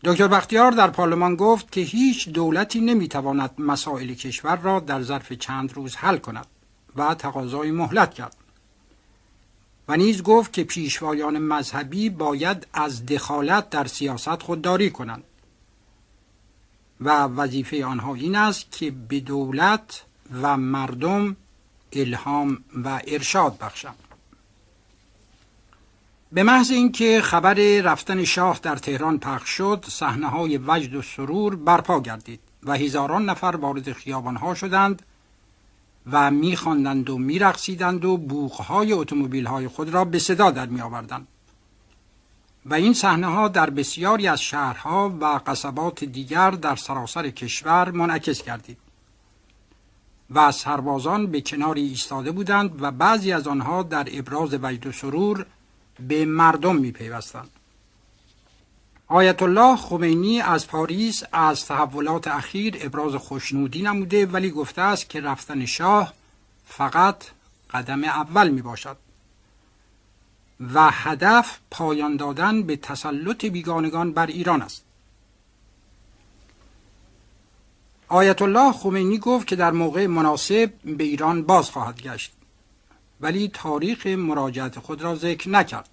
دکتر 0.04 0.28
بختیار 0.28 0.72
در 0.72 0.90
پارلمان 0.90 1.36
گفت 1.36 1.72
که 1.72 1.80
هیچ 1.80 2.28
دولتی 2.28 2.80
نمی‌تواند 2.80 3.50
مسائل 3.58 4.14
کشور 4.14 4.56
را 4.56 4.80
در 4.80 5.02
ظرف 5.02 5.32
چند 5.32 5.72
روز 5.72 5.96
حل 5.96 6.18
کند 6.18 6.46
و 6.96 7.14
تقاضای 7.14 7.70
مهلت 7.70 8.14
کرد. 8.14 8.36
و 9.88 9.96
نیز 9.96 10.22
گفت 10.22 10.52
که 10.52 10.64
پیشوایان 10.64 11.38
مذهبی 11.38 12.10
باید 12.10 12.66
از 12.72 13.06
دخالت 13.06 13.70
در 13.70 13.86
سیاست 13.86 14.42
خودداری 14.42 14.90
کنند 14.90 15.24
و 17.00 17.10
وظیفه 17.10 17.84
آنها 17.84 18.14
این 18.14 18.36
است 18.36 18.72
که 18.72 18.90
به 18.90 19.20
دولت 19.20 20.04
و 20.42 20.56
مردم 20.56 21.36
الهام 21.92 22.64
و 22.84 23.00
ارشاد 23.06 23.58
بخشند 23.58 24.05
به 26.32 26.42
محض 26.42 26.70
اینکه 26.70 27.20
خبر 27.22 27.54
رفتن 27.80 28.24
شاه 28.24 28.58
در 28.62 28.76
تهران 28.76 29.18
پخش 29.18 29.50
شد 29.50 29.84
صحنه 29.88 30.28
های 30.28 30.60
وجد 30.66 30.94
و 30.94 31.02
سرور 31.02 31.56
برپا 31.56 32.00
گردید 32.00 32.40
و 32.62 32.72
هزاران 32.72 33.24
نفر 33.24 33.56
وارد 33.60 33.92
خیابانها 33.92 34.54
شدند 34.54 35.02
و 36.12 36.30
میخواندند 36.30 37.10
و 37.10 37.18
میرقصیدند 37.18 38.04
و 38.04 38.16
بوغهای 38.16 38.92
اتومبیل 38.92 39.46
های 39.46 39.68
خود 39.68 39.88
را 39.88 40.04
به 40.04 40.18
صدا 40.18 40.50
در 40.50 40.66
می 40.66 40.80
آوردند. 40.80 41.26
و 42.66 42.74
این 42.74 42.94
صحنه 42.94 43.26
ها 43.26 43.48
در 43.48 43.70
بسیاری 43.70 44.28
از 44.28 44.42
شهرها 44.42 45.16
و 45.20 45.40
قصبات 45.46 46.04
دیگر 46.04 46.50
در 46.50 46.76
سراسر 46.76 47.30
کشور 47.30 47.90
منعکس 47.90 48.42
گردید 48.42 48.78
و 50.30 50.52
سربازان 50.52 51.26
به 51.26 51.40
کناری 51.40 51.82
ایستاده 51.82 52.32
بودند 52.32 52.82
و 52.82 52.90
بعضی 52.90 53.32
از 53.32 53.46
آنها 53.46 53.82
در 53.82 54.08
ابراز 54.12 54.54
وجد 54.54 54.86
و 54.86 54.92
سرور 54.92 55.46
به 56.00 56.24
مردم 56.24 56.76
می 56.76 56.92
پیوستند. 56.92 57.50
آیت 59.08 59.42
الله 59.42 59.76
خمینی 59.76 60.40
از 60.40 60.66
پاریس 60.66 61.22
از 61.32 61.66
تحولات 61.66 62.28
اخیر 62.28 62.76
ابراز 62.80 63.14
خوشنودی 63.14 63.82
نموده 63.82 64.26
ولی 64.26 64.50
گفته 64.50 64.82
است 64.82 65.08
که 65.10 65.20
رفتن 65.20 65.66
شاه 65.66 66.12
فقط 66.66 67.16
قدم 67.70 68.04
اول 68.04 68.48
می 68.48 68.62
باشد 68.62 68.96
و 70.74 70.90
هدف 70.92 71.58
پایان 71.70 72.16
دادن 72.16 72.62
به 72.62 72.76
تسلط 72.76 73.44
بیگانگان 73.44 74.12
بر 74.12 74.26
ایران 74.26 74.62
است. 74.62 74.82
آیت 78.08 78.42
الله 78.42 78.72
خمینی 78.72 79.18
گفت 79.18 79.46
که 79.46 79.56
در 79.56 79.70
موقع 79.70 80.06
مناسب 80.06 80.72
به 80.84 81.04
ایران 81.04 81.42
باز 81.42 81.70
خواهد 81.70 82.02
گشت. 82.02 82.32
ولی 83.20 83.48
تاریخ 83.48 84.06
مراجعت 84.06 84.78
خود 84.78 85.02
را 85.02 85.14
ذکر 85.14 85.50
نکرد 85.50 85.88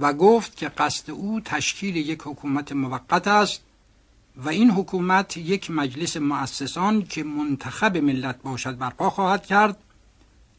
و 0.00 0.12
گفت 0.12 0.56
که 0.56 0.68
قصد 0.68 1.10
او 1.10 1.40
تشکیل 1.40 1.96
یک 1.96 2.20
حکومت 2.24 2.72
موقت 2.72 3.28
است 3.28 3.62
و 4.36 4.48
این 4.48 4.70
حکومت 4.70 5.36
یک 5.36 5.70
مجلس 5.70 6.16
مؤسسان 6.16 7.02
که 7.02 7.24
منتخب 7.24 7.96
ملت 7.96 8.42
باشد 8.42 8.78
برپا 8.78 9.10
خواهد 9.10 9.46
کرد 9.46 9.76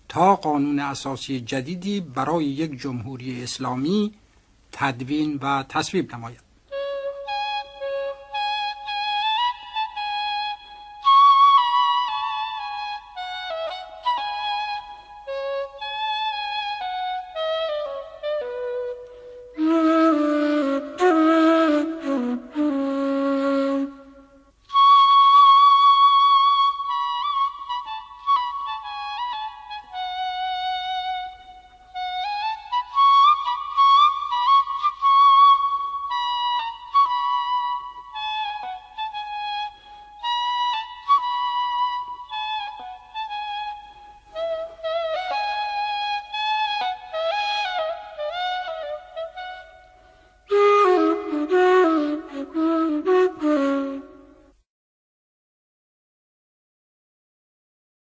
تا 0.10 0.36
قانون 0.36 0.80
اساسی 0.80 1.40
جدیدی 1.40 2.00
برای 2.00 2.46
یک 2.46 2.82
جمهوری 2.82 3.44
اسلامی 3.44 4.14
تدوین 4.72 5.40
و 5.42 5.64
تصویب 5.70 6.16
نماید. 6.16 6.47